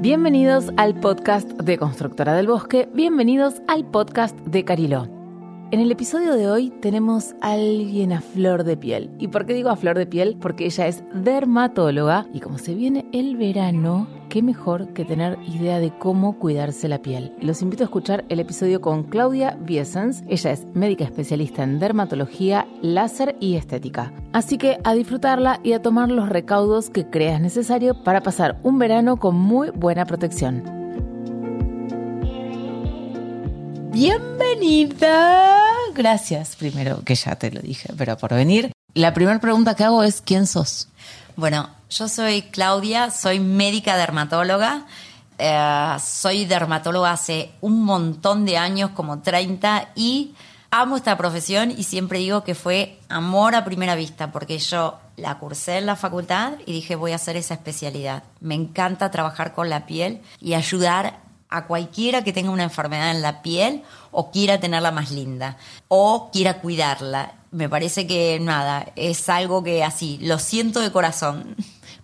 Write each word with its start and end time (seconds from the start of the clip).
Bienvenidos 0.00 0.70
al 0.78 0.98
podcast 0.98 1.46
de 1.60 1.76
Constructora 1.76 2.32
del 2.32 2.46
Bosque, 2.46 2.88
bienvenidos 2.94 3.60
al 3.68 3.84
podcast 3.84 4.34
de 4.46 4.64
Cariló. 4.64 5.19
En 5.72 5.78
el 5.78 5.92
episodio 5.92 6.34
de 6.34 6.50
hoy 6.50 6.70
tenemos 6.70 7.36
a 7.40 7.52
alguien 7.52 8.12
a 8.12 8.20
flor 8.20 8.64
de 8.64 8.76
piel. 8.76 9.08
¿Y 9.20 9.28
por 9.28 9.46
qué 9.46 9.54
digo 9.54 9.70
a 9.70 9.76
flor 9.76 9.96
de 9.96 10.04
piel? 10.04 10.36
Porque 10.40 10.64
ella 10.64 10.88
es 10.88 11.04
dermatóloga 11.14 12.26
y 12.34 12.40
como 12.40 12.58
se 12.58 12.74
viene 12.74 13.06
el 13.12 13.36
verano, 13.36 14.08
qué 14.28 14.42
mejor 14.42 14.92
que 14.94 15.04
tener 15.04 15.38
idea 15.46 15.78
de 15.78 15.96
cómo 15.96 16.40
cuidarse 16.40 16.88
la 16.88 17.02
piel. 17.02 17.36
Los 17.40 17.62
invito 17.62 17.84
a 17.84 17.86
escuchar 17.86 18.24
el 18.30 18.40
episodio 18.40 18.80
con 18.80 19.04
Claudia 19.04 19.56
Biesens. 19.60 20.24
Ella 20.26 20.50
es 20.50 20.66
médica 20.74 21.04
especialista 21.04 21.62
en 21.62 21.78
dermatología, 21.78 22.66
láser 22.82 23.36
y 23.38 23.54
estética. 23.54 24.12
Así 24.32 24.58
que 24.58 24.78
a 24.82 24.92
disfrutarla 24.94 25.60
y 25.62 25.74
a 25.74 25.82
tomar 25.82 26.10
los 26.10 26.30
recaudos 26.30 26.90
que 26.90 27.06
creas 27.06 27.40
necesario 27.40 28.02
para 28.02 28.24
pasar 28.24 28.58
un 28.64 28.80
verano 28.80 29.18
con 29.18 29.36
muy 29.36 29.70
buena 29.70 30.04
protección. 30.04 30.79
Bienvenida. 33.92 35.66
Gracias, 35.94 36.54
primero 36.54 37.02
que 37.04 37.16
ya 37.16 37.34
te 37.36 37.50
lo 37.50 37.60
dije, 37.60 37.92
pero 37.98 38.16
por 38.16 38.32
venir. 38.32 38.70
La 38.94 39.12
primera 39.12 39.40
pregunta 39.40 39.74
que 39.74 39.82
hago 39.82 40.04
es, 40.04 40.20
¿quién 40.20 40.46
sos? 40.46 40.88
Bueno, 41.34 41.70
yo 41.90 42.08
soy 42.08 42.42
Claudia, 42.42 43.10
soy 43.10 43.40
médica 43.40 43.96
dermatóloga. 43.96 44.86
Eh, 45.38 45.96
soy 46.04 46.44
dermatóloga 46.44 47.10
hace 47.10 47.50
un 47.60 47.84
montón 47.84 48.44
de 48.44 48.58
años, 48.58 48.90
como 48.90 49.22
30, 49.22 49.88
y 49.96 50.34
amo 50.70 50.96
esta 50.96 51.16
profesión 51.16 51.72
y 51.72 51.82
siempre 51.82 52.20
digo 52.20 52.44
que 52.44 52.54
fue 52.54 52.98
amor 53.08 53.56
a 53.56 53.64
primera 53.64 53.96
vista, 53.96 54.30
porque 54.30 54.58
yo 54.58 55.00
la 55.16 55.38
cursé 55.38 55.78
en 55.78 55.86
la 55.86 55.96
facultad 55.96 56.52
y 56.64 56.72
dije 56.72 56.94
voy 56.94 57.12
a 57.12 57.16
hacer 57.16 57.36
esa 57.36 57.54
especialidad. 57.54 58.22
Me 58.40 58.54
encanta 58.54 59.10
trabajar 59.10 59.52
con 59.52 59.68
la 59.68 59.86
piel 59.86 60.20
y 60.40 60.54
ayudar 60.54 61.18
a 61.50 61.66
cualquiera 61.66 62.24
que 62.24 62.32
tenga 62.32 62.50
una 62.50 62.62
enfermedad 62.62 63.10
en 63.10 63.22
la 63.22 63.42
piel 63.42 63.82
o 64.12 64.30
quiera 64.30 64.60
tenerla 64.60 64.90
más 64.90 65.10
linda 65.10 65.56
o 65.88 66.30
quiera 66.32 66.60
cuidarla. 66.60 67.34
Me 67.50 67.68
parece 67.68 68.06
que 68.06 68.38
nada, 68.40 68.86
es 68.94 69.28
algo 69.28 69.62
que 69.62 69.82
así, 69.82 70.18
lo 70.22 70.38
siento 70.38 70.80
de 70.80 70.92
corazón. 70.92 71.56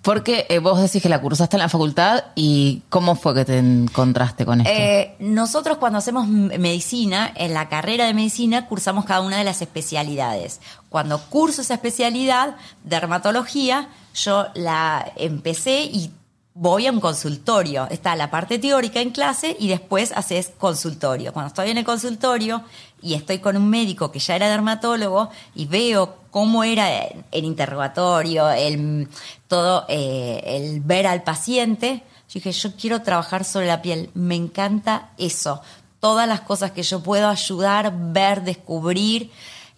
Porque 0.03 0.47
eh, 0.49 0.61
vos 0.61 0.81
decís 0.81 1.03
que 1.03 1.09
la 1.09 1.21
cursaste 1.21 1.57
en 1.57 1.63
la 1.63 1.69
facultad 1.69 2.27
y 2.37 2.83
¿cómo 2.91 3.17
fue 3.17 3.35
que 3.35 3.45
te 3.45 3.59
encontraste 3.59 4.47
con 4.47 4.61
esto? 4.61 4.73
Eh, 4.73 5.17
nosotros 5.19 5.79
cuando 5.79 5.99
hacemos 5.99 6.29
medicina, 6.29 7.33
en 7.35 7.53
la 7.53 7.69
carrera 7.69 8.07
de 8.07 8.15
medicina, 8.15 8.69
cursamos 8.69 9.05
cada 9.05 9.21
una 9.21 9.39
de 9.39 9.43
las 9.43 9.63
especialidades. 9.63 10.61
Cuando 10.91 11.21
curso 11.23 11.63
esa 11.63 11.75
especialidad, 11.75 12.55
dermatología, 12.85 13.89
yo 14.15 14.47
la 14.55 15.13
empecé 15.17 15.81
y 15.83 16.13
voy 16.59 16.87
a 16.87 16.93
un 16.93 17.01
consultorio. 17.01 17.87
Está 17.91 18.17
la 18.17 18.31
parte 18.31 18.59
teórica 18.59 19.01
en 19.01 19.11
clase 19.11 19.55
y 19.61 19.69
después 19.69 20.13
haces 20.13 20.53
consultorio. 20.59 21.33
Cuando 21.33 21.49
estoy 21.49 21.71
en 21.71 21.79
el 21.79 21.85
consultorio 21.85 22.65
y 23.03 23.15
estoy 23.15 23.39
con 23.41 23.57
un 23.57 23.69
médico 23.69 24.11
que 24.11 24.19
ya 24.19 24.37
era 24.37 24.49
dermatólogo 24.49 25.29
y 25.55 25.67
veo 25.67 26.17
cómo 26.31 26.65
era 26.65 26.89
el 27.31 27.45
interrogatorio, 27.45 28.49
el, 28.51 29.09
todo, 29.49 29.85
eh, 29.89 30.43
el 30.47 30.81
ver 30.81 31.07
al 31.07 31.23
paciente, 31.23 32.03
yo 32.29 32.35
dije, 32.35 32.53
yo 32.53 32.75
quiero 32.75 33.03
trabajar 33.03 33.45
sobre 33.45 33.67
la 33.67 33.83
piel. 33.83 34.11
Me 34.15 34.35
encanta 34.35 35.11
eso. 35.19 35.61
Todas 36.01 36.27
las 36.27 36.41
cosas 36.41 36.71
que 36.71 36.83
yo 36.83 37.03
puedo 37.03 37.29
ayudar, 37.29 37.93
ver, 37.95 38.43
descubrir 38.45 39.31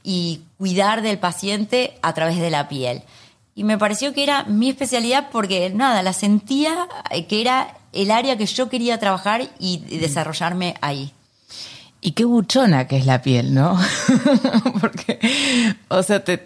y 0.05 0.43
cuidar 0.59 1.03
del 1.03 1.19
paciente 1.19 1.99
a 2.03 2.15
través 2.15 2.39
de 2.39 2.51
la 2.51 2.69
piel 2.69 3.03
y 3.59 3.65
me 3.65 3.77
pareció 3.77 4.15
que 4.15 4.23
era 4.23 4.45
mi 4.45 4.71
especialidad 4.71 5.31
porque 5.33 5.69
nada, 5.71 6.05
la 6.05 6.13
sentía 6.13 6.87
que 7.29 7.41
era 7.41 7.77
el 7.93 8.13
área 8.13 8.39
que 8.39 8.47
yo 8.47 8.69
quería 8.69 9.01
trabajar 9.01 9.49
y 9.59 9.79
desarrollarme 9.99 10.77
ahí. 10.81 11.13
Y 12.01 12.13
qué 12.13 12.25
buchona 12.25 12.87
que 12.87 12.97
es 12.97 13.07
la 13.07 13.23
piel, 13.23 13.53
¿no? 13.53 13.77
Porque, 14.81 15.19
o 15.89 16.01
sea, 16.05 16.23
te, 16.23 16.39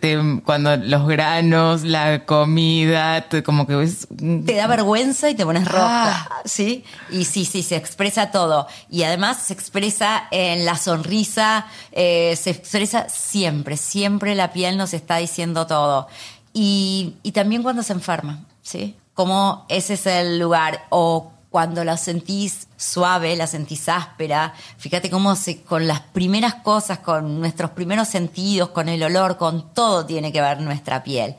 cuando 0.47 0.75
los 0.79 1.07
granos, 1.07 1.83
la 1.83 2.25
comida, 2.25 3.27
como 3.45 3.67
que 3.67 3.77
ves... 3.77 4.09
Te 4.47 4.55
da 4.55 4.67
vergüenza 4.67 5.29
y 5.29 5.35
te 5.35 5.45
pones 5.45 5.69
roja, 5.69 6.27
ah. 6.31 6.43
¿sí? 6.47 6.85
Y 7.11 7.27
sí, 7.27 7.45
sí, 7.45 7.63
se 7.63 7.77
expresa 7.77 8.31
todo. 8.31 8.67
Y 8.89 9.03
además 9.03 9.43
se 9.43 9.53
expresa 9.53 10.25
en 10.31 10.65
la 10.65 10.79
sonrisa, 10.79 11.67
eh, 11.91 12.35
se 12.41 12.49
expresa 12.49 13.11
siempre, 13.11 13.77
siempre 13.77 14.35
la 14.35 14.55
piel 14.55 14.79
nos 14.79 14.95
está 14.95 15.19
diciendo 15.19 15.67
todo. 15.67 16.09
Y, 16.53 17.15
y 17.23 17.33
también 17.33 17.63
cuando 17.63 17.83
se 17.83 17.93
enferma, 17.93 18.45
¿sí? 18.63 18.97
Como 19.15 19.65
ese 19.69 19.95
es 19.95 20.07
el 20.07 20.39
lugar. 20.39 20.87
O 20.91 21.33
cuando 21.53 21.85
la 21.85 21.99
sentís 21.99 22.67
suave, 22.77 23.37
la 23.37 23.47
sentís 23.47 23.89
áspera. 23.89 24.55
Fíjate 24.79 25.11
cómo 25.11 25.37
se, 25.37 25.63
con 25.63 25.87
las 25.87 26.01
primeras 26.01 26.55
cosas, 26.57 26.99
con 26.99 27.39
nuestros 27.39 27.71
primeros 27.73 28.09
sentidos, 28.09 28.71
con 28.71 28.89
el 28.89 29.03
olor, 29.03 29.37
con 29.37 29.73
todo 29.75 30.07
tiene 30.07 30.33
que 30.33 30.41
ver 30.41 30.61
nuestra 30.61 31.05
piel. 31.05 31.37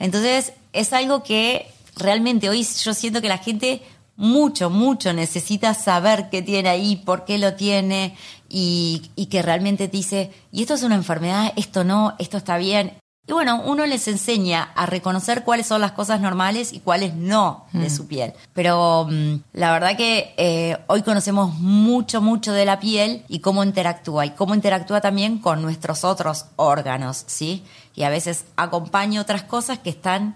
Entonces, 0.00 0.52
es 0.72 0.92
algo 0.92 1.22
que 1.22 1.70
realmente 1.96 2.50
hoy 2.50 2.66
yo 2.82 2.92
siento 2.92 3.22
que 3.22 3.28
la 3.28 3.38
gente 3.38 3.82
mucho, 4.16 4.68
mucho 4.68 5.12
necesita 5.12 5.74
saber 5.74 6.28
qué 6.28 6.42
tiene 6.42 6.68
ahí, 6.68 6.96
por 6.96 7.24
qué 7.24 7.38
lo 7.38 7.54
tiene 7.54 8.16
y, 8.48 9.10
y 9.14 9.26
que 9.26 9.42
realmente 9.42 9.86
te 9.86 9.96
dice, 9.96 10.32
y 10.50 10.62
esto 10.62 10.74
es 10.74 10.82
una 10.82 10.96
enfermedad, 10.96 11.52
esto 11.56 11.84
no, 11.84 12.16
esto 12.18 12.36
está 12.36 12.58
bien. 12.58 12.92
Y 13.24 13.32
bueno, 13.32 13.62
uno 13.64 13.86
les 13.86 14.08
enseña 14.08 14.72
a 14.74 14.84
reconocer 14.84 15.44
cuáles 15.44 15.68
son 15.68 15.80
las 15.80 15.92
cosas 15.92 16.20
normales 16.20 16.72
y 16.72 16.80
cuáles 16.80 17.14
no 17.14 17.66
de 17.72 17.86
mm. 17.86 17.90
su 17.90 18.08
piel. 18.08 18.32
Pero 18.52 19.06
mm, 19.08 19.34
la 19.52 19.70
verdad 19.70 19.96
que 19.96 20.34
eh, 20.36 20.76
hoy 20.88 21.02
conocemos 21.02 21.54
mucho, 21.54 22.20
mucho 22.20 22.52
de 22.52 22.64
la 22.64 22.80
piel 22.80 23.24
y 23.28 23.38
cómo 23.38 23.62
interactúa 23.62 24.26
y 24.26 24.30
cómo 24.30 24.56
interactúa 24.56 25.00
también 25.00 25.38
con 25.38 25.62
nuestros 25.62 26.02
otros 26.02 26.46
órganos, 26.56 27.22
¿sí? 27.28 27.64
Y 27.94 28.02
a 28.02 28.10
veces 28.10 28.44
acompaña 28.56 29.20
otras 29.20 29.44
cosas 29.44 29.78
que 29.78 29.90
están 29.90 30.34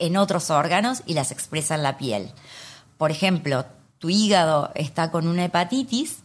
en 0.00 0.16
otros 0.16 0.50
órganos 0.50 1.04
y 1.06 1.14
las 1.14 1.30
expresa 1.30 1.76
en 1.76 1.84
la 1.84 1.98
piel. 1.98 2.32
Por 2.98 3.12
ejemplo, 3.12 3.64
tu 3.98 4.10
hígado 4.10 4.72
está 4.74 5.12
con 5.12 5.28
una 5.28 5.44
hepatitis 5.44 6.23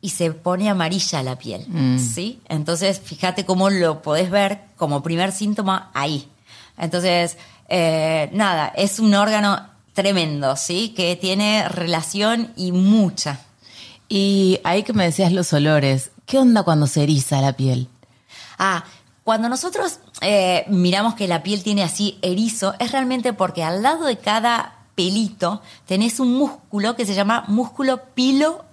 y 0.00 0.10
se 0.10 0.32
pone 0.32 0.68
amarilla 0.68 1.22
la 1.22 1.36
piel, 1.36 1.66
mm. 1.68 1.98
¿sí? 1.98 2.40
Entonces, 2.48 3.00
fíjate 3.00 3.44
cómo 3.44 3.70
lo 3.70 4.02
podés 4.02 4.30
ver 4.30 4.60
como 4.76 5.02
primer 5.02 5.32
síntoma 5.32 5.90
ahí. 5.94 6.28
Entonces, 6.76 7.36
eh, 7.68 8.30
nada, 8.32 8.68
es 8.76 9.00
un 9.00 9.14
órgano 9.14 9.68
tremendo, 9.92 10.56
¿sí? 10.56 10.90
Que 10.90 11.16
tiene 11.16 11.68
relación 11.68 12.52
y 12.56 12.70
mucha. 12.70 13.40
Y 14.08 14.60
ahí 14.64 14.84
que 14.84 14.92
me 14.92 15.04
decías 15.04 15.32
los 15.32 15.52
olores, 15.52 16.12
¿qué 16.24 16.38
onda 16.38 16.62
cuando 16.62 16.86
se 16.86 17.02
eriza 17.02 17.40
la 17.40 17.52
piel? 17.54 17.88
Ah, 18.58 18.84
cuando 19.24 19.48
nosotros 19.48 19.98
eh, 20.20 20.64
miramos 20.68 21.14
que 21.14 21.28
la 21.28 21.42
piel 21.42 21.62
tiene 21.62 21.82
así 21.82 22.18
erizo, 22.22 22.74
es 22.78 22.92
realmente 22.92 23.32
porque 23.32 23.64
al 23.64 23.82
lado 23.82 24.06
de 24.06 24.16
cada 24.16 24.86
pelito 24.94 25.60
tenés 25.86 26.18
un 26.18 26.34
músculo 26.34 26.96
que 26.96 27.04
se 27.04 27.14
llama 27.14 27.44
músculo 27.48 28.00
pilo 28.14 28.64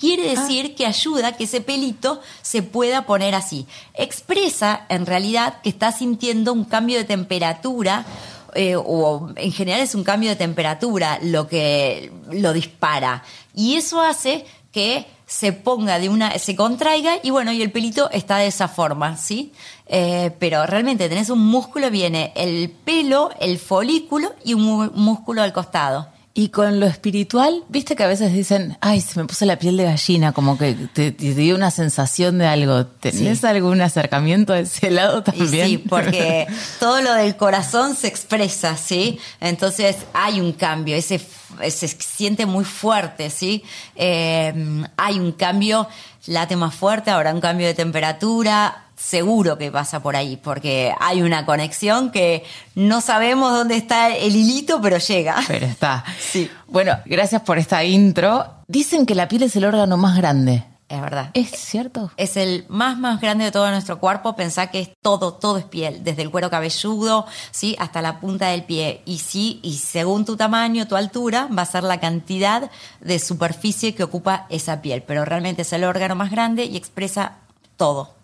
Quiere 0.00 0.30
ah. 0.30 0.40
decir 0.40 0.74
que 0.74 0.86
ayuda 0.86 1.28
a 1.28 1.32
que 1.32 1.44
ese 1.44 1.60
pelito 1.60 2.20
se 2.40 2.62
pueda 2.62 3.04
poner 3.04 3.34
así. 3.34 3.66
Expresa 3.94 4.86
en 4.88 5.04
realidad 5.06 5.60
que 5.62 5.68
está 5.68 5.92
sintiendo 5.92 6.52
un 6.52 6.64
cambio 6.64 6.96
de 6.98 7.04
temperatura 7.04 8.06
eh, 8.54 8.74
o 8.76 9.30
en 9.36 9.52
general 9.52 9.80
es 9.80 9.94
un 9.94 10.02
cambio 10.02 10.30
de 10.30 10.36
temperatura 10.36 11.18
lo 11.22 11.46
que 11.46 12.10
lo 12.32 12.52
dispara. 12.52 13.22
Y 13.54 13.74
eso 13.74 14.00
hace 14.00 14.46
que 14.72 15.06
se 15.26 15.52
ponga 15.52 15.98
de 15.98 16.08
una, 16.08 16.38
se 16.38 16.56
contraiga 16.56 17.18
y 17.22 17.30
bueno, 17.30 17.52
y 17.52 17.62
el 17.62 17.70
pelito 17.70 18.10
está 18.10 18.38
de 18.38 18.48
esa 18.48 18.66
forma, 18.68 19.16
¿sí? 19.16 19.52
Eh, 19.86 20.32
pero 20.38 20.66
realmente 20.66 21.08
tenés 21.08 21.30
un 21.30 21.38
músculo, 21.38 21.90
viene 21.90 22.32
el 22.34 22.70
pelo, 22.70 23.30
el 23.38 23.58
folículo 23.58 24.34
y 24.44 24.54
un 24.54 24.90
músculo 24.94 25.42
al 25.42 25.52
costado. 25.52 26.08
Y 26.40 26.48
con 26.48 26.80
lo 26.80 26.86
espiritual, 26.86 27.64
viste 27.68 27.94
que 27.94 28.02
a 28.02 28.06
veces 28.06 28.32
dicen, 28.32 28.78
ay, 28.80 29.02
se 29.02 29.20
me 29.20 29.26
puso 29.26 29.44
la 29.44 29.58
piel 29.58 29.76
de 29.76 29.84
gallina, 29.84 30.32
como 30.32 30.56
que 30.56 30.72
te, 30.72 31.10
dio 31.10 31.54
una 31.54 31.70
sensación 31.70 32.38
de 32.38 32.46
algo. 32.46 32.86
¿Tenés 32.86 33.44
algún 33.44 33.82
acercamiento 33.82 34.54
a 34.54 34.60
ese 34.60 34.90
lado 34.90 35.22
también? 35.22 35.68
sí, 35.68 35.76
porque 35.90 36.46
todo 36.78 37.02
lo 37.02 37.12
del 37.12 37.36
corazón 37.36 37.94
se 37.94 38.08
expresa, 38.08 38.78
¿sí? 38.78 39.20
Entonces 39.38 39.98
hay 40.14 40.40
un 40.40 40.54
cambio, 40.54 40.96
ese 40.96 41.18
se 41.18 41.88
siente 41.88 42.46
muy 42.46 42.64
fuerte, 42.64 43.28
¿sí? 43.28 43.62
Eh, 43.94 44.82
hay 44.96 45.20
un 45.20 45.32
cambio, 45.32 45.88
late 46.26 46.56
más 46.56 46.74
fuerte, 46.74 47.10
habrá 47.10 47.34
un 47.34 47.42
cambio 47.42 47.66
de 47.66 47.74
temperatura, 47.74 48.86
seguro 49.00 49.56
que 49.56 49.70
pasa 49.70 50.00
por 50.02 50.14
ahí, 50.14 50.36
porque 50.36 50.92
hay 51.00 51.22
una 51.22 51.46
conexión 51.46 52.10
que 52.10 52.44
no 52.74 53.00
sabemos 53.00 53.52
dónde 53.52 53.76
está 53.76 54.14
el 54.14 54.36
hilito, 54.36 54.80
pero 54.80 54.98
llega. 54.98 55.36
Pero 55.48 55.66
está. 55.66 56.04
Sí. 56.20 56.50
Bueno, 56.68 56.98
gracias 57.06 57.42
por 57.42 57.58
esta 57.58 57.82
intro. 57.82 58.46
Dicen 58.68 59.06
que 59.06 59.14
la 59.14 59.26
piel 59.26 59.44
es 59.44 59.56
el 59.56 59.64
órgano 59.64 59.96
más 59.96 60.16
grande. 60.16 60.64
es 60.88 61.00
verdad. 61.00 61.30
¿Es 61.34 61.50
cierto? 61.50 62.12
Es 62.16 62.36
el 62.36 62.66
más 62.68 62.98
más 62.98 63.20
grande 63.20 63.44
de 63.44 63.52
todo 63.52 63.70
nuestro 63.70 63.98
cuerpo. 63.98 64.36
Pensá 64.36 64.68
que 64.70 64.80
es 64.80 64.90
todo, 65.00 65.34
todo 65.34 65.56
es 65.56 65.64
piel, 65.64 66.04
desde 66.04 66.22
el 66.22 66.30
cuero 66.30 66.50
cabelludo, 66.50 67.26
sí, 67.50 67.76
hasta 67.78 68.02
la 68.02 68.20
punta 68.20 68.48
del 68.48 68.64
pie. 68.64 69.02
Y 69.06 69.18
sí, 69.18 69.60
y 69.62 69.78
según 69.78 70.24
tu 70.24 70.36
tamaño, 70.36 70.86
tu 70.86 70.96
altura, 70.96 71.48
va 71.56 71.62
a 71.62 71.66
ser 71.66 71.84
la 71.84 72.00
cantidad 72.00 72.70
de 73.00 73.18
superficie 73.18 73.94
que 73.94 74.04
ocupa 74.04 74.46
esa 74.50 74.82
piel. 74.82 75.02
Pero 75.02 75.24
realmente 75.24 75.62
es 75.62 75.72
el 75.72 75.84
órgano 75.84 76.14
más 76.16 76.30
grande 76.30 76.64
y 76.66 76.76
expresa 76.76 77.38
todo. 77.76 78.19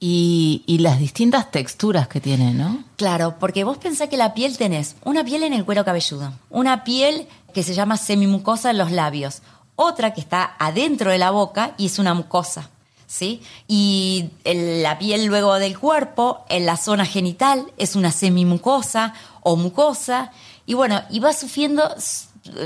Y, 0.00 0.62
y 0.66 0.78
las 0.78 1.00
distintas 1.00 1.50
texturas 1.50 2.06
que 2.06 2.20
tiene, 2.20 2.54
¿no? 2.54 2.84
Claro, 2.96 3.36
porque 3.40 3.64
vos 3.64 3.78
pensás 3.78 4.08
que 4.08 4.16
la 4.16 4.32
piel 4.32 4.56
tenés 4.56 4.94
una 5.04 5.24
piel 5.24 5.42
en 5.42 5.52
el 5.52 5.64
cuero 5.64 5.84
cabelludo, 5.84 6.32
una 6.50 6.84
piel 6.84 7.26
que 7.52 7.64
se 7.64 7.74
llama 7.74 7.96
semimucosa 7.96 8.70
en 8.70 8.78
los 8.78 8.92
labios, 8.92 9.42
otra 9.74 10.12
que 10.12 10.20
está 10.20 10.56
adentro 10.58 11.10
de 11.10 11.18
la 11.18 11.30
boca 11.30 11.74
y 11.78 11.86
es 11.86 11.98
una 11.98 12.14
mucosa. 12.14 12.70
¿Sí? 13.06 13.40
Y 13.66 14.30
la 14.44 14.98
piel 14.98 15.24
luego 15.24 15.54
del 15.54 15.78
cuerpo, 15.78 16.44
en 16.50 16.66
la 16.66 16.76
zona 16.76 17.06
genital, 17.06 17.64
es 17.78 17.96
una 17.96 18.12
semimucosa 18.12 19.14
o 19.40 19.56
mucosa. 19.56 20.30
Y 20.66 20.74
bueno, 20.74 21.00
y 21.08 21.18
va 21.18 21.32
sufriendo 21.32 21.88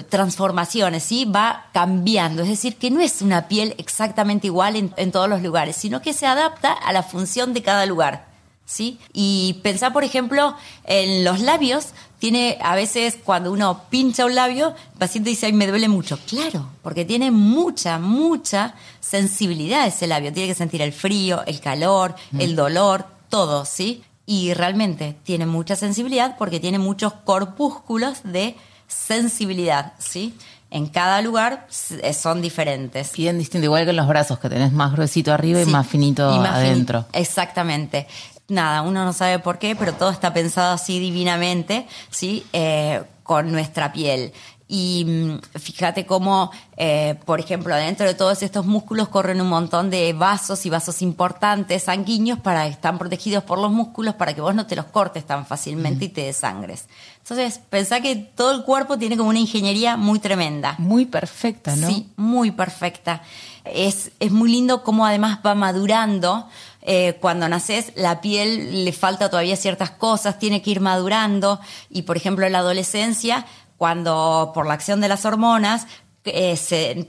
transformaciones, 0.09 1.03
¿sí? 1.03 1.25
Va 1.25 1.67
cambiando. 1.73 2.43
Es 2.43 2.49
decir, 2.49 2.77
que 2.77 2.91
no 2.91 3.01
es 3.01 3.23
una 3.23 3.49
piel 3.49 3.75
exactamente 3.79 4.47
igual 4.47 4.77
en, 4.77 4.95
en 4.97 5.13
todos 5.13 5.29
los 5.29 5.43
lugares, 5.43 5.77
sino 5.77 6.03
que 6.03 6.13
se 6.13 6.27
adapta 6.27 6.73
a 6.73 6.93
la 6.93 7.03
función 7.03 7.53
de 7.55 7.63
cada 7.63 7.87
lugar. 7.87 8.31
¿Sí? 8.65 8.99
Y 9.13 9.61
pensar, 9.63 9.93
por 9.93 10.03
ejemplo, 10.03 10.57
en 10.85 11.25
los 11.25 11.41
labios, 11.41 11.89
tiene 12.23 12.57
a 12.63 12.77
veces 12.77 13.19
cuando 13.23 13.51
uno 13.51 13.83
pincha 13.91 14.25
un 14.25 14.37
labio, 14.37 14.69
el 14.69 14.99
paciente 14.99 15.31
dice, 15.31 15.47
ay, 15.47 15.53
me 15.53 15.67
duele 15.67 15.89
mucho. 15.89 16.17
Claro, 16.29 16.69
porque 16.81 17.05
tiene 17.05 17.33
mucha, 17.33 17.99
mucha 17.99 18.77
sensibilidad 19.01 19.89
ese 19.89 20.07
labio. 20.07 20.33
Tiene 20.33 20.49
que 20.49 20.55
sentir 20.55 20.81
el 20.83 20.93
frío, 20.93 21.43
el 21.47 21.61
calor, 21.61 22.15
el 22.39 22.55
dolor, 22.55 23.07
todo, 23.29 23.65
¿sí? 23.65 24.05
Y 24.25 24.55
realmente 24.55 25.17
tiene 25.25 25.47
mucha 25.47 25.75
sensibilidad 25.75 26.37
porque 26.39 26.61
tiene 26.61 26.79
muchos 26.79 27.13
corpúsculos 27.13 28.21
de 28.23 28.57
sensibilidad, 28.93 29.93
¿sí? 29.99 30.35
En 30.71 30.87
cada 30.87 31.21
lugar 31.21 31.67
s- 31.71 32.15
son 32.15 32.41
diferentes. 32.41 33.13
Bien 33.13 33.39
distinto, 33.39 33.65
igual 33.67 33.85
que 33.85 33.91
en 33.91 33.97
los 33.97 34.09
brazos, 34.09 34.39
que 34.39 34.49
tenés 34.49 34.73
más 34.73 34.93
gruesito 34.93 35.33
arriba 35.33 35.61
y 35.61 35.67
más 35.67 35.87
finito 35.87 36.35
y 36.35 36.39
más 36.39 36.55
adentro. 36.57 37.05
Exactamente. 37.13 38.07
Nada, 38.49 38.83
uno 38.83 39.05
no 39.05 39.13
sabe 39.13 39.39
por 39.39 39.59
qué, 39.59 39.77
pero 39.77 39.93
todo 39.95 40.11
está 40.11 40.33
pensado 40.33 40.73
así 40.75 40.99
divinamente, 40.99 41.87
¿sí? 42.11 42.45
Eh, 42.53 43.03
con 43.23 43.53
nuestra 43.53 43.93
piel. 43.93 44.33
Y 44.69 45.05
mm, 45.07 45.59
fíjate 45.59 46.07
cómo, 46.07 46.51
eh, 46.79 47.17
por 47.27 47.41
ejemplo, 47.41 47.75
dentro 47.77 48.07
de 48.07 48.15
todos 48.15 48.43
estos 48.43 48.65
músculos 48.65 49.09
corren 49.09 49.41
un 49.43 49.49
montón 49.49 49.91
de 49.91 50.15
vasos 50.15 50.65
y 50.65 50.71
vasos 50.71 51.03
importantes, 51.03 51.83
sanguíneos, 51.85 52.39
para 52.41 52.67
están 52.67 52.99
protegidos 52.99 53.45
por 53.45 53.59
los 53.59 53.71
músculos 53.71 54.15
para 54.15 54.35
que 54.35 54.41
vos 54.41 54.55
no 54.55 54.67
te 54.67 54.75
los 54.75 54.87
cortes 54.87 55.27
tan 55.27 55.45
fácilmente 55.45 56.07
y 56.07 56.09
te 56.09 56.23
desangres. 56.23 56.87
Entonces, 57.23 57.61
pensá 57.71 58.01
que 58.01 58.17
todo 58.17 58.53
el 58.53 58.65
cuerpo 58.65 58.99
tiene 58.99 59.17
como 59.17 59.31
una 59.31 59.39
ingeniería 59.39 59.97
muy 59.97 60.19
tremenda. 60.19 60.75
Muy 60.79 61.07
perfecta, 61.07 61.77
¿no? 61.77 61.87
Sí, 61.87 62.09
muy 62.17 62.51
perfecta. 62.51 63.23
Es, 63.65 64.11
es 64.19 64.33
muy 64.33 64.51
lindo 64.51 64.83
cómo 64.83 65.07
además 65.07 65.39
va 65.47 65.55
madurando. 65.55 66.49
Eh, 66.83 67.17
cuando 67.21 67.49
naces, 67.49 67.93
la 67.95 68.21
piel 68.21 68.85
le 68.85 68.93
falta 68.93 69.31
todavía 69.31 69.55
ciertas 69.55 69.91
cosas, 69.91 70.41
tiene 70.41 70.63
que 70.63 70.73
ir 70.73 70.81
madurando. 70.81 71.61
Y 71.89 72.03
por 72.03 72.17
ejemplo, 72.17 72.45
en 72.45 72.53
la 72.53 72.59
adolescencia, 72.59 73.47
cuando 73.79 74.51
por 74.53 74.67
la 74.67 74.75
acción 74.75 75.01
de 75.01 75.09
las 75.09 75.25
hormonas, 75.25 75.87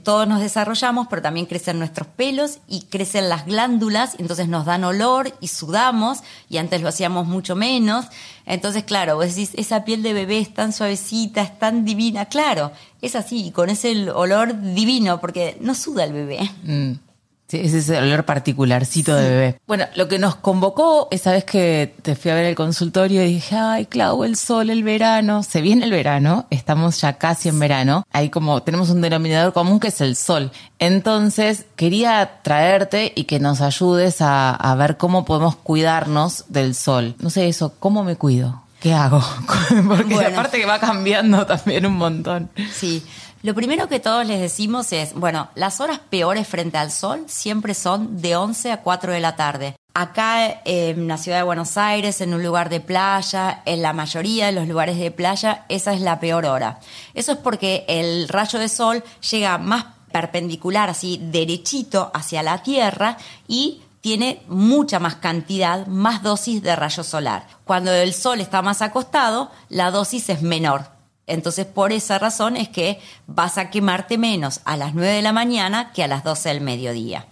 todos 0.02 0.26
nos 0.26 0.40
desarrollamos, 0.40 1.06
pero 1.08 1.22
también 1.22 1.46
crecen 1.46 1.78
nuestros 1.78 2.08
pelos 2.08 2.58
y 2.66 2.82
crecen 2.82 3.28
las 3.28 3.46
glándulas, 3.46 4.16
entonces 4.18 4.48
nos 4.48 4.66
dan 4.66 4.82
olor 4.82 5.32
y 5.40 5.48
sudamos, 5.48 6.18
y 6.48 6.56
antes 6.56 6.82
lo 6.82 6.88
hacíamos 6.88 7.26
mucho 7.26 7.54
menos. 7.54 8.06
Entonces, 8.44 8.82
claro, 8.82 9.14
vos 9.14 9.26
decís, 9.26 9.52
esa 9.54 9.84
piel 9.84 10.02
de 10.02 10.14
bebé 10.14 10.38
es 10.38 10.52
tan 10.52 10.72
suavecita, 10.72 11.42
es 11.42 11.58
tan 11.58 11.84
divina. 11.84 12.26
Claro, 12.26 12.72
es 13.02 13.14
así, 13.14 13.52
con 13.52 13.70
ese 13.70 14.10
olor 14.10 14.60
divino, 14.74 15.20
porque 15.20 15.56
no 15.60 15.74
suda 15.74 16.04
el 16.04 16.12
bebé. 16.12 16.50
Mm. 16.64 16.92
Sí, 17.46 17.58
ese 17.62 17.78
es 17.78 17.88
el 17.90 18.04
olor 18.04 18.24
particularcito 18.24 19.14
de 19.14 19.28
bebé. 19.28 19.60
Bueno, 19.66 19.84
lo 19.96 20.08
que 20.08 20.18
nos 20.18 20.34
convocó 20.36 21.08
esa 21.10 21.32
vez 21.32 21.44
que 21.44 21.94
te 22.00 22.16
fui 22.16 22.30
a 22.30 22.34
ver 22.34 22.46
el 22.46 22.54
consultorio 22.54 23.22
y 23.22 23.34
dije, 23.34 23.54
ay, 23.56 23.84
Clau, 23.86 24.24
el 24.24 24.36
sol, 24.36 24.70
el 24.70 24.82
verano. 24.82 25.42
Se 25.42 25.60
viene 25.60 25.84
el 25.84 25.90
verano, 25.90 26.46
estamos 26.50 27.00
ya 27.02 27.14
casi 27.18 27.50
en 27.50 27.58
verano. 27.58 28.06
Hay 28.12 28.30
como, 28.30 28.62
tenemos 28.62 28.88
un 28.88 29.02
denominador 29.02 29.52
común 29.52 29.78
que 29.78 29.88
es 29.88 30.00
el 30.00 30.16
sol. 30.16 30.52
Entonces, 30.78 31.66
quería 31.76 32.40
traerte 32.42 33.12
y 33.14 33.24
que 33.24 33.40
nos 33.40 33.60
ayudes 33.60 34.22
a, 34.22 34.50
a 34.54 34.74
ver 34.74 34.96
cómo 34.96 35.24
podemos 35.24 35.56
cuidarnos 35.56 36.44
del 36.48 36.74
sol. 36.74 37.14
No 37.18 37.28
sé 37.30 37.48
eso, 37.48 37.74
¿cómo 37.78 38.04
me 38.04 38.16
cuido? 38.16 38.62
¿Qué 38.80 38.92
hago? 38.94 39.22
Porque 39.88 40.14
Bueno. 40.14 40.28
aparte 40.30 40.58
que 40.58 40.66
va 40.66 40.78
cambiando 40.78 41.46
también 41.46 41.86
un 41.86 41.96
montón. 41.96 42.50
Sí. 42.72 43.02
Lo 43.44 43.54
primero 43.54 43.88
que 43.88 44.00
todos 44.00 44.26
les 44.26 44.40
decimos 44.40 44.90
es, 44.94 45.12
bueno, 45.12 45.50
las 45.54 45.78
horas 45.78 45.98
peores 45.98 46.48
frente 46.48 46.78
al 46.78 46.90
sol 46.90 47.24
siempre 47.26 47.74
son 47.74 48.22
de 48.22 48.36
11 48.36 48.72
a 48.72 48.80
4 48.80 49.12
de 49.12 49.20
la 49.20 49.36
tarde. 49.36 49.76
Acá 49.92 50.48
eh, 50.48 50.94
en 50.96 51.08
la 51.08 51.18
ciudad 51.18 51.40
de 51.40 51.42
Buenos 51.42 51.76
Aires, 51.76 52.22
en 52.22 52.32
un 52.32 52.42
lugar 52.42 52.70
de 52.70 52.80
playa, 52.80 53.60
en 53.66 53.82
la 53.82 53.92
mayoría 53.92 54.46
de 54.46 54.52
los 54.52 54.66
lugares 54.66 54.98
de 54.98 55.10
playa, 55.10 55.66
esa 55.68 55.92
es 55.92 56.00
la 56.00 56.20
peor 56.20 56.46
hora. 56.46 56.80
Eso 57.12 57.32
es 57.32 57.38
porque 57.38 57.84
el 57.86 58.28
rayo 58.28 58.58
de 58.58 58.70
sol 58.70 59.04
llega 59.30 59.58
más 59.58 59.84
perpendicular, 60.10 60.88
así 60.88 61.20
derechito 61.22 62.10
hacia 62.14 62.42
la 62.42 62.62
Tierra 62.62 63.18
y 63.46 63.82
tiene 64.00 64.42
mucha 64.48 65.00
más 65.00 65.16
cantidad, 65.16 65.86
más 65.86 66.22
dosis 66.22 66.62
de 66.62 66.76
rayo 66.76 67.04
solar. 67.04 67.46
Cuando 67.66 67.92
el 67.92 68.14
sol 68.14 68.40
está 68.40 68.62
más 68.62 68.80
acostado, 68.80 69.50
la 69.68 69.90
dosis 69.90 70.30
es 70.30 70.40
menor. 70.40 70.93
Entonces, 71.26 71.66
por 71.66 71.92
esa 71.92 72.18
razón 72.18 72.56
es 72.56 72.68
que 72.68 73.00
vas 73.26 73.58
a 73.58 73.70
quemarte 73.70 74.18
menos 74.18 74.60
a 74.64 74.76
las 74.76 74.94
9 74.94 75.12
de 75.12 75.22
la 75.22 75.32
mañana 75.32 75.92
que 75.92 76.04
a 76.04 76.08
las 76.08 76.24
12 76.24 76.50
del 76.50 76.60
mediodía. 76.60 77.26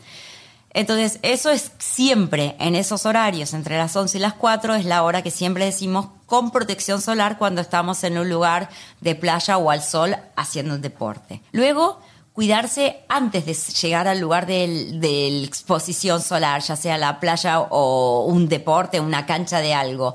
Entonces, 0.75 1.19
eso 1.21 1.51
es 1.51 1.73
siempre 1.79 2.57
en 2.59 2.75
esos 2.75 3.05
horarios, 3.05 3.53
entre 3.53 3.77
las 3.77 3.95
11 3.95 4.17
y 4.17 4.21
las 4.21 4.33
4, 4.33 4.75
es 4.75 4.87
la 4.87 5.03
hora 5.03 5.21
que 5.21 5.31
siempre 5.31 5.67
decimos 5.67 6.07
con 6.25 6.51
protección 6.51 7.03
solar 7.03 7.37
cuando 7.37 7.61
estamos 7.61 8.03
en 8.05 8.17
un 8.17 8.31
lugar 8.31 8.71
de 9.01 9.15
playa 9.15 9.59
o 9.59 9.71
al 9.71 9.83
sol 9.83 10.17
haciendo 10.35 10.75
un 10.75 10.81
deporte. 10.81 11.43
Luego, 11.53 12.01
cuidarse 12.33 13.01
antes 13.11 13.45
de 13.45 13.53
llegar 13.53 14.09
al 14.09 14.19
lugar 14.19 14.47
de 14.47 15.45
exposición 15.45 16.23
solar, 16.23 16.63
ya 16.63 16.77
sea 16.77 16.97
la 16.97 17.21
playa 17.21 17.61
o 17.61 18.25
un 18.25 18.49
deporte, 18.49 18.99
una 18.99 19.27
cancha 19.27 19.61
de 19.61 19.75
algo, 19.75 20.15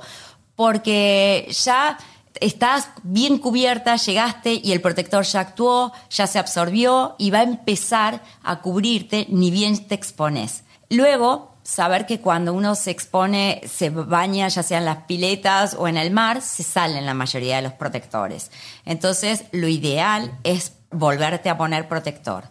porque 0.55 1.47
ya 1.51 1.99
estás 2.41 2.89
bien 3.03 3.37
cubierta, 3.37 3.95
llegaste 3.95 4.59
y 4.63 4.71
el 4.71 4.81
protector 4.81 5.23
ya 5.23 5.41
actuó, 5.41 5.93
ya 6.09 6.27
se 6.27 6.39
absorbió 6.39 7.15
y 7.17 7.31
va 7.31 7.39
a 7.39 7.43
empezar 7.43 8.23
a 8.43 8.61
cubrirte 8.61 9.27
ni 9.29 9.51
bien 9.51 9.87
te 9.87 9.95
expones. 9.95 10.63
Luego, 10.89 11.57
saber 11.63 12.05
que 12.05 12.21
cuando 12.21 12.53
uno 12.53 12.75
se 12.75 12.91
expone, 12.91 13.61
se 13.67 13.89
baña 13.89 14.47
ya 14.47 14.63
sea 14.63 14.77
en 14.77 14.85
las 14.85 15.03
piletas 15.03 15.75
o 15.77 15.87
en 15.87 15.97
el 15.97 16.11
mar, 16.11 16.41
se 16.41 16.63
salen 16.63 17.05
la 17.05 17.13
mayoría 17.13 17.57
de 17.57 17.63
los 17.63 17.73
protectores. 17.73 18.51
Entonces, 18.85 19.43
lo 19.51 19.67
ideal 19.67 20.37
es 20.43 20.73
volverte 20.91 21.49
a 21.49 21.57
poner 21.57 21.89
protector. 21.89 22.45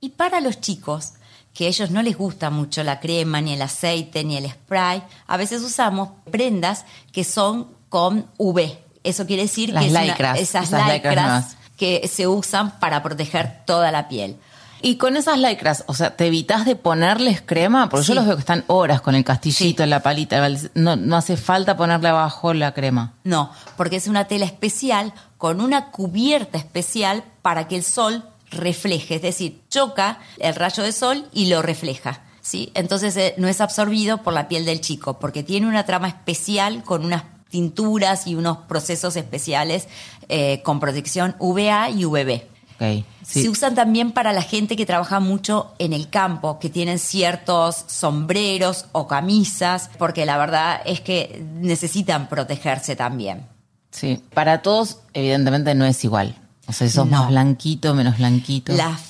Y 0.00 0.10
para 0.10 0.40
los 0.40 0.60
chicos, 0.60 1.14
que 1.54 1.64
a 1.64 1.68
ellos 1.68 1.90
no 1.90 2.02
les 2.02 2.16
gusta 2.16 2.50
mucho 2.50 2.84
la 2.84 3.00
crema, 3.00 3.40
ni 3.40 3.54
el 3.54 3.62
aceite, 3.62 4.22
ni 4.22 4.36
el 4.36 4.50
spray, 4.50 5.02
a 5.26 5.36
veces 5.36 5.62
usamos 5.62 6.10
prendas 6.30 6.84
que 7.10 7.24
son 7.24 7.68
con 7.88 8.30
UV. 8.36 8.87
Eso 9.04 9.26
quiere 9.26 9.42
decir 9.42 9.70
Las 9.70 9.82
que 9.84 9.88
es 9.88 9.92
una- 9.94 10.32
esas, 10.34 10.64
esas 10.68 10.92
lycras 10.92 11.56
que 11.76 12.08
se 12.12 12.26
usan 12.26 12.78
para 12.80 13.02
proteger 13.02 13.64
toda 13.64 13.90
la 13.92 14.08
piel. 14.08 14.36
Y 14.80 14.96
con 14.96 15.16
esas 15.16 15.38
lycras, 15.38 15.82
o 15.88 15.94
sea, 15.94 16.14
¿te 16.16 16.26
evitas 16.26 16.64
de 16.64 16.76
ponerles 16.76 17.40
crema? 17.40 17.88
Porque 17.88 18.06
yo 18.06 18.14
los 18.14 18.26
veo 18.26 18.36
que 18.36 18.40
están 18.40 18.64
horas 18.68 19.00
con 19.00 19.16
el 19.16 19.24
castillito, 19.24 19.82
Sí. 19.82 19.88
la 19.88 20.00
palita. 20.04 20.40
No, 20.74 20.94
no 20.94 21.16
hace 21.16 21.36
falta 21.36 21.76
ponerle 21.76 22.08
abajo 22.10 22.54
la 22.54 22.72
crema. 22.74 23.14
No, 23.24 23.50
porque 23.76 23.96
es 23.96 24.06
una 24.06 24.26
tela 24.26 24.44
especial 24.44 25.12
con 25.36 25.60
una 25.60 25.90
cubierta 25.90 26.58
especial 26.58 27.24
para 27.42 27.66
que 27.66 27.74
el 27.76 27.82
sol 27.82 28.22
refleje, 28.50 29.16
es 29.16 29.22
decir, 29.22 29.60
choca 29.68 30.18
el 30.38 30.54
rayo 30.54 30.82
de 30.84 30.92
sol 30.92 31.26
y 31.32 31.46
lo 31.46 31.60
refleja. 31.60 32.20
¿sí? 32.40 32.70
Entonces 32.74 33.14
eh, 33.16 33.34
no 33.36 33.46
es 33.48 33.60
absorbido 33.60 34.22
por 34.22 34.32
la 34.32 34.48
piel 34.48 34.64
del 34.64 34.80
chico, 34.80 35.18
porque 35.18 35.42
tiene 35.42 35.66
una 35.66 35.84
trama 35.84 36.08
especial 36.08 36.82
con 36.82 37.04
unas 37.04 37.24
tinturas 37.48 38.26
y 38.26 38.34
unos 38.34 38.58
procesos 38.58 39.16
especiales 39.16 39.88
eh, 40.28 40.60
con 40.62 40.80
protección 40.80 41.34
UVA 41.38 41.90
y 41.90 42.04
UVB. 42.04 42.42
Ok, 42.80 43.04
sí. 43.26 43.42
Se 43.42 43.48
usan 43.48 43.74
también 43.74 44.12
para 44.12 44.32
la 44.32 44.42
gente 44.42 44.76
que 44.76 44.86
trabaja 44.86 45.18
mucho 45.18 45.72
en 45.78 45.92
el 45.92 46.08
campo, 46.10 46.58
que 46.60 46.70
tienen 46.70 46.98
ciertos 47.00 47.84
sombreros 47.88 48.86
o 48.92 49.08
camisas, 49.08 49.90
porque 49.98 50.24
la 50.26 50.38
verdad 50.38 50.80
es 50.84 51.00
que 51.00 51.44
necesitan 51.54 52.28
protegerse 52.28 52.94
también. 52.94 53.46
Sí. 53.90 54.22
Para 54.32 54.62
todos, 54.62 54.98
evidentemente, 55.12 55.74
no 55.74 55.86
es 55.86 56.04
igual. 56.04 56.36
O 56.68 56.72
sea, 56.72 56.88
si 56.88 56.96
No. 56.98 57.06
más 57.06 57.28
blanquito, 57.28 57.94
menos 57.94 58.18
blanquito. 58.18 58.74
Las 58.74 59.00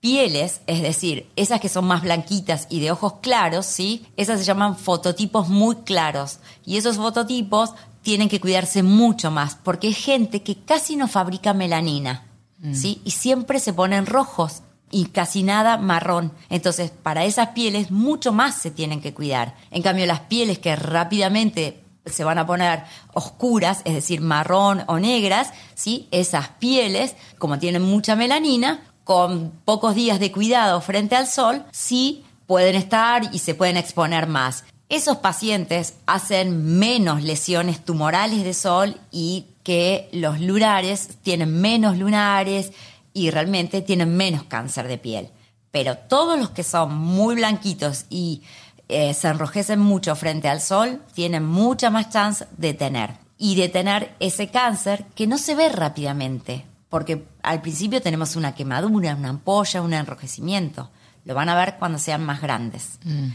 pieles, 0.00 0.60
es 0.68 0.80
decir, 0.80 1.28
esas 1.34 1.60
que 1.60 1.68
son 1.68 1.84
más 1.84 2.02
blanquitas 2.02 2.66
y 2.70 2.78
de 2.80 2.92
ojos 2.92 3.14
claros, 3.20 3.66
¿sí? 3.66 4.06
Esas 4.16 4.38
se 4.38 4.44
llaman 4.46 4.76
fototipos 4.76 5.48
muy 5.48 5.74
claros. 5.76 6.38
Y 6.64 6.76
esos 6.76 6.96
fototipos 6.96 7.74
tienen 8.02 8.28
que 8.28 8.40
cuidarse 8.40 8.82
mucho 8.82 9.30
más, 9.30 9.56
porque 9.56 9.88
hay 9.88 9.94
gente 9.94 10.42
que 10.42 10.56
casi 10.56 10.96
no 10.96 11.08
fabrica 11.08 11.54
melanina, 11.54 12.26
¿sí? 12.72 13.00
Y 13.04 13.12
siempre 13.12 13.60
se 13.60 13.72
ponen 13.72 14.06
rojos 14.06 14.62
y 14.90 15.06
casi 15.06 15.42
nada 15.42 15.76
marrón. 15.76 16.32
Entonces, 16.48 16.90
para 16.90 17.24
esas 17.24 17.48
pieles 17.48 17.90
mucho 17.90 18.32
más 18.32 18.54
se 18.54 18.70
tienen 18.70 19.00
que 19.00 19.14
cuidar. 19.14 19.54
En 19.70 19.82
cambio, 19.82 20.06
las 20.06 20.20
pieles 20.20 20.58
que 20.58 20.74
rápidamente 20.76 21.84
se 22.06 22.24
van 22.24 22.38
a 22.38 22.46
poner 22.46 22.84
oscuras, 23.12 23.82
es 23.84 23.94
decir, 23.94 24.20
marrón 24.20 24.84
o 24.86 24.98
negras, 24.98 25.52
¿sí? 25.74 26.08
Esas 26.10 26.48
pieles, 26.48 27.16
como 27.38 27.58
tienen 27.58 27.82
mucha 27.82 28.16
melanina, 28.16 28.82
con 29.04 29.52
pocos 29.64 29.94
días 29.94 30.20
de 30.20 30.32
cuidado 30.32 30.80
frente 30.80 31.16
al 31.16 31.26
sol, 31.26 31.64
sí 31.70 32.24
pueden 32.46 32.76
estar 32.76 33.34
y 33.34 33.38
se 33.38 33.54
pueden 33.54 33.76
exponer 33.76 34.26
más. 34.26 34.64
Esos 34.88 35.18
pacientes 35.18 35.94
hacen 36.06 36.78
menos 36.78 37.22
lesiones 37.22 37.84
tumorales 37.84 38.42
de 38.42 38.54
sol 38.54 38.96
y 39.10 39.46
que 39.62 40.08
los 40.12 40.40
lunares 40.40 41.18
tienen 41.22 41.60
menos 41.60 41.98
lunares 41.98 42.72
y 43.12 43.30
realmente 43.30 43.82
tienen 43.82 44.16
menos 44.16 44.44
cáncer 44.44 44.88
de 44.88 44.96
piel. 44.96 45.28
Pero 45.70 45.98
todos 45.98 46.38
los 46.38 46.50
que 46.50 46.62
son 46.62 46.96
muy 46.96 47.34
blanquitos 47.34 48.06
y 48.08 48.42
eh, 48.88 49.12
se 49.12 49.28
enrojecen 49.28 49.78
mucho 49.78 50.16
frente 50.16 50.48
al 50.48 50.62
sol 50.62 51.02
tienen 51.12 51.44
mucha 51.44 51.90
más 51.90 52.08
chance 52.08 52.46
de 52.56 52.72
tener. 52.72 53.10
Y 53.36 53.54
de 53.54 53.68
tener 53.68 54.14
ese 54.18 54.48
cáncer 54.48 55.04
que 55.14 55.26
no 55.26 55.36
se 55.38 55.54
ve 55.54 55.68
rápidamente. 55.68 56.64
Porque 56.88 57.26
al 57.42 57.60
principio 57.60 58.00
tenemos 58.00 58.34
una 58.36 58.54
quemadura, 58.54 59.14
una 59.14 59.28
ampolla, 59.28 59.82
un 59.82 59.92
enrojecimiento. 59.92 60.90
Lo 61.24 61.34
van 61.34 61.50
a 61.50 61.54
ver 61.54 61.76
cuando 61.78 61.98
sean 61.98 62.24
más 62.24 62.40
grandes. 62.40 62.98
Mm. 63.04 63.28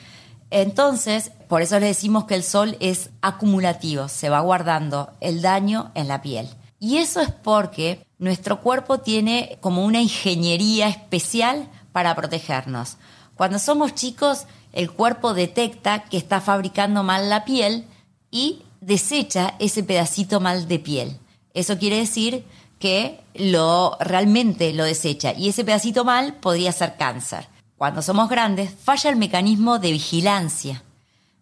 Entonces, 0.55 1.31
por 1.47 1.63
eso 1.63 1.79
le 1.79 1.87
decimos 1.87 2.25
que 2.25 2.35
el 2.35 2.43
sol 2.43 2.77
es 2.79 3.09
acumulativo, 3.21 4.07
se 4.07 4.29
va 4.29 4.39
guardando 4.39 5.11
el 5.19 5.41
daño 5.41 5.91
en 5.95 6.07
la 6.07 6.21
piel. 6.21 6.47
Y 6.79 6.97
eso 6.97 7.21
es 7.21 7.31
porque 7.31 8.05
nuestro 8.19 8.61
cuerpo 8.61 8.99
tiene 8.99 9.57
como 9.61 9.83
una 9.83 9.99
ingeniería 9.99 10.89
especial 10.89 11.67
para 11.91 12.15
protegernos. 12.15 12.97
Cuando 13.33 13.57
somos 13.57 13.95
chicos, 13.95 14.45
el 14.73 14.91
cuerpo 14.91 15.33
detecta 15.33 16.03
que 16.03 16.17
está 16.17 16.39
fabricando 16.39 17.01
mal 17.01 17.31
la 17.31 17.45
piel 17.45 17.87
y 18.29 18.61
desecha 18.79 19.55
ese 19.57 19.81
pedacito 19.81 20.39
mal 20.39 20.67
de 20.67 20.77
piel. 20.77 21.17
Eso 21.55 21.79
quiere 21.79 21.97
decir 21.97 22.45
que 22.77 23.21
lo 23.33 23.97
realmente 23.99 24.71
lo 24.73 24.83
desecha 24.83 25.33
y 25.33 25.49
ese 25.49 25.65
pedacito 25.65 26.05
mal 26.05 26.35
podría 26.35 26.71
ser 26.71 26.95
cáncer. 26.95 27.47
Cuando 27.77 28.01
somos 28.01 28.29
grandes, 28.29 28.71
falla 28.83 29.09
el 29.09 29.15
mecanismo 29.15 29.79
de 29.79 29.91
vigilancia. 29.91 30.83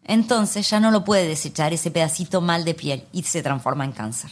Entonces 0.03 0.69
ya 0.69 0.79
no 0.79 0.89
lo 0.91 1.03
puede 1.03 1.27
desechar 1.27 1.73
ese 1.73 1.91
pedacito 1.91 2.41
mal 2.41 2.65
de 2.65 2.73
piel 2.73 3.05
y 3.11 3.23
se 3.23 3.43
transforma 3.43 3.85
en 3.85 3.91
cáncer. 3.91 4.31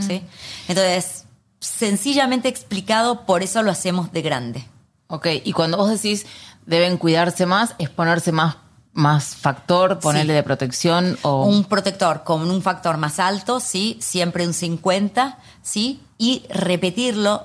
¿sí? 0.00 0.22
Entonces, 0.66 1.24
sencillamente 1.60 2.48
explicado, 2.48 3.26
por 3.26 3.42
eso 3.42 3.62
lo 3.62 3.70
hacemos 3.70 4.12
de 4.12 4.22
grande. 4.22 4.64
Ok, 5.08 5.28
y 5.44 5.52
cuando 5.52 5.76
vos 5.76 5.90
decís 5.90 6.26
deben 6.66 6.96
cuidarse 6.96 7.46
más, 7.46 7.74
es 7.78 7.90
ponerse 7.90 8.32
más, 8.32 8.56
más 8.92 9.36
factor, 9.36 10.00
ponerle 10.00 10.32
Sí. 10.32 10.36
de 10.36 10.42
protección 10.42 11.18
o... 11.22 11.44
Un 11.44 11.64
protector 11.64 12.24
con 12.24 12.50
un 12.50 12.62
factor 12.62 12.96
más 12.96 13.18
alto, 13.20 13.60
¿sí? 13.60 13.98
Siempre 14.00 14.46
un 14.46 14.54
50, 14.54 15.38
¿sí? 15.62 16.00
Y 16.16 16.44
repetirlo, 16.48 17.44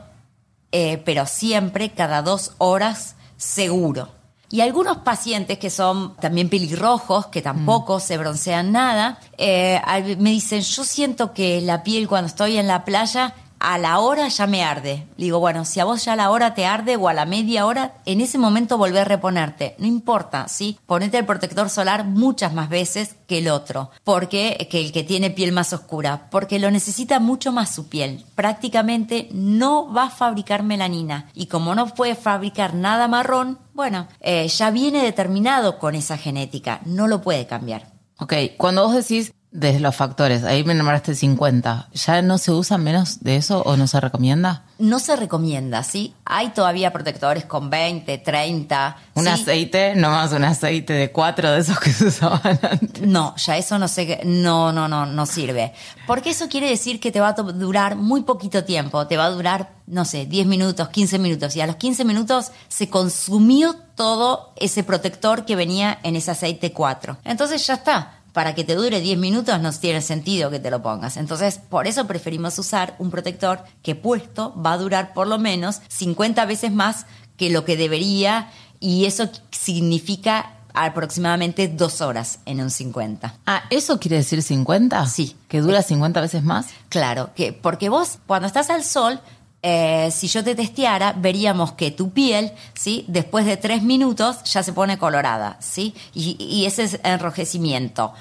eh, 0.72 1.01
pero 1.06 1.25
siempre 1.25 1.91
cada 1.91 2.22
dos 2.22 2.53
horas 2.58 3.15
seguro. 3.39 4.10
Y 4.51 4.62
algunos 4.62 4.98
pacientes 4.98 5.60
que 5.60 5.69
son 5.69 6.15
también 6.15 6.50
pelirrojos, 6.50 7.27
que 7.27 7.41
tampoco 7.41 8.00
se 8.00 8.17
broncean 8.17 8.72
nada, 8.72 9.19
eh, 9.38 9.79
me 10.17 10.31
dicen, 10.31 10.62
yo 10.62 10.84
siento 10.84 11.34
que 11.34 11.62
la 11.62 11.84
piel 11.84 12.08
cuando 12.08 12.27
estoy 12.27 12.58
en 12.58 12.67
la 12.67 12.84
playa, 12.84 13.36
a 13.59 13.77
la 13.77 13.99
hora 13.99 14.27
ya 14.27 14.47
me 14.47 14.63
arde. 14.63 15.07
Digo, 15.17 15.39
bueno, 15.39 15.65
si 15.65 15.79
a 15.79 15.85
vos 15.85 16.03
ya 16.05 16.13
a 16.13 16.15
la 16.15 16.31
hora 16.31 16.53
te 16.53 16.65
arde 16.65 16.95
o 16.95 17.07
a 17.07 17.13
la 17.13 17.25
media 17.25 17.65
hora, 17.65 17.95
en 18.05 18.21
ese 18.21 18.37
momento 18.37 18.77
volver 18.77 19.01
a 19.01 19.05
reponerte. 19.05 19.75
No 19.79 19.85
importa, 19.85 20.47
¿sí? 20.47 20.79
Ponete 20.85 21.17
el 21.17 21.25
protector 21.25 21.69
solar 21.69 22.05
muchas 22.05 22.53
más 22.53 22.69
veces 22.69 23.15
que 23.27 23.39
el 23.39 23.49
otro. 23.49 23.91
Porque, 24.03 24.67
que 24.69 24.79
el 24.79 24.91
que 24.91 25.03
tiene 25.03 25.29
piel 25.29 25.51
más 25.51 25.73
oscura. 25.73 26.29
Porque 26.29 26.59
lo 26.59 26.71
necesita 26.71 27.19
mucho 27.19 27.51
más 27.51 27.73
su 27.73 27.89
piel. 27.89 28.25
Prácticamente 28.35 29.29
no 29.31 29.91
va 29.91 30.05
a 30.05 30.09
fabricar 30.09 30.63
melanina. 30.63 31.29
Y 31.33 31.47
como 31.47 31.75
no 31.75 31.93
puede 31.93 32.15
fabricar 32.15 32.73
nada 32.73 33.07
marrón, 33.07 33.59
bueno, 33.73 34.07
eh, 34.21 34.47
ya 34.47 34.71
viene 34.71 35.03
determinado 35.03 35.79
con 35.79 35.95
esa 35.95 36.17
genética. 36.17 36.81
No 36.85 37.07
lo 37.07 37.21
puede 37.21 37.45
cambiar. 37.45 37.87
Ok, 38.19 38.33
cuando 38.57 38.85
vos 38.85 38.95
decís 38.95 39.31
desde 39.51 39.79
los 39.79 39.96
factores, 39.96 40.44
ahí 40.44 40.63
me 40.63 40.75
nombraste 40.75 41.15
50, 41.15 41.89
¿ya 41.91 42.22
no 42.22 42.38
se 42.38 42.51
usa 42.51 42.77
menos 42.77 43.24
de 43.24 43.36
eso 43.36 43.63
o 43.63 43.77
no 43.77 43.88
se 43.88 44.00
recomienda? 44.00 44.63
No 44.77 45.00
se 45.00 45.15
recomienda, 45.15 45.84
¿sí? 45.84 46.13
Hay 46.24 46.50
todavía 46.50 46.94
protectores 46.94 47.46
con 47.46 47.70
20, 47.70 48.20
30. 48.20 48.98
Un 49.15 49.24
¿sí? 49.24 49.29
aceite, 49.29 49.96
no 49.96 50.12
más 50.12 50.32
un 50.32 50.44
aceite 50.44 50.94
de 50.94 51.12
cuatro 51.12 51.51
de 51.51 51.60
esos 51.60 51.79
que 51.79 51.91
se 51.91 52.06
usaban 52.06 52.60
antes. 52.62 53.01
No, 53.01 53.36
ya 53.36 53.58
eso 53.58 53.77
no 53.79 53.88
sé, 53.88 54.22
no, 54.24 54.72
no, 54.72 54.88
no, 54.88 55.06
no 55.06 55.25
sirve. 55.25 55.74
Porque 56.06 56.29
eso 56.29 56.48
quiere 56.48 56.70
decir 56.70 57.00
que 57.00 57.12
te 57.12 57.20
va 57.20 57.29
a 57.29 57.34
durar 57.34 57.96
muy 57.96 58.22
poquito 58.22 58.63
tiempo. 58.63 59.06
Te 59.08 59.18
va 59.18 59.25
a 59.25 59.32
durar, 59.32 59.72
no 59.88 60.06
sé, 60.06 60.25
10 60.27 60.48
minutos, 60.48 60.88
15 60.89 61.20
minutos. 61.20 61.56
Y 61.56 61.62
a 61.62 61.68
los 61.68 61.75
15 61.75 62.06
minutos 62.06 62.51
se 62.70 62.88
consumió 62.88 63.75
todo 63.96 64.53
ese 64.56 64.84
protector 64.84 65.44
que 65.44 65.58
venía 65.58 66.00
en 66.03 66.15
ese 66.15 66.32
aceite 66.32 66.72
4. 66.72 67.18
Entonces 67.25 67.68
ya 67.68 67.74
está. 67.74 68.18
Para 68.33 68.55
que 68.55 68.63
te 68.63 68.75
dure 68.75 69.01
10 69.01 69.17
minutos 69.17 69.59
no 69.62 69.71
tiene 69.74 70.01
sentido 70.01 70.50
que 70.50 70.59
te 70.59 70.71
lo 70.71 70.81
pongas. 70.81 71.17
Entonces, 71.17 71.57
por 71.57 71.88
eso 71.88 72.07
preferimos 72.07 72.57
usar 72.59 72.95
un 73.00 73.12
protector 73.12 73.63
que 73.81 73.95
puesto 73.95 74.53
va 74.62 74.74
a 74.74 74.77
durar 74.77 75.13
por 75.13 75.27
lo 75.27 75.39
menos 75.39 75.81
50 75.88 76.45
veces 76.45 76.71
más 76.71 77.05
que 77.38 77.50
lo 77.50 77.65
que 77.65 77.77
debería. 77.77 78.50
Y 78.79 79.05
eso 79.05 79.29
significa 79.51 80.55
aproximadamente 80.74 81.67
dos 81.67 82.01
horas 82.01 82.39
en 82.45 82.62
un 82.62 82.69
50. 82.69 83.36
Ah, 83.45 83.63
¿eso 83.69 84.00
quiere 84.00 84.17
decir 84.17 84.41
50? 84.41 85.05
Sí. 85.07 85.36
¿Que 85.48 85.62
dura 85.62 85.81
50 85.81 86.21
veces 86.21 86.43
más? 86.43 86.67
Claro, 86.89 87.31
que 87.36 87.53
porque 87.53 87.89
vos 87.89 88.19
cuando 88.27 88.48
estás 88.48 88.69
al 88.69 88.83
sol, 88.83 89.19
eh, 89.61 90.09
si 90.11 90.27
yo 90.27 90.43
te 90.43 90.55
testeara, 90.55 91.13
veríamos 91.13 91.73
que 91.73 91.91
tu 91.91 92.11
piel, 92.11 92.51
¿sí? 92.73 93.03
Después 93.07 93.45
de 93.45 93.57
tres 93.57 93.83
minutos 93.83 94.43
ya 94.45 94.63
se 94.63 94.71
pone 94.71 94.97
colorada, 94.97 95.57
¿sí? 95.59 95.93
Y, 96.13 96.65
ese 96.65 96.83
es 96.83 96.99
enrojecimiento. 97.03 98.13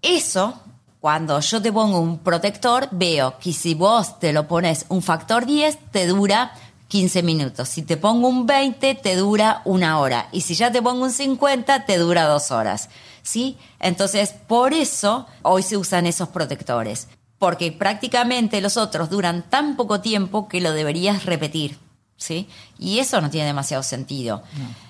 Eso, 0.00 0.54
cuando 1.00 1.40
yo 1.40 1.60
te 1.60 1.72
pongo 1.72 1.98
un 1.98 2.18
protector, 2.18 2.88
veo 2.92 3.36
que 3.38 3.52
si 3.52 3.74
vos 3.74 4.20
te 4.20 4.32
lo 4.32 4.46
pones 4.46 4.86
un 4.90 5.02
factor 5.02 5.44
10, 5.44 5.76
te 5.90 6.06
dura 6.06 6.52
15 6.86 7.22
minutos. 7.24 7.68
Si 7.68 7.82
te 7.82 7.96
pongo 7.96 8.28
un 8.28 8.46
20, 8.46 8.94
te 8.94 9.16
dura 9.16 9.60
una 9.64 9.98
hora. 9.98 10.28
Y 10.30 10.42
si 10.42 10.54
ya 10.54 10.70
te 10.70 10.80
pongo 10.82 11.04
un 11.04 11.10
50, 11.10 11.84
te 11.84 11.98
dura 11.98 12.26
dos 12.26 12.52
horas. 12.52 12.90
¿Sí? 13.22 13.56
Entonces, 13.80 14.34
por 14.46 14.72
eso 14.72 15.26
hoy 15.42 15.62
se 15.62 15.76
usan 15.76 16.06
esos 16.06 16.28
protectores. 16.28 17.08
Porque 17.38 17.72
prácticamente 17.72 18.60
los 18.60 18.76
otros 18.76 19.10
duran 19.10 19.44
tan 19.48 19.76
poco 19.76 20.00
tiempo 20.00 20.48
que 20.48 20.60
lo 20.60 20.72
deberías 20.72 21.24
repetir. 21.24 21.78
¿Sí? 22.16 22.48
Y 22.78 23.00
eso 23.00 23.20
no 23.20 23.28
tiene 23.28 23.48
demasiado 23.48 23.82
sentido. 23.82 24.42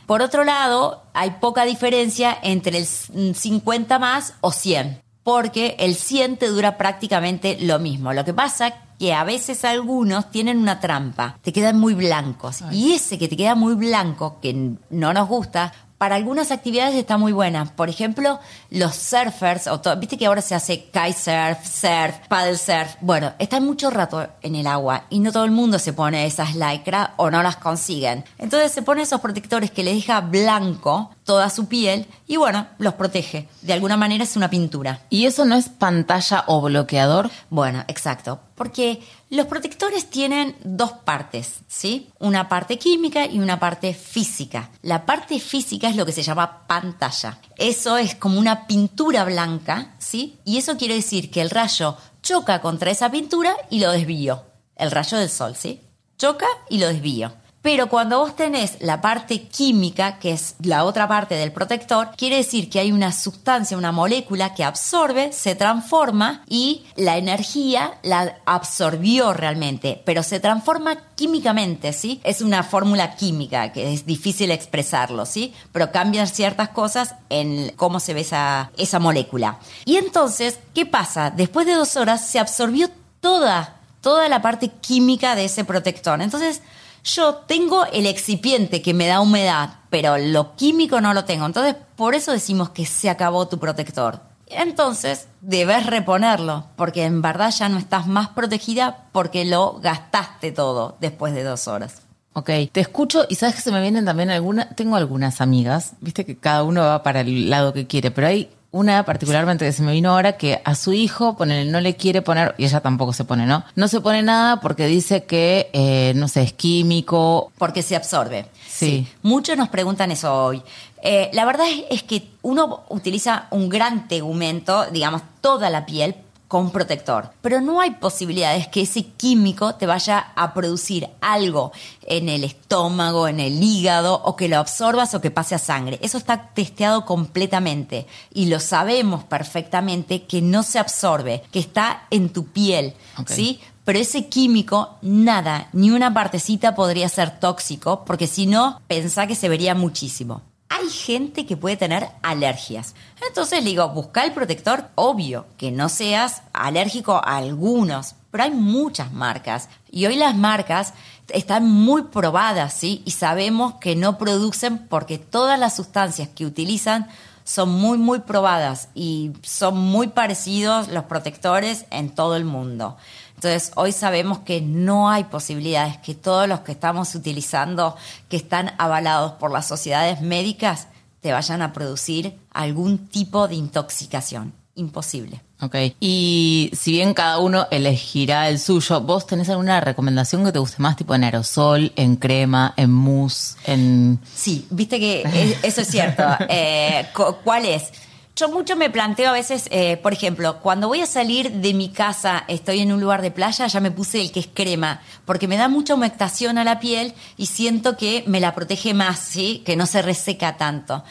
Por 0.06 0.20
otro 0.20 0.44
lado, 0.44 1.04
hay 1.14 1.30
poca 1.40 1.64
diferencia 1.64 2.36
entre 2.42 2.78
el 2.78 2.86
50 2.86 3.98
más 3.98 4.34
o 4.42 4.52
100 4.52 5.02
porque 5.24 5.74
el 5.78 5.96
100 5.96 6.36
te 6.36 6.48
dura 6.48 6.76
prácticamente 6.76 7.56
lo 7.60 7.80
mismo. 7.80 8.12
Lo 8.12 8.24
que 8.24 8.34
pasa 8.34 8.74
que 8.98 9.14
a 9.14 9.24
veces 9.24 9.64
algunos 9.64 10.30
tienen 10.30 10.58
una 10.58 10.78
trampa, 10.80 11.38
te 11.42 11.52
quedan 11.52 11.80
muy 11.80 11.94
blancos. 11.94 12.62
Y 12.70 12.92
ese 12.92 13.18
que 13.18 13.26
te 13.26 13.36
queda 13.36 13.54
muy 13.54 13.74
blanco, 13.74 14.38
que 14.40 14.76
no 14.90 15.12
nos 15.12 15.28
gusta, 15.28 15.72
para 16.04 16.16
algunas 16.16 16.50
actividades 16.50 16.96
está 16.96 17.16
muy 17.16 17.32
buena. 17.32 17.64
Por 17.64 17.88
ejemplo, 17.88 18.38
los 18.68 18.94
surfers, 18.94 19.68
o 19.68 19.80
viste 19.96 20.18
que 20.18 20.26
ahora 20.26 20.42
se 20.42 20.54
hace 20.54 20.84
kitesurf, 20.84 21.64
surf, 21.64 22.28
paddle 22.28 22.58
surf. 22.58 22.96
Bueno, 23.00 23.32
están 23.38 23.64
mucho 23.64 23.88
rato 23.88 24.28
en 24.42 24.54
el 24.54 24.66
agua 24.66 25.04
y 25.08 25.20
no 25.20 25.32
todo 25.32 25.46
el 25.46 25.50
mundo 25.50 25.78
se 25.78 25.94
pone 25.94 26.26
esas 26.26 26.56
lycra 26.56 27.14
o 27.16 27.30
no 27.30 27.42
las 27.42 27.56
consiguen. 27.56 28.22
Entonces 28.36 28.70
se 28.70 28.82
pone 28.82 29.00
esos 29.00 29.22
protectores 29.22 29.70
que 29.70 29.82
le 29.82 29.94
deja 29.94 30.20
blanco 30.20 31.10
toda 31.24 31.48
su 31.48 31.68
piel 31.68 32.06
y 32.26 32.36
bueno, 32.36 32.66
los 32.76 32.92
protege. 32.92 33.48
De 33.62 33.72
alguna 33.72 33.96
manera 33.96 34.24
es 34.24 34.36
una 34.36 34.50
pintura. 34.50 35.00
¿Y 35.08 35.24
eso 35.24 35.46
no 35.46 35.56
es 35.56 35.70
pantalla 35.70 36.44
o 36.48 36.60
bloqueador? 36.60 37.30
Bueno, 37.48 37.82
exacto. 37.88 38.40
Porque 38.54 39.02
los 39.34 39.46
protectores 39.46 40.10
tienen 40.10 40.56
dos 40.62 40.92
partes, 40.92 41.60
¿sí? 41.66 42.10
Una 42.18 42.48
parte 42.48 42.78
química 42.78 43.26
y 43.26 43.40
una 43.40 43.58
parte 43.58 43.92
física. 43.92 44.70
La 44.82 45.04
parte 45.04 45.40
física 45.40 45.88
es 45.88 45.96
lo 45.96 46.06
que 46.06 46.12
se 46.12 46.22
llama 46.22 46.66
pantalla. 46.66 47.38
Eso 47.56 47.96
es 47.96 48.14
como 48.14 48.38
una 48.38 48.66
pintura 48.66 49.24
blanca, 49.24 49.94
¿sí? 49.98 50.38
Y 50.44 50.58
eso 50.58 50.76
quiere 50.76 50.94
decir 50.94 51.30
que 51.30 51.40
el 51.40 51.50
rayo 51.50 51.96
choca 52.22 52.60
contra 52.60 52.90
esa 52.90 53.10
pintura 53.10 53.56
y 53.70 53.80
lo 53.80 53.90
desvío. 53.90 54.44
El 54.76 54.90
rayo 54.90 55.18
del 55.18 55.30
sol, 55.30 55.56
¿sí? 55.56 55.80
Choca 56.16 56.46
y 56.68 56.78
lo 56.78 56.88
desvío. 56.88 57.32
Pero 57.64 57.88
cuando 57.88 58.18
vos 58.18 58.36
tenés 58.36 58.76
la 58.80 59.00
parte 59.00 59.44
química, 59.44 60.18
que 60.18 60.32
es 60.32 60.54
la 60.62 60.84
otra 60.84 61.08
parte 61.08 61.34
del 61.34 61.50
protector, 61.50 62.10
quiere 62.14 62.36
decir 62.36 62.68
que 62.68 62.78
hay 62.78 62.92
una 62.92 63.10
sustancia, 63.10 63.78
una 63.78 63.90
molécula 63.90 64.52
que 64.52 64.64
absorbe, 64.64 65.32
se 65.32 65.54
transforma 65.54 66.44
y 66.46 66.84
la 66.94 67.16
energía 67.16 67.94
la 68.02 68.36
absorbió 68.44 69.32
realmente, 69.32 70.02
pero 70.04 70.22
se 70.22 70.40
transforma 70.40 70.98
químicamente, 71.14 71.94
¿sí? 71.94 72.20
Es 72.22 72.42
una 72.42 72.64
fórmula 72.64 73.16
química 73.16 73.72
que 73.72 73.94
es 73.94 74.04
difícil 74.04 74.50
expresarlo, 74.50 75.24
¿sí? 75.24 75.54
Pero 75.72 75.90
cambian 75.90 76.26
ciertas 76.26 76.68
cosas 76.68 77.14
en 77.30 77.72
cómo 77.76 77.98
se 77.98 78.12
ve 78.12 78.20
esa, 78.20 78.72
esa 78.76 78.98
molécula. 78.98 79.58
Y 79.86 79.96
entonces, 79.96 80.58
¿qué 80.74 80.84
pasa? 80.84 81.30
Después 81.30 81.66
de 81.66 81.72
dos 81.72 81.96
horas 81.96 82.28
se 82.28 82.38
absorbió 82.38 82.90
toda, 83.20 83.76
toda 84.02 84.28
la 84.28 84.42
parte 84.42 84.68
química 84.68 85.34
de 85.34 85.46
ese 85.46 85.64
protector. 85.64 86.20
Entonces, 86.20 86.60
yo 87.04 87.34
tengo 87.46 87.84
el 87.86 88.06
excipiente 88.06 88.82
que 88.82 88.94
me 88.94 89.06
da 89.06 89.20
humedad, 89.20 89.74
pero 89.90 90.16
lo 90.18 90.56
químico 90.56 91.00
no 91.00 91.14
lo 91.14 91.24
tengo. 91.24 91.46
Entonces, 91.46 91.76
por 91.96 92.14
eso 92.14 92.32
decimos 92.32 92.70
que 92.70 92.86
se 92.86 93.10
acabó 93.10 93.46
tu 93.46 93.58
protector. 93.58 94.20
Entonces, 94.46 95.28
debes 95.40 95.86
reponerlo, 95.86 96.66
porque 96.76 97.04
en 97.04 97.22
verdad 97.22 97.50
ya 97.50 97.68
no 97.68 97.78
estás 97.78 98.06
más 98.06 98.28
protegida 98.28 99.08
porque 99.12 99.44
lo 99.44 99.78
gastaste 99.80 100.52
todo 100.52 100.96
después 101.00 101.34
de 101.34 101.44
dos 101.44 101.68
horas. 101.68 102.02
Ok, 102.32 102.50
te 102.72 102.80
escucho 102.80 103.26
y 103.28 103.36
sabes 103.36 103.54
que 103.54 103.60
se 103.60 103.70
me 103.70 103.80
vienen 103.80 104.04
también 104.04 104.30
algunas, 104.30 104.74
tengo 104.74 104.96
algunas 104.96 105.40
amigas, 105.40 105.92
viste 106.00 106.24
que 106.24 106.36
cada 106.36 106.64
uno 106.64 106.82
va 106.82 107.02
para 107.04 107.20
el 107.20 107.48
lado 107.48 107.72
que 107.72 107.86
quiere, 107.86 108.10
pero 108.10 108.26
hay 108.26 108.50
una 108.74 109.04
particularmente 109.04 109.64
que 109.64 109.72
se 109.72 109.82
me 109.84 109.92
vino 109.92 110.10
ahora 110.10 110.36
que 110.36 110.60
a 110.64 110.74
su 110.74 110.92
hijo 110.92 111.36
pone, 111.36 111.64
no 111.64 111.80
le 111.80 111.94
quiere 111.94 112.22
poner, 112.22 112.56
y 112.58 112.64
ella 112.64 112.80
tampoco 112.80 113.12
se 113.12 113.24
pone, 113.24 113.46
¿no? 113.46 113.64
No 113.76 113.86
se 113.86 114.00
pone 114.00 114.20
nada 114.22 114.60
porque 114.60 114.88
dice 114.88 115.22
que, 115.24 115.70
eh, 115.72 116.12
no 116.16 116.26
sé, 116.26 116.42
es 116.42 116.52
químico. 116.52 117.52
Porque 117.56 117.82
se 117.82 117.94
absorbe. 117.94 118.46
Sí. 118.68 119.06
Muchos 119.22 119.56
nos 119.56 119.68
preguntan 119.68 120.10
eso 120.10 120.34
hoy. 120.34 120.60
Eh, 121.02 121.30
la 121.34 121.44
verdad 121.44 121.66
es, 121.88 122.02
que 122.02 122.30
uno 122.42 122.82
utiliza 122.88 123.46
un 123.50 123.68
gran 123.68 124.08
tegumento, 124.08 124.86
digamos, 124.90 125.22
toda 125.40 125.70
la 125.70 125.86
piel 125.86 126.16
con 126.54 126.70
protector. 126.70 127.32
Pero 127.42 127.60
no 127.60 127.80
hay 127.80 127.96
posibilidades 127.96 128.68
que 128.68 128.82
ese 128.82 129.02
químico 129.02 129.74
te 129.74 129.86
vaya 129.86 130.28
a 130.36 130.54
producir 130.54 131.08
algo 131.20 131.72
en 132.02 132.28
el 132.28 132.44
estómago, 132.44 133.26
en 133.26 133.40
el 133.40 133.60
hígado, 133.60 134.22
o 134.22 134.36
que 134.36 134.46
lo 134.48 134.58
absorbas 134.58 135.14
o 135.14 135.20
que 135.20 135.32
pase 135.32 135.56
a 135.56 135.58
sangre. 135.58 135.98
Eso 136.00 136.16
está 136.16 136.50
testeado 136.54 137.04
completamente 137.06 138.06
y 138.32 138.46
lo 138.46 138.60
sabemos 138.60 139.24
perfectamente 139.24 140.26
que 140.26 140.42
no 140.42 140.62
se 140.62 140.78
absorbe, 140.78 141.42
que 141.50 141.58
está 141.58 142.06
en 142.10 142.28
tu 142.28 142.46
piel, 142.46 142.94
¿sí? 143.26 143.58
Pero 143.84 143.98
ese 143.98 144.28
químico, 144.28 144.96
nada, 145.02 145.70
ni 145.72 145.90
una 145.90 146.14
partecita 146.14 146.76
podría 146.76 147.08
ser 147.08 147.40
tóxico, 147.40 148.04
porque 148.04 148.28
si 148.28 148.46
no, 148.46 148.80
pensá 148.86 149.26
que 149.26 149.34
se 149.34 149.48
vería 149.48 149.74
muchísimo 149.74 150.53
hay 150.76 150.90
gente 150.90 151.46
que 151.46 151.56
puede 151.56 151.76
tener 151.76 152.08
alergias. 152.22 152.94
Entonces 153.28 153.62
le 153.62 153.70
digo, 153.70 153.88
busca 153.90 154.24
el 154.24 154.32
protector, 154.32 154.88
obvio, 154.96 155.46
que 155.56 155.70
no 155.70 155.88
seas 155.88 156.42
alérgico 156.52 157.14
a 157.14 157.36
algunos, 157.36 158.16
pero 158.32 158.44
hay 158.44 158.50
muchas 158.50 159.12
marcas. 159.12 159.68
Y 159.90 160.06
hoy 160.06 160.16
las 160.16 160.34
marcas 160.34 160.92
están 161.28 161.70
muy 161.70 162.04
probadas, 162.04 162.74
¿sí? 162.74 163.02
Y 163.04 163.12
sabemos 163.12 163.74
que 163.74 163.94
no 163.94 164.18
producen 164.18 164.78
porque 164.88 165.18
todas 165.18 165.58
las 165.60 165.76
sustancias 165.76 166.28
que 166.34 166.44
utilizan 166.44 167.08
son 167.44 167.70
muy, 167.70 167.98
muy 167.98 168.20
probadas 168.20 168.88
y 168.94 169.32
son 169.42 169.78
muy 169.78 170.08
parecidos 170.08 170.88
los 170.88 171.04
protectores 171.04 171.84
en 171.90 172.10
todo 172.10 172.36
el 172.36 172.44
mundo. 172.44 172.96
Entonces, 173.34 173.72
hoy 173.76 173.92
sabemos 173.92 174.38
que 174.40 174.62
no 174.62 175.10
hay 175.10 175.24
posibilidades 175.24 175.98
que 175.98 176.14
todos 176.14 176.48
los 176.48 176.60
que 176.60 176.72
estamos 176.72 177.14
utilizando, 177.14 177.96
que 178.28 178.38
están 178.38 178.72
avalados 178.78 179.32
por 179.32 179.52
las 179.52 179.68
sociedades 179.68 180.22
médicas, 180.22 180.88
te 181.20 181.32
vayan 181.32 181.62
a 181.62 181.72
producir 181.72 182.38
algún 182.50 183.08
tipo 183.08 183.46
de 183.46 183.56
intoxicación. 183.56 184.52
Imposible. 184.76 185.40
Ok. 185.60 185.76
Y 186.00 186.70
si 186.74 186.92
bien 186.92 187.14
cada 187.14 187.38
uno 187.38 187.68
elegirá 187.70 188.48
el 188.48 188.58
suyo, 188.58 189.00
¿vos 189.00 189.26
tenés 189.26 189.48
alguna 189.48 189.80
recomendación 189.80 190.44
que 190.44 190.50
te 190.50 190.58
guste 190.58 190.82
más, 190.82 190.96
tipo 190.96 191.14
en 191.14 191.22
aerosol, 191.22 191.92
en 191.94 192.16
crema, 192.16 192.74
en 192.76 192.90
mousse, 192.90 193.56
en...? 193.64 194.18
Sí, 194.34 194.66
viste 194.70 194.98
que 194.98 195.22
eso 195.62 195.80
es 195.80 195.88
cierto. 195.88 196.24
Eh, 196.48 197.06
¿Cuál 197.42 197.66
es? 197.66 197.92
Yo 198.36 198.48
mucho 198.48 198.74
me 198.74 198.90
planteo 198.90 199.30
a 199.30 199.32
veces, 199.32 199.68
eh, 199.70 199.96
por 199.96 200.12
ejemplo, 200.12 200.58
cuando 200.60 200.88
voy 200.88 201.00
a 201.00 201.06
salir 201.06 201.52
de 201.52 201.72
mi 201.72 201.90
casa, 201.90 202.44
estoy 202.48 202.80
en 202.80 202.92
un 202.92 203.00
lugar 203.00 203.22
de 203.22 203.30
playa, 203.30 203.68
ya 203.68 203.78
me 203.78 203.92
puse 203.92 204.20
el 204.20 204.32
que 204.32 204.40
es 204.40 204.48
crema, 204.52 205.00
porque 205.24 205.46
me 205.46 205.56
da 205.56 205.68
mucha 205.68 205.94
humectación 205.94 206.58
a 206.58 206.64
la 206.64 206.80
piel 206.80 207.14
y 207.36 207.46
siento 207.46 207.96
que 207.96 208.24
me 208.26 208.40
la 208.40 208.54
protege 208.54 208.92
más, 208.92 209.20
¿sí? 209.20 209.62
Que 209.64 209.76
no 209.76 209.86
se 209.86 210.02
reseca 210.02 210.56
tanto. 210.56 211.04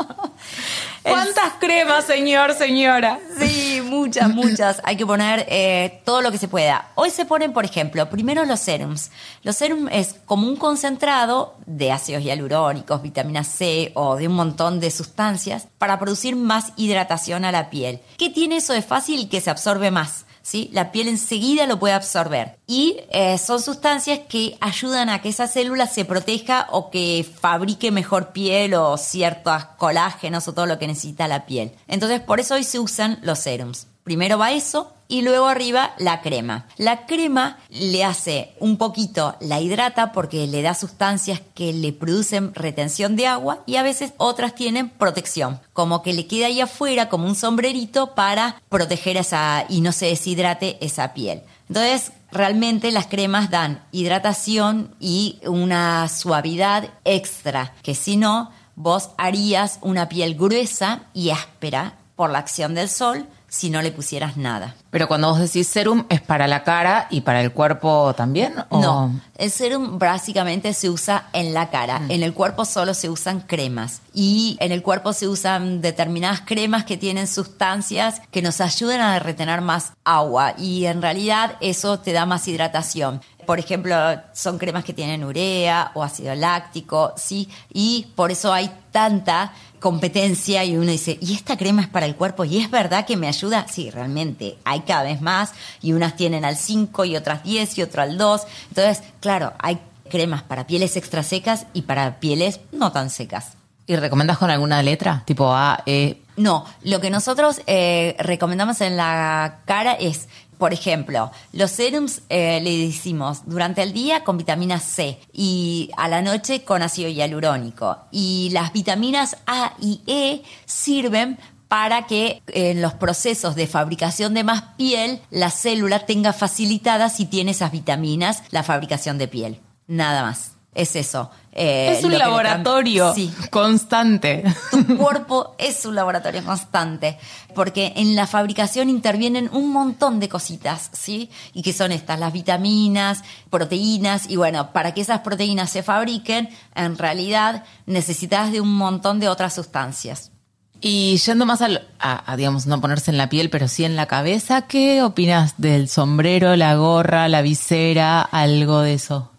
¿Cuántas 1.04 1.54
cremas, 1.60 2.06
señor, 2.06 2.54
señora? 2.54 3.20
Sí, 3.38 3.80
muchas, 3.86 4.30
muchas. 4.30 4.82
Hay 4.84 4.98
que 4.98 5.06
poner 5.06 5.46
eh, 5.50 6.02
todo 6.04 6.22
lo 6.22 6.32
que 6.32 6.40
se 6.40 6.48
pueda. 6.48 6.90
Hoy 6.96 7.12
se 7.12 7.26
ponen, 7.26 7.54
por 7.54 7.64
ejemplo, 7.64 8.10
primero 8.10 8.44
los 8.46 8.60
serums. 8.60 9.12
Los 9.44 9.56
serums 9.56 9.92
es 9.94 10.16
como 10.26 10.48
un 10.48 10.56
concentrado 10.56 11.56
de 11.68 11.92
ácidos 11.92 12.24
hialurónicos, 12.24 13.04
vitamina 13.04 13.44
C 13.44 13.92
o 13.94 14.16
de 14.16 14.28
un 14.28 14.34
montón 14.34 14.80
de 14.80 14.90
sustancias 14.90 15.68
para 15.78 16.00
producir 16.00 16.36
más 16.36 16.74
hidratación 16.76 17.46
a 17.46 17.52
la 17.52 17.70
piel. 17.70 18.00
¿Qué 18.18 18.32
tiene 18.32 18.58
eso 18.58 18.74
de 18.74 18.82
fácil 18.82 19.30
que 19.30 19.42
se 19.42 19.52
absorbe 19.52 19.92
más? 19.92 20.25
¿Sí? 20.46 20.70
La 20.74 20.92
piel 20.92 21.08
enseguida 21.08 21.66
lo 21.66 21.80
puede 21.80 21.96
absorber. 21.96 22.60
Y 22.68 22.98
eh, 23.10 23.40
son 23.40 23.60
sustancias 23.60 24.20
que 24.30 24.58
ayudan 24.62 25.10
a 25.10 25.22
que 25.22 25.30
esa 25.30 25.48
célula 25.48 25.88
se 25.88 26.06
proteja 26.06 26.68
o 26.70 26.92
que 26.92 27.26
fabrique 27.40 27.90
mejor 27.90 28.32
piel 28.32 28.76
o 28.76 28.96
ciertos 28.98 29.66
colágenos 29.78 30.48
o 30.48 30.54
todo 30.54 30.68
lo 30.68 30.78
que 30.78 30.88
necesita 30.88 31.28
la 31.28 31.48
piel. 31.48 31.72
Entonces, 31.88 32.22
por 32.22 32.40
eso 32.40 32.54
hoy 32.54 32.64
se 32.64 32.78
usan 32.78 33.18
los 33.24 33.40
serums. 33.40 33.88
Primero 34.06 34.38
va 34.38 34.52
eso 34.52 34.94
y 35.08 35.24
luego 35.24 35.48
arriba 35.48 35.96
la 35.98 36.22
crema. 36.22 36.68
La 36.78 37.08
crema 37.08 37.58
le 37.70 38.04
hace 38.04 38.54
un 38.60 38.78
poquito, 38.78 39.36
la 39.40 39.60
hidrata 39.60 40.12
porque 40.12 40.46
le 40.46 40.62
da 40.62 40.76
sustancias 40.76 41.42
que 41.56 41.74
le 41.74 41.92
producen 41.92 42.54
retención 42.54 43.16
de 43.16 43.26
agua 43.26 43.64
y 43.66 43.78
a 43.78 43.84
veces 43.84 44.14
otras 44.18 44.54
tienen 44.54 44.90
protección, 44.90 45.60
como 45.74 46.04
que 46.04 46.14
le 46.14 46.28
queda 46.28 46.46
ahí 46.46 46.62
afuera 46.62 47.10
como 47.10 47.26
un 47.26 47.34
sombrerito 47.34 48.14
para 48.14 48.62
proteger 48.70 49.18
esa 49.18 49.66
y 49.70 49.82
no 49.82 49.92
se 49.92 50.06
deshidrate 50.06 50.78
esa 50.86 51.16
piel. 51.16 51.42
Entonces, 51.68 52.12
realmente 52.32 52.92
las 52.92 53.08
cremas 53.08 53.50
dan 53.50 53.84
hidratación 53.92 54.94
y 55.00 55.40
una 55.48 56.08
suavidad 56.10 56.92
extra, 57.06 57.74
que 57.82 57.96
si 57.96 58.18
no, 58.18 58.52
vos 58.76 59.10
harías 59.18 59.80
una 59.82 60.10
piel 60.10 60.36
gruesa 60.36 61.06
y 61.16 61.32
áspera 61.32 61.98
por 62.16 62.30
la 62.30 62.38
acción 62.38 62.76
del 62.76 62.88
sol 62.88 63.28
si 63.56 63.70
no 63.70 63.82
le 63.82 63.92
pusieras 63.92 64.36
nada. 64.36 64.76
Pero 64.90 65.08
cuando 65.08 65.30
vos 65.30 65.40
decís 65.40 65.68
serum, 65.68 66.06
¿es 66.10 66.22
para 66.22 66.46
la 66.46 66.64
cara 66.64 67.08
y 67.10 67.22
para 67.22 67.42
el 67.42 67.54
cuerpo 67.54 68.14
también? 68.16 68.54
No, 68.70 69.14
el 69.38 69.50
serum 69.50 69.98
básicamente 69.98 70.74
se 70.74 70.90
usa 70.90 71.30
en 71.32 71.54
la 71.54 71.70
cara. 71.70 72.00
Mm. 72.00 72.12
En 72.12 72.24
el 72.24 72.34
cuerpo 72.34 72.66
solo 72.66 72.94
se 72.94 73.10
usan 73.10 73.40
cremas. 73.40 74.02
Y 74.14 74.58
en 74.60 74.74
el 74.74 74.84
cuerpo 74.84 75.14
se 75.14 75.30
usan 75.30 75.82
determinadas 75.82 76.42
cremas 76.42 76.84
que 76.84 76.98
tienen 76.98 77.28
sustancias 77.28 78.22
que 78.32 78.42
nos 78.42 78.60
ayudan 78.60 79.00
a 79.00 79.20
retener 79.20 79.62
más 79.62 79.94
agua. 80.04 80.54
Y 80.58 80.86
en 80.86 81.02
realidad 81.02 81.56
eso 81.62 82.00
te 82.00 82.12
da 82.12 82.26
más 82.26 82.48
hidratación. 82.48 83.22
Por 83.46 83.60
ejemplo, 83.60 83.96
son 84.34 84.58
cremas 84.58 84.84
que 84.84 84.94
tienen 84.94 85.24
urea 85.24 85.92
o 85.94 86.04
ácido 86.04 86.34
láctico, 86.36 87.14
¿sí? 87.18 87.50
Y 87.74 88.08
por 88.16 88.32
eso 88.32 88.52
hay 88.52 88.72
tanta 88.92 89.54
competencia 89.80 90.64
y 90.64 90.78
uno 90.78 90.90
dice, 90.90 91.18
¿y 91.22 91.36
esta 91.36 91.58
crema 91.58 91.84
es 91.84 91.88
para 91.88 92.06
el 92.06 92.16
cuerpo? 92.16 92.44
¿Y 92.44 92.58
es 92.58 92.72
verdad 92.72 93.06
que 93.06 93.18
me 93.18 93.28
ayuda? 93.28 93.68
Sí, 93.70 93.92
realmente, 93.92 94.58
hay 94.64 94.82
cada 94.82 95.04
vez 95.04 95.22
más 95.22 95.54
y 95.82 95.94
unas 95.94 96.16
tienen 96.16 96.44
al 96.44 96.58
5 96.58 97.06
y 97.06 97.16
otras 97.16 97.44
10 97.44 97.78
y 97.78 97.82
otras 97.84 98.10
al 98.10 98.18
2. 98.18 98.42
Entonces, 98.70 99.04
claro, 99.20 99.54
hay 99.60 99.80
cremas 100.10 100.44
para 100.44 100.66
pieles 100.66 100.98
extra 100.98 101.24
secas 101.24 101.68
y 101.74 101.84
para 101.84 102.20
pieles 102.20 102.60
no 102.72 102.92
tan 102.92 103.10
secas. 103.10 103.54
¿Y 103.88 103.96
recomiendas 103.96 104.40
con 104.40 104.50
alguna 104.50 104.82
letra? 104.82 105.22
Tipo 105.26 105.54
A, 105.54 105.84
E. 105.86 106.22
No, 106.38 106.66
lo 106.82 107.00
que 107.00 107.12
nosotros 107.12 107.62
eh, 107.68 108.16
recomendamos 108.20 108.82
en 108.82 108.98
la 108.98 109.60
cara 109.66 109.94
es 109.94 110.28
por 110.58 110.74
ejemplo, 110.74 111.32
los 111.54 111.72
serums 111.72 112.22
eh, 112.30 112.60
le 112.62 112.78
decimos 112.78 113.44
durante 113.46 113.82
el 113.84 113.94
día 113.94 114.24
con 114.24 114.38
vitamina 114.38 114.80
C 114.80 115.20
y 115.34 115.90
a 115.98 116.08
la 116.08 116.22
noche 116.22 116.64
con 116.64 116.82
ácido 116.82 117.10
hialurónico. 117.10 117.98
Y 118.12 118.50
las 118.52 118.74
vitaminas 118.74 119.38
A 119.46 119.74
y 119.80 120.02
E 120.08 120.44
sirven 120.66 121.38
para 121.68 122.06
que 122.08 122.42
en 122.48 122.82
los 122.82 122.94
procesos 122.94 123.56
de 123.56 123.68
fabricación 123.68 124.34
de 124.34 124.44
más 124.44 124.62
piel 124.78 125.22
la 125.32 125.50
célula 125.50 126.06
tenga 126.06 126.34
facilitada 126.34 127.10
si 127.10 127.26
tiene 127.26 127.52
esas 127.52 127.72
vitaminas 127.72 128.44
la 128.52 128.64
fabricación 128.64 129.18
de 129.18 129.28
piel. 129.28 129.62
Nada 129.88 130.24
más. 130.24 130.55
Es 130.76 130.98
eso. 130.98 131.32
Eh, 131.54 131.96
es 131.98 132.04
un 132.04 132.18
laboratorio 132.18 133.16
constante. 133.50 134.44
Tu 134.72 134.98
cuerpo 134.98 135.56
es 135.58 135.86
un 135.86 135.96
laboratorio 135.96 136.44
constante, 136.44 137.18
porque 137.56 137.94
en 137.96 138.14
la 138.14 138.28
fabricación 138.28 138.90
intervienen 138.90 139.50
un 139.54 139.72
montón 139.72 140.20
de 140.20 140.28
cositas, 140.28 140.90
¿sí? 140.92 141.30
Y 141.54 141.62
que 141.62 141.72
son 141.72 141.94
estas, 141.94 142.20
las 142.20 142.34
vitaminas, 142.34 143.24
proteínas, 143.50 144.30
y 144.30 144.36
bueno, 144.36 144.74
para 144.74 144.94
que 144.94 145.00
esas 145.00 145.22
proteínas 145.22 145.70
se 145.70 145.82
fabriquen, 145.82 146.50
en 146.76 146.98
realidad 146.98 147.64
necesitas 147.86 148.52
de 148.52 148.60
un 148.60 148.74
montón 148.74 149.22
de 149.22 149.30
otras 149.30 149.56
sustancias. 149.56 150.34
Y 150.82 151.16
yendo 151.26 151.46
más 151.46 151.62
a, 151.62 152.36
digamos, 152.36 152.68
no 152.68 152.82
ponerse 152.82 153.12
en 153.12 153.18
la 153.18 153.30
piel, 153.30 153.50
pero 153.50 153.70
sí 153.70 153.86
en 153.86 153.96
la 153.96 154.08
cabeza, 154.08 154.64
¿qué 154.64 155.02
opinas 155.04 155.54
del 155.58 155.88
sombrero, 155.88 156.58
la 156.58 156.76
gorra, 156.76 157.30
la 157.30 157.42
visera, 157.42 158.22
algo 158.22 158.82
de 158.82 158.96
eso? 158.96 159.32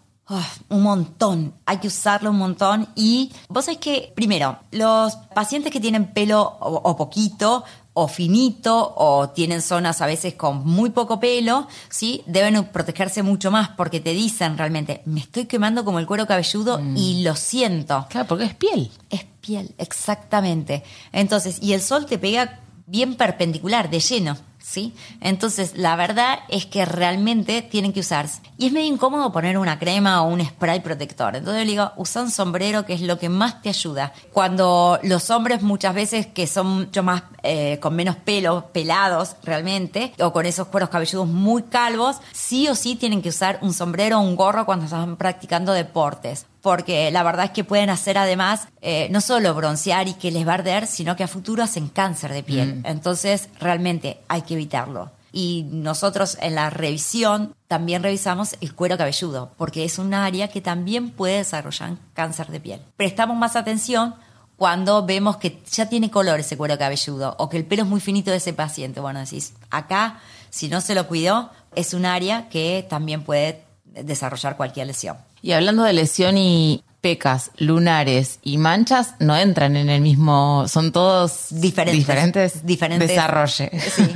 Un 0.69 0.83
montón, 0.83 1.53
hay 1.65 1.77
que 1.77 1.87
usarlo 1.87 2.31
un 2.31 2.37
montón 2.37 2.87
y 2.95 3.31
vos 3.47 3.65
sabés 3.65 3.79
que, 3.79 4.11
primero, 4.15 4.59
los 4.71 5.15
pacientes 5.33 5.71
que 5.71 5.79
tienen 5.79 6.07
pelo 6.07 6.57
o, 6.59 6.97
poquito 6.97 7.63
o 7.93 8.07
finito 8.07 8.93
o 8.97 9.29
tienen 9.29 9.61
zonas 9.61 10.01
a 10.01 10.05
veces 10.05 10.35
con 10.35 10.65
muy 10.65 10.89
poco 10.89 11.19
pelo, 11.19 11.67
¿sí? 11.89 12.23
Deben 12.27 12.65
protegerse 12.65 13.23
mucho 13.23 13.51
más 13.51 13.69
porque 13.69 13.99
te 13.99 14.11
dicen 14.11 14.57
realmente, 14.57 15.01
me 15.05 15.21
estoy 15.21 15.45
quemando 15.45 15.85
como 15.85 15.99
el 15.99 16.05
cuero 16.05 16.27
cabelludo 16.27 16.79
mm. 16.79 16.97
y 16.97 17.23
lo 17.23 17.35
siento. 17.35 18.05
Claro, 18.09 18.27
porque 18.27 18.45
es 18.45 18.53
piel. 18.53 18.91
Es 19.09 19.23
piel, 19.39 19.73
exactamente. 19.77 20.83
Entonces, 21.11 21.57
y 21.61 21.73
el 21.73 21.81
sol 21.81 22.05
te 22.05 22.19
pega 22.19 22.59
bien 22.85 23.15
perpendicular, 23.15 23.89
de 23.89 23.99
lleno. 23.99 24.37
¿Sí? 24.67 24.93
Entonces, 25.21 25.77
la 25.77 25.95
verdad 25.95 26.39
es 26.49 26.65
que 26.65 26.83
realmente 26.83 27.61
tienen 27.61 27.93
que 27.93 28.01
usarse. 28.01 28.41
Y 28.57 28.67
es 28.67 28.73
medio 28.73 28.93
incómodo 28.93 29.31
poner 29.31 29.57
una 29.57 29.79
crema 29.79 30.21
o 30.21 30.27
un 30.27 30.43
spray 30.43 30.81
protector. 30.81 31.37
Entonces 31.37 31.63
le 31.63 31.71
digo, 31.71 31.93
usa 31.95 32.23
un 32.23 32.31
sombrero 32.31 32.85
que 32.85 32.93
es 32.93 33.01
lo 33.01 33.17
que 33.17 33.29
más 33.29 33.61
te 33.61 33.69
ayuda. 33.69 34.11
Cuando 34.33 34.99
los 35.03 35.29
hombres 35.29 35.61
muchas 35.61 35.95
veces 35.95 36.27
que 36.27 36.47
son 36.47 36.67
mucho 36.67 37.01
más, 37.01 37.23
eh, 37.43 37.79
con 37.81 37.95
menos 37.95 38.17
pelo, 38.17 38.69
pelados 38.73 39.37
realmente, 39.41 40.11
o 40.19 40.33
con 40.33 40.45
esos 40.45 40.67
cueros 40.67 40.89
cabelludos 40.89 41.27
muy 41.27 41.63
calvos, 41.63 42.17
sí 42.33 42.67
o 42.67 42.75
sí 42.75 42.95
tienen 42.95 43.21
que 43.21 43.29
usar 43.29 43.59
un 43.61 43.73
sombrero 43.73 44.19
o 44.19 44.21
un 44.21 44.35
gorro 44.35 44.65
cuando 44.65 44.85
están 44.85 45.15
practicando 45.15 45.71
deportes 45.71 46.45
porque 46.67 47.11
la 47.11 47.23
verdad 47.23 47.45
es 47.45 47.51
que 47.51 47.63
pueden 47.63 47.89
hacer 47.89 48.17
además 48.17 48.67
eh, 48.81 49.07
no 49.09 49.21
solo 49.21 49.53
broncear 49.53 50.09
y 50.09 50.15
que 50.15 50.31
les 50.31 50.45
va 50.45 50.51
a 50.51 50.55
arder, 50.55 50.85
sino 50.85 51.15
que 51.15 51.23
a 51.23 51.29
futuro 51.29 51.63
hacen 51.63 51.87
cáncer 51.87 52.33
de 52.33 52.43
piel. 52.43 52.79
Mm. 52.79 52.85
Entonces, 52.87 53.47
realmente 53.57 54.19
hay 54.27 54.41
que 54.41 54.55
evitarlo. 54.55 55.13
Y 55.31 55.65
nosotros 55.71 56.37
en 56.41 56.55
la 56.55 56.69
revisión 56.69 57.55
también 57.69 58.03
revisamos 58.03 58.57
el 58.59 58.75
cuero 58.75 58.97
cabelludo, 58.97 59.53
porque 59.55 59.85
es 59.85 59.97
un 59.97 60.13
área 60.13 60.49
que 60.49 60.59
también 60.59 61.11
puede 61.11 61.37
desarrollar 61.37 61.93
cáncer 62.13 62.47
de 62.47 62.59
piel. 62.59 62.81
Prestamos 62.97 63.37
más 63.37 63.55
atención 63.55 64.15
cuando 64.57 65.05
vemos 65.05 65.37
que 65.37 65.63
ya 65.71 65.87
tiene 65.87 66.11
color 66.11 66.41
ese 66.41 66.57
cuero 66.57 66.77
cabelludo 66.77 67.33
o 67.39 67.47
que 67.47 67.55
el 67.55 67.65
pelo 67.65 67.83
es 67.83 67.87
muy 67.87 68.01
finito 68.01 68.29
de 68.29 68.37
ese 68.37 68.51
paciente. 68.51 68.99
Bueno, 68.99 69.21
decís, 69.21 69.53
acá, 69.69 70.19
si 70.49 70.67
no 70.67 70.81
se 70.81 70.95
lo 70.95 71.07
cuidó, 71.07 71.49
es 71.75 71.93
un 71.93 72.05
área 72.05 72.49
que 72.49 72.85
también 72.89 73.23
puede 73.23 73.63
desarrollar 73.85 74.57
cualquier 74.57 74.87
lesión. 74.87 75.15
Y 75.41 75.51
hablando 75.51 75.83
de 75.83 75.93
lesión 75.93 76.37
y 76.37 76.83
pecas, 77.01 77.51
lunares 77.57 78.39
y 78.43 78.57
manchas, 78.57 79.15
no 79.19 79.37
entran 79.37 79.77
en 79.77 79.89
el 79.89 80.01
mismo, 80.01 80.65
son 80.67 80.91
todos 80.91 81.47
diferentes, 81.51 81.97
diferentes, 81.97 82.65
diferentes 82.65 83.09
desarrollo. 83.09 83.69
Sí. 83.71 84.09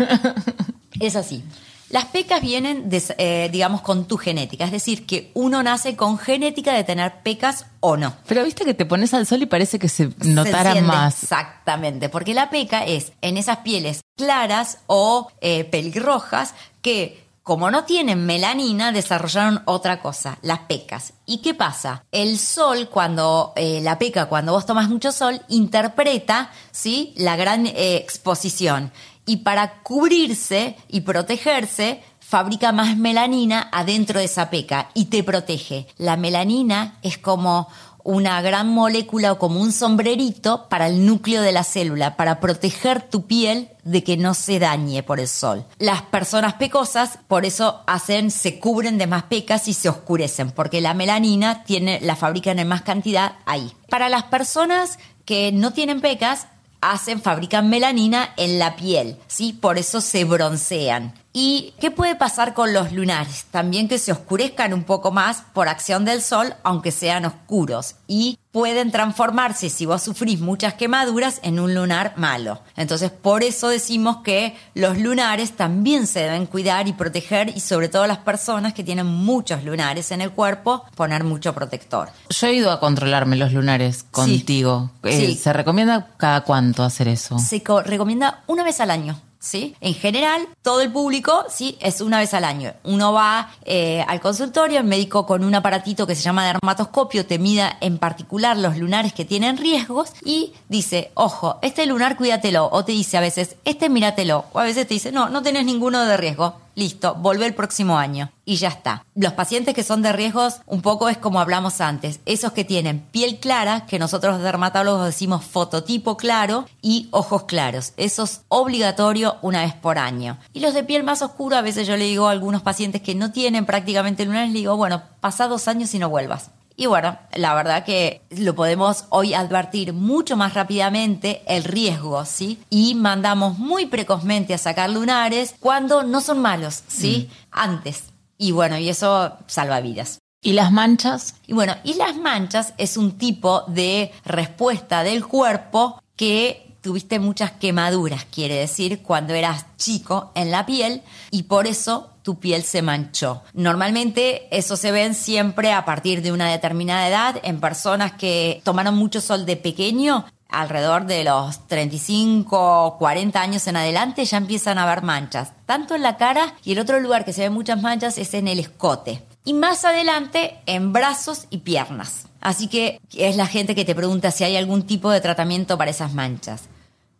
es 0.99 1.15
así. 1.15 1.43
Las 1.91 2.05
pecas 2.05 2.41
vienen, 2.41 2.89
eh, 3.17 3.49
digamos, 3.51 3.81
con 3.81 4.05
tu 4.07 4.15
genética, 4.15 4.63
es 4.63 4.71
decir, 4.71 5.05
que 5.05 5.29
uno 5.33 5.61
nace 5.61 5.97
con 5.97 6.17
genética 6.17 6.73
de 6.73 6.85
tener 6.85 7.21
pecas 7.21 7.65
o 7.81 7.97
no. 7.97 8.13
Pero 8.27 8.45
viste 8.45 8.63
que 8.63 8.73
te 8.73 8.85
pones 8.85 9.13
al 9.13 9.27
sol 9.27 9.41
y 9.41 9.45
parece 9.45 9.77
que 9.77 9.89
se 9.89 10.09
notara 10.23 10.79
más. 10.81 11.23
Exactamente, 11.23 12.07
porque 12.07 12.33
la 12.33 12.49
peca 12.49 12.85
es 12.85 13.11
en 13.21 13.35
esas 13.35 13.57
pieles 13.57 14.01
claras 14.15 14.77
o 14.87 15.29
eh, 15.41 15.65
pelirrojas 15.65 16.55
que 16.81 17.25
como 17.43 17.71
no 17.71 17.85
tienen 17.85 18.25
melanina, 18.25 18.91
desarrollaron 18.91 19.63
otra 19.65 20.01
cosa, 20.01 20.37
las 20.41 20.59
pecas. 20.59 21.13
¿Y 21.25 21.39
qué 21.39 21.53
pasa? 21.53 22.05
El 22.11 22.37
sol, 22.37 22.89
cuando 22.89 23.53
eh, 23.55 23.79
la 23.81 23.97
peca, 23.97 24.27
cuando 24.27 24.51
vos 24.51 24.65
tomas 24.65 24.89
mucho 24.89 25.11
sol, 25.11 25.41
interpreta 25.49 26.51
¿sí? 26.71 27.13
la 27.17 27.35
gran 27.35 27.65
eh, 27.65 27.95
exposición. 27.95 28.91
Y 29.25 29.37
para 29.37 29.81
cubrirse 29.81 30.77
y 30.87 31.01
protegerse, 31.01 32.03
fabrica 32.19 32.71
más 32.71 32.95
melanina 32.95 33.69
adentro 33.73 34.19
de 34.19 34.25
esa 34.25 34.49
peca 34.49 34.89
y 34.93 35.05
te 35.05 35.23
protege. 35.23 35.87
La 35.97 36.17
melanina 36.17 36.97
es 37.01 37.17
como 37.17 37.67
una 38.03 38.41
gran 38.41 38.69
molécula 38.69 39.31
o 39.31 39.39
como 39.39 39.61
un 39.61 39.71
sombrerito 39.71 40.67
para 40.69 40.87
el 40.87 41.05
núcleo 41.05 41.41
de 41.41 41.51
la 41.51 41.63
célula, 41.63 42.15
para 42.15 42.39
proteger 42.39 43.01
tu 43.01 43.25
piel 43.25 43.69
de 43.83 44.03
que 44.03 44.17
no 44.17 44.33
se 44.33 44.59
dañe 44.59 45.03
por 45.03 45.19
el 45.19 45.27
sol. 45.27 45.65
Las 45.79 46.01
personas 46.03 46.55
pecosas, 46.55 47.19
por 47.27 47.45
eso 47.45 47.81
hacen, 47.87 48.31
se 48.31 48.59
cubren 48.59 48.97
de 48.97 49.07
más 49.07 49.23
pecas 49.23 49.67
y 49.67 49.73
se 49.73 49.89
oscurecen, 49.89 50.51
porque 50.51 50.81
la 50.81 50.93
melanina 50.93 51.63
tiene, 51.63 51.99
la 52.01 52.15
fabrican 52.15 52.59
en 52.59 52.67
más 52.67 52.81
cantidad 52.81 53.33
ahí. 53.45 53.73
Para 53.89 54.09
las 54.09 54.23
personas 54.23 54.99
que 55.25 55.51
no 55.51 55.71
tienen 55.73 56.01
pecas, 56.01 56.47
hacen, 56.81 57.21
fabrican 57.21 57.69
melanina 57.69 58.33
en 58.37 58.59
la 58.59 58.75
piel, 58.75 59.17
¿sí? 59.27 59.53
Por 59.53 59.77
eso 59.77 60.01
se 60.01 60.25
broncean. 60.25 61.13
¿Y 61.33 61.73
qué 61.79 61.91
puede 61.91 62.15
pasar 62.15 62.53
con 62.53 62.73
los 62.73 62.91
lunares? 62.91 63.45
También 63.51 63.87
que 63.87 63.99
se 63.99 64.11
oscurezcan 64.11 64.73
un 64.73 64.83
poco 64.83 65.11
más 65.11 65.43
por 65.53 65.69
acción 65.69 66.03
del 66.03 66.21
sol, 66.21 66.55
aunque 66.63 66.91
sean 66.91 67.23
oscuros. 67.23 67.95
Y 68.05 68.37
pueden 68.51 68.91
transformarse, 68.91 69.69
si 69.69 69.85
vos 69.85 70.03
sufrís 70.03 70.41
muchas 70.41 70.73
quemaduras, 70.73 71.39
en 71.43 71.61
un 71.61 71.73
lunar 71.73 72.15
malo. 72.17 72.59
Entonces, 72.75 73.11
por 73.11 73.43
eso 73.43 73.69
decimos 73.69 74.17
que 74.25 74.57
los 74.73 74.97
lunares 74.97 75.53
también 75.53 76.05
se 76.05 76.19
deben 76.19 76.47
cuidar 76.47 76.89
y 76.89 76.93
proteger, 76.93 77.55
y 77.55 77.61
sobre 77.61 77.87
todo 77.87 78.07
las 78.07 78.17
personas 78.17 78.73
que 78.73 78.83
tienen 78.83 79.05
muchos 79.05 79.63
lunares 79.63 80.11
en 80.11 80.19
el 80.19 80.31
cuerpo, 80.31 80.83
poner 80.95 81.23
mucho 81.23 81.53
protector. 81.53 82.09
Yo 82.29 82.47
he 82.47 82.55
ido 82.55 82.71
a 82.71 82.81
controlarme 82.81 83.37
los 83.37 83.53
lunares 83.53 84.03
contigo. 84.11 84.91
Eh, 85.03 85.37
¿Se 85.41 85.53
recomienda 85.53 86.09
cada 86.17 86.41
cuánto 86.41 86.83
hacer 86.83 87.07
eso? 87.07 87.39
Se 87.39 87.63
recomienda 87.85 88.43
una 88.47 88.65
vez 88.65 88.81
al 88.81 88.91
año 88.91 89.21
¿sí? 89.41 89.75
En 89.81 89.95
general, 89.95 90.47
todo 90.61 90.81
el 90.81 90.91
público, 90.91 91.43
¿sí? 91.49 91.77
Es 91.81 91.99
una 91.99 92.19
vez 92.19 92.33
al 92.33 92.45
año. 92.45 92.73
Uno 92.83 93.11
va 93.11 93.51
eh, 93.65 94.05
al 94.07 94.21
consultorio, 94.21 94.79
el 94.79 94.85
médico 94.85 95.25
con 95.25 95.43
un 95.43 95.55
aparatito 95.55 96.07
que 96.07 96.15
se 96.15 96.21
llama 96.21 96.45
dermatoscopio 96.45 97.25
te 97.25 97.39
mida 97.39 97.75
en 97.81 97.97
particular 97.97 98.55
los 98.55 98.77
lunares 98.77 99.13
que 99.13 99.25
tienen 99.25 99.57
riesgos 99.57 100.13
y 100.23 100.53
dice, 100.69 101.11
ojo, 101.15 101.57
este 101.63 101.85
lunar 101.87 102.15
cuídatelo. 102.15 102.69
O 102.71 102.85
te 102.85 102.91
dice 102.91 103.17
a 103.17 103.21
veces, 103.21 103.55
este 103.65 103.89
míratelo. 103.89 104.45
O 104.53 104.59
a 104.59 104.63
veces 104.63 104.87
te 104.87 104.93
dice, 104.93 105.11
no, 105.11 105.29
no 105.29 105.41
tenés 105.41 105.65
ninguno 105.65 106.05
de 106.05 106.17
riesgo 106.17 106.55
listo, 106.81 107.13
vuelve 107.13 107.45
el 107.45 107.53
próximo 107.53 107.99
año 107.99 108.31
y 108.43 108.55
ya 108.55 108.69
está. 108.69 109.05
Los 109.13 109.33
pacientes 109.33 109.75
que 109.75 109.83
son 109.83 110.01
de 110.01 110.11
riesgos, 110.11 110.61
un 110.65 110.81
poco 110.81 111.09
es 111.09 111.17
como 111.19 111.39
hablamos 111.39 111.79
antes, 111.79 112.19
esos 112.25 112.53
que 112.53 112.65
tienen 112.65 113.01
piel 113.11 113.39
clara, 113.39 113.85
que 113.85 113.99
nosotros 113.99 114.41
dermatólogos 114.41 115.05
decimos 115.05 115.45
fototipo 115.45 116.17
claro 116.17 116.65
y 116.81 117.07
ojos 117.11 117.43
claros. 117.43 117.93
Eso 117.97 118.23
es 118.23 118.41
obligatorio 118.47 119.37
una 119.43 119.61
vez 119.61 119.75
por 119.75 119.99
año. 119.99 120.39
Y 120.53 120.61
los 120.61 120.73
de 120.73 120.83
piel 120.83 121.03
más 121.03 121.21
oscura, 121.21 121.59
a 121.59 121.61
veces 121.61 121.85
yo 121.85 121.95
le 121.97 122.05
digo 122.05 122.27
a 122.27 122.31
algunos 122.31 122.63
pacientes 122.63 123.03
que 123.03 123.13
no 123.13 123.31
tienen 123.31 123.67
prácticamente 123.67 124.25
lunares, 124.25 124.51
le 124.51 124.59
digo, 124.59 124.75
bueno, 124.75 125.03
pasa 125.19 125.47
dos 125.47 125.67
años 125.67 125.93
y 125.93 125.99
no 125.99 126.09
vuelvas. 126.09 126.49
Y 126.81 126.87
bueno, 126.87 127.15
la 127.35 127.53
verdad 127.53 127.85
que 127.85 128.23
lo 128.31 128.55
podemos 128.55 129.05
hoy 129.09 129.35
advertir 129.35 129.93
mucho 129.93 130.35
más 130.35 130.55
rápidamente 130.55 131.43
el 131.45 131.63
riesgo, 131.63 132.25
¿sí? 132.25 132.57
Y 132.71 132.95
mandamos 132.95 133.59
muy 133.59 133.85
precozmente 133.85 134.55
a 134.55 134.57
sacar 134.57 134.89
lunares 134.89 135.53
cuando 135.59 136.01
no 136.01 136.21
son 136.21 136.41
malos, 136.41 136.81
¿sí? 136.87 137.29
Mm. 137.29 137.35
Antes. 137.51 138.05
Y 138.35 138.51
bueno, 138.51 138.79
y 138.79 138.89
eso 138.89 139.31
salva 139.45 139.79
vidas. 139.79 140.17
¿Y 140.41 140.53
las 140.53 140.71
manchas? 140.71 141.35
Y 141.45 141.53
bueno, 141.53 141.75
y 141.83 141.93
las 141.93 142.17
manchas 142.17 142.73
es 142.79 142.97
un 142.97 143.19
tipo 143.19 143.61
de 143.67 144.11
respuesta 144.25 145.03
del 145.03 145.27
cuerpo 145.27 146.01
que 146.15 146.77
tuviste 146.81 147.19
muchas 147.19 147.51
quemaduras, 147.51 148.25
quiere 148.25 148.55
decir, 148.55 149.03
cuando 149.03 149.35
eras 149.35 149.67
chico 149.77 150.31
en 150.33 150.49
la 150.49 150.65
piel 150.65 151.03
y 151.29 151.43
por 151.43 151.67
eso 151.67 152.10
tu 152.23 152.39
piel 152.39 152.63
se 152.63 152.81
manchó. 152.81 153.43
Normalmente 153.53 154.47
eso 154.55 154.77
se 154.77 154.91
ven 154.91 155.15
siempre 155.15 155.71
a 155.73 155.85
partir 155.85 156.21
de 156.21 156.31
una 156.31 156.49
determinada 156.49 157.07
edad 157.07 157.39
en 157.43 157.59
personas 157.59 158.13
que 158.13 158.61
tomaron 158.63 158.95
mucho 158.95 159.21
sol 159.21 159.45
de 159.45 159.57
pequeño. 159.57 160.25
Alrededor 160.49 161.05
de 161.05 161.23
los 161.23 161.67
35, 161.67 162.97
40 162.99 163.41
años 163.41 163.67
en 163.67 163.77
adelante 163.77 164.25
ya 164.25 164.37
empiezan 164.37 164.77
a 164.77 164.83
haber 164.83 165.01
manchas, 165.01 165.53
tanto 165.65 165.95
en 165.95 166.01
la 166.01 166.17
cara 166.17 166.55
y 166.63 166.73
el 166.73 166.79
otro 166.79 166.99
lugar 166.99 167.23
que 167.23 167.31
se 167.31 167.41
ven 167.41 167.53
muchas 167.53 167.81
manchas 167.81 168.17
es 168.17 168.33
en 168.33 168.47
el 168.49 168.59
escote. 168.59 169.23
Y 169.45 169.53
más 169.53 169.85
adelante 169.85 170.59
en 170.65 170.93
brazos 170.93 171.47
y 171.49 171.59
piernas. 171.59 172.27
Así 172.41 172.67
que 172.67 172.99
es 173.15 173.37
la 173.37 173.47
gente 173.47 173.75
que 173.75 173.85
te 173.85 173.95
pregunta 173.95 174.31
si 174.31 174.43
hay 174.43 174.57
algún 174.57 174.83
tipo 174.83 175.09
de 175.09 175.21
tratamiento 175.21 175.77
para 175.77 175.91
esas 175.91 176.13
manchas. 176.13 176.63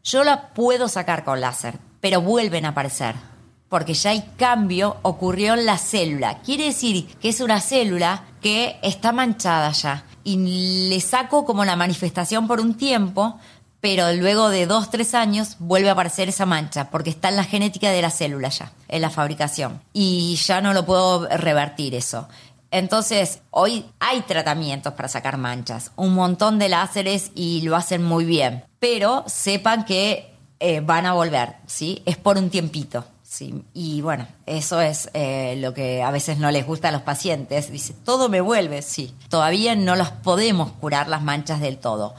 Yo 0.03 0.23
la 0.23 0.49
puedo 0.49 0.87
sacar 0.87 1.23
con 1.23 1.41
láser, 1.41 1.79
pero 1.99 2.21
vuelven 2.21 2.65
a 2.65 2.69
aparecer 2.69 3.30
porque 3.71 3.93
ya 3.93 4.09
hay 4.09 4.21
cambio 4.35 4.97
ocurrió 5.01 5.53
en 5.53 5.65
la 5.65 5.77
célula. 5.77 6.39
Quiere 6.39 6.65
decir 6.65 7.07
que 7.21 7.29
es 7.29 7.39
una 7.39 7.61
célula 7.61 8.25
que 8.41 8.77
está 8.81 9.13
manchada 9.13 9.71
ya 9.71 10.03
y 10.25 10.89
le 10.89 10.99
saco 10.99 11.45
como 11.45 11.63
la 11.63 11.77
manifestación 11.77 12.49
por 12.49 12.59
un 12.59 12.75
tiempo, 12.75 13.39
pero 13.79 14.11
luego 14.11 14.49
de 14.49 14.65
dos, 14.65 14.89
tres 14.89 15.15
años 15.15 15.55
vuelve 15.57 15.87
a 15.87 15.93
aparecer 15.93 16.27
esa 16.27 16.45
mancha, 16.45 16.91
porque 16.91 17.11
está 17.11 17.29
en 17.29 17.37
la 17.37 17.45
genética 17.45 17.91
de 17.91 18.01
la 18.01 18.11
célula 18.11 18.49
ya, 18.49 18.73
en 18.89 19.01
la 19.01 19.09
fabricación. 19.09 19.81
Y 19.93 20.35
ya 20.35 20.59
no 20.59 20.73
lo 20.73 20.85
puedo 20.85 21.29
revertir 21.29 21.95
eso. 21.95 22.27
Entonces, 22.71 23.39
hoy 23.51 23.85
hay 24.01 24.19
tratamientos 24.23 24.95
para 24.95 25.07
sacar 25.07 25.37
manchas, 25.37 25.93
un 25.95 26.13
montón 26.13 26.59
de 26.59 26.67
láseres 26.67 27.31
y 27.35 27.61
lo 27.61 27.77
hacen 27.77 28.03
muy 28.03 28.25
bien, 28.25 28.65
pero 28.79 29.23
sepan 29.27 29.85
que 29.85 30.35
eh, 30.59 30.81
van 30.81 31.05
a 31.05 31.13
volver, 31.13 31.55
¿sí? 31.67 32.03
Es 32.05 32.17
por 32.17 32.37
un 32.37 32.49
tiempito. 32.49 33.05
Sí, 33.31 33.63
y 33.73 34.01
bueno, 34.01 34.27
eso 34.45 34.81
es 34.81 35.09
eh, 35.13 35.55
lo 35.57 35.73
que 35.73 36.03
a 36.03 36.11
veces 36.11 36.37
no 36.37 36.51
les 36.51 36.67
gusta 36.67 36.89
a 36.89 36.91
los 36.91 37.03
pacientes. 37.03 37.71
Dice, 37.71 37.93
todo 37.93 38.27
me 38.27 38.41
vuelve, 38.41 38.81
sí. 38.81 39.15
Todavía 39.29 39.73
no 39.73 39.95
los 39.95 40.09
podemos 40.09 40.73
curar 40.73 41.07
las 41.07 41.23
manchas 41.23 41.61
del 41.61 41.77
todo. 41.77 42.13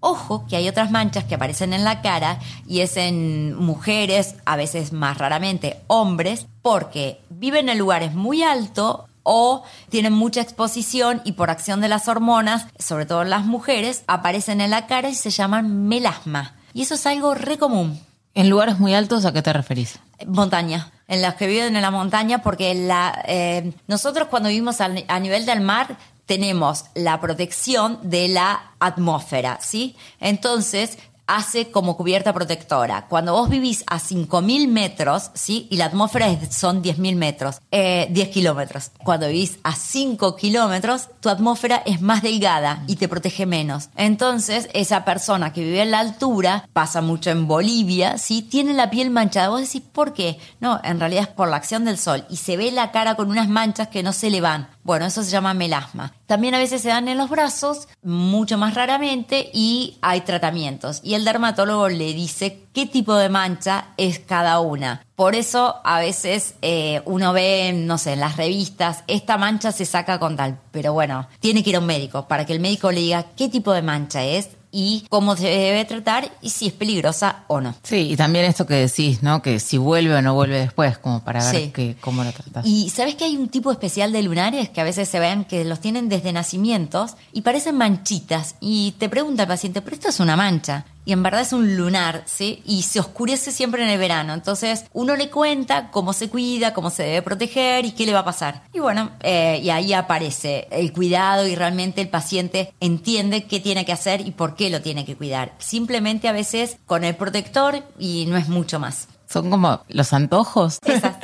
Ojo 0.00 0.46
que 0.46 0.56
hay 0.56 0.68
otras 0.68 0.90
manchas 0.90 1.24
que 1.24 1.36
aparecen 1.36 1.72
en 1.72 1.84
la 1.84 2.02
cara 2.02 2.38
y 2.68 2.80
es 2.80 2.98
en 2.98 3.54
mujeres, 3.54 4.34
a 4.44 4.56
veces 4.56 4.92
más 4.92 5.16
raramente 5.16 5.80
hombres, 5.86 6.46
porque 6.60 7.18
viven 7.30 7.70
en 7.70 7.78
lugares 7.78 8.12
muy 8.12 8.42
altos 8.42 9.04
o 9.22 9.62
tienen 9.88 10.12
mucha 10.12 10.42
exposición 10.42 11.22
y 11.24 11.32
por 11.32 11.48
acción 11.48 11.80
de 11.80 11.88
las 11.88 12.08
hormonas, 12.08 12.66
sobre 12.78 13.06
todo 13.06 13.22
en 13.22 13.30
las 13.30 13.46
mujeres, 13.46 14.04
aparecen 14.06 14.60
en 14.60 14.68
la 14.68 14.86
cara 14.86 15.08
y 15.08 15.14
se 15.14 15.30
llaman 15.30 15.88
melasma. 15.88 16.56
Y 16.74 16.82
eso 16.82 16.92
es 16.92 17.06
algo 17.06 17.32
re 17.32 17.56
común. 17.56 17.98
¿En 18.34 18.50
lugares 18.50 18.78
muy 18.78 18.94
altos 18.94 19.24
a 19.24 19.32
qué 19.32 19.40
te 19.40 19.52
referís? 19.52 19.98
Montaña, 20.26 20.92
en 21.08 21.22
las 21.22 21.34
que 21.34 21.46
viven 21.46 21.76
en 21.76 21.82
la 21.82 21.90
montaña, 21.90 22.42
porque 22.42 22.74
la, 22.74 23.22
eh, 23.26 23.72
nosotros 23.86 24.28
cuando 24.28 24.48
vivimos 24.48 24.80
a, 24.80 24.90
a 25.08 25.20
nivel 25.20 25.46
del 25.46 25.60
mar 25.60 25.98
tenemos 26.26 26.86
la 26.94 27.20
protección 27.20 27.98
de 28.02 28.28
la 28.28 28.72
atmósfera, 28.78 29.58
¿sí? 29.60 29.96
Entonces, 30.20 30.98
hace 31.26 31.70
como 31.70 31.96
cubierta 31.96 32.32
protectora. 32.32 33.06
Cuando 33.08 33.32
vos 33.32 33.48
vivís 33.48 33.84
a 33.86 33.98
5.000 33.98 34.68
metros, 34.68 35.30
¿sí? 35.34 35.66
Y 35.70 35.76
la 35.76 35.86
atmósfera 35.86 36.28
son 36.50 36.82
10.000 36.82 37.16
metros, 37.16 37.60
eh, 37.70 38.08
10 38.10 38.28
kilómetros. 38.28 38.90
Cuando 39.02 39.28
vivís 39.28 39.58
a 39.62 39.74
5 39.74 40.36
kilómetros, 40.36 41.08
tu 41.20 41.28
atmósfera 41.28 41.82
es 41.86 42.00
más 42.00 42.22
delgada 42.22 42.82
y 42.86 42.96
te 42.96 43.08
protege 43.08 43.46
menos. 43.46 43.88
Entonces, 43.96 44.68
esa 44.74 45.04
persona 45.04 45.52
que 45.52 45.62
vive 45.62 45.82
en 45.82 45.90
la 45.90 46.00
altura, 46.00 46.68
pasa 46.72 47.00
mucho 47.00 47.30
en 47.30 47.46
Bolivia, 47.46 48.18
¿sí? 48.18 48.42
Tiene 48.42 48.72
la 48.74 48.90
piel 48.90 49.10
manchada. 49.10 49.48
Vos 49.48 49.60
decís, 49.60 49.82
¿por 49.92 50.12
qué? 50.12 50.38
No, 50.60 50.80
en 50.84 51.00
realidad 51.00 51.24
es 51.28 51.34
por 51.34 51.48
la 51.48 51.56
acción 51.56 51.84
del 51.84 51.98
sol. 51.98 52.24
Y 52.28 52.36
se 52.36 52.56
ve 52.56 52.70
la 52.72 52.90
cara 52.90 53.14
con 53.14 53.30
unas 53.30 53.48
manchas 53.48 53.88
que 53.88 54.02
no 54.02 54.12
se 54.12 54.30
le 54.30 54.40
van. 54.40 54.68
Bueno, 54.84 55.06
eso 55.06 55.22
se 55.22 55.30
llama 55.30 55.54
melasma. 55.54 56.12
También 56.26 56.54
a 56.54 56.58
veces 56.58 56.82
se 56.82 56.88
dan 56.88 57.08
en 57.08 57.18
los 57.18 57.30
brazos, 57.30 57.88
mucho 58.02 58.58
más 58.58 58.74
raramente, 58.74 59.50
y 59.52 59.98
hay 60.02 60.22
tratamientos. 60.22 61.00
Y 61.04 61.14
el 61.14 61.24
dermatólogo 61.24 61.88
le 61.88 62.12
dice 62.14 62.64
qué 62.72 62.86
tipo 62.86 63.14
de 63.14 63.28
mancha 63.28 63.88
es 63.96 64.18
cada 64.18 64.58
una. 64.60 65.04
Por 65.14 65.34
eso 65.34 65.80
a 65.84 66.00
veces 66.00 66.54
eh, 66.62 67.00
uno 67.04 67.32
ve, 67.32 67.72
no 67.74 67.96
sé, 67.96 68.14
en 68.14 68.20
las 68.20 68.36
revistas, 68.36 69.04
esta 69.06 69.38
mancha 69.38 69.70
se 69.70 69.84
saca 69.84 70.18
con 70.18 70.36
tal. 70.36 70.58
Pero 70.72 70.92
bueno, 70.92 71.28
tiene 71.38 71.62
que 71.62 71.70
ir 71.70 71.76
a 71.76 71.80
un 71.80 71.86
médico 71.86 72.26
para 72.26 72.44
que 72.44 72.52
el 72.52 72.60
médico 72.60 72.90
le 72.90 73.00
diga 73.00 73.26
qué 73.36 73.48
tipo 73.48 73.72
de 73.72 73.82
mancha 73.82 74.24
es 74.24 74.48
y 74.72 75.04
cómo 75.10 75.36
se 75.36 75.48
debe 75.48 75.84
tratar 75.84 76.32
y 76.40 76.50
si 76.50 76.68
es 76.68 76.72
peligrosa 76.72 77.44
o 77.46 77.60
no. 77.60 77.74
Sí, 77.82 78.12
y 78.12 78.16
también 78.16 78.46
esto 78.46 78.66
que 78.66 78.74
decís, 78.74 79.22
¿no? 79.22 79.42
Que 79.42 79.60
si 79.60 79.76
vuelve 79.76 80.14
o 80.14 80.22
no 80.22 80.34
vuelve 80.34 80.58
después, 80.58 80.96
como 80.98 81.22
para 81.22 81.44
ver 81.52 81.70
que, 81.72 81.94
cómo 82.00 82.24
lo 82.24 82.32
tratas. 82.32 82.66
Y 82.66 82.88
sabes 82.88 83.14
que 83.14 83.24
hay 83.24 83.36
un 83.36 83.48
tipo 83.48 83.70
especial 83.70 84.12
de 84.12 84.22
lunares 84.22 84.70
que 84.70 84.80
a 84.80 84.84
veces 84.84 85.08
se 85.08 85.20
ven 85.20 85.44
que 85.44 85.64
los 85.64 85.80
tienen 85.80 86.08
desde 86.08 86.32
nacimientos 86.32 87.16
y 87.32 87.42
parecen 87.42 87.76
manchitas. 87.76 88.56
Y 88.60 88.94
te 88.98 89.10
pregunta 89.10 89.42
el 89.42 89.48
paciente, 89.48 89.82
pero 89.82 89.94
esto 89.94 90.08
es 90.08 90.20
una 90.20 90.36
mancha 90.36 90.86
y 91.04 91.12
en 91.12 91.22
verdad 91.22 91.40
es 91.40 91.52
un 91.52 91.76
lunar, 91.76 92.22
¿sí? 92.26 92.62
Y 92.64 92.82
se 92.82 93.00
oscurece 93.00 93.52
siempre 93.52 93.82
en 93.82 93.88
el 93.88 93.98
verano. 93.98 94.34
Entonces 94.34 94.84
uno 94.92 95.16
le 95.16 95.30
cuenta 95.30 95.90
cómo 95.90 96.12
se 96.12 96.28
cuida, 96.28 96.74
cómo 96.74 96.90
se 96.90 97.02
debe 97.02 97.22
proteger 97.22 97.84
y 97.84 97.92
qué 97.92 98.06
le 98.06 98.12
va 98.12 98.20
a 98.20 98.24
pasar. 98.24 98.62
Y 98.72 98.78
bueno, 98.78 99.10
eh, 99.20 99.60
y 99.62 99.70
ahí 99.70 99.92
aparece 99.92 100.68
el 100.70 100.92
cuidado 100.92 101.46
y 101.46 101.54
realmente 101.54 102.00
el 102.00 102.08
paciente 102.08 102.72
entiende 102.80 103.44
qué 103.44 103.60
tiene 103.60 103.84
que 103.84 103.92
hacer 103.92 104.20
y 104.26 104.30
por 104.30 104.54
qué 104.54 104.70
lo 104.70 104.80
tiene 104.80 105.04
que 105.04 105.16
cuidar. 105.16 105.54
Simplemente 105.58 106.28
a 106.28 106.32
veces 106.32 106.76
con 106.86 107.04
el 107.04 107.16
protector 107.16 107.82
y 107.98 108.26
no 108.26 108.36
es 108.36 108.48
mucho 108.48 108.78
más. 108.78 109.08
Son 109.32 109.48
como 109.48 109.80
los 109.88 110.12
antojos. 110.12 110.78
Esas, 110.84 111.16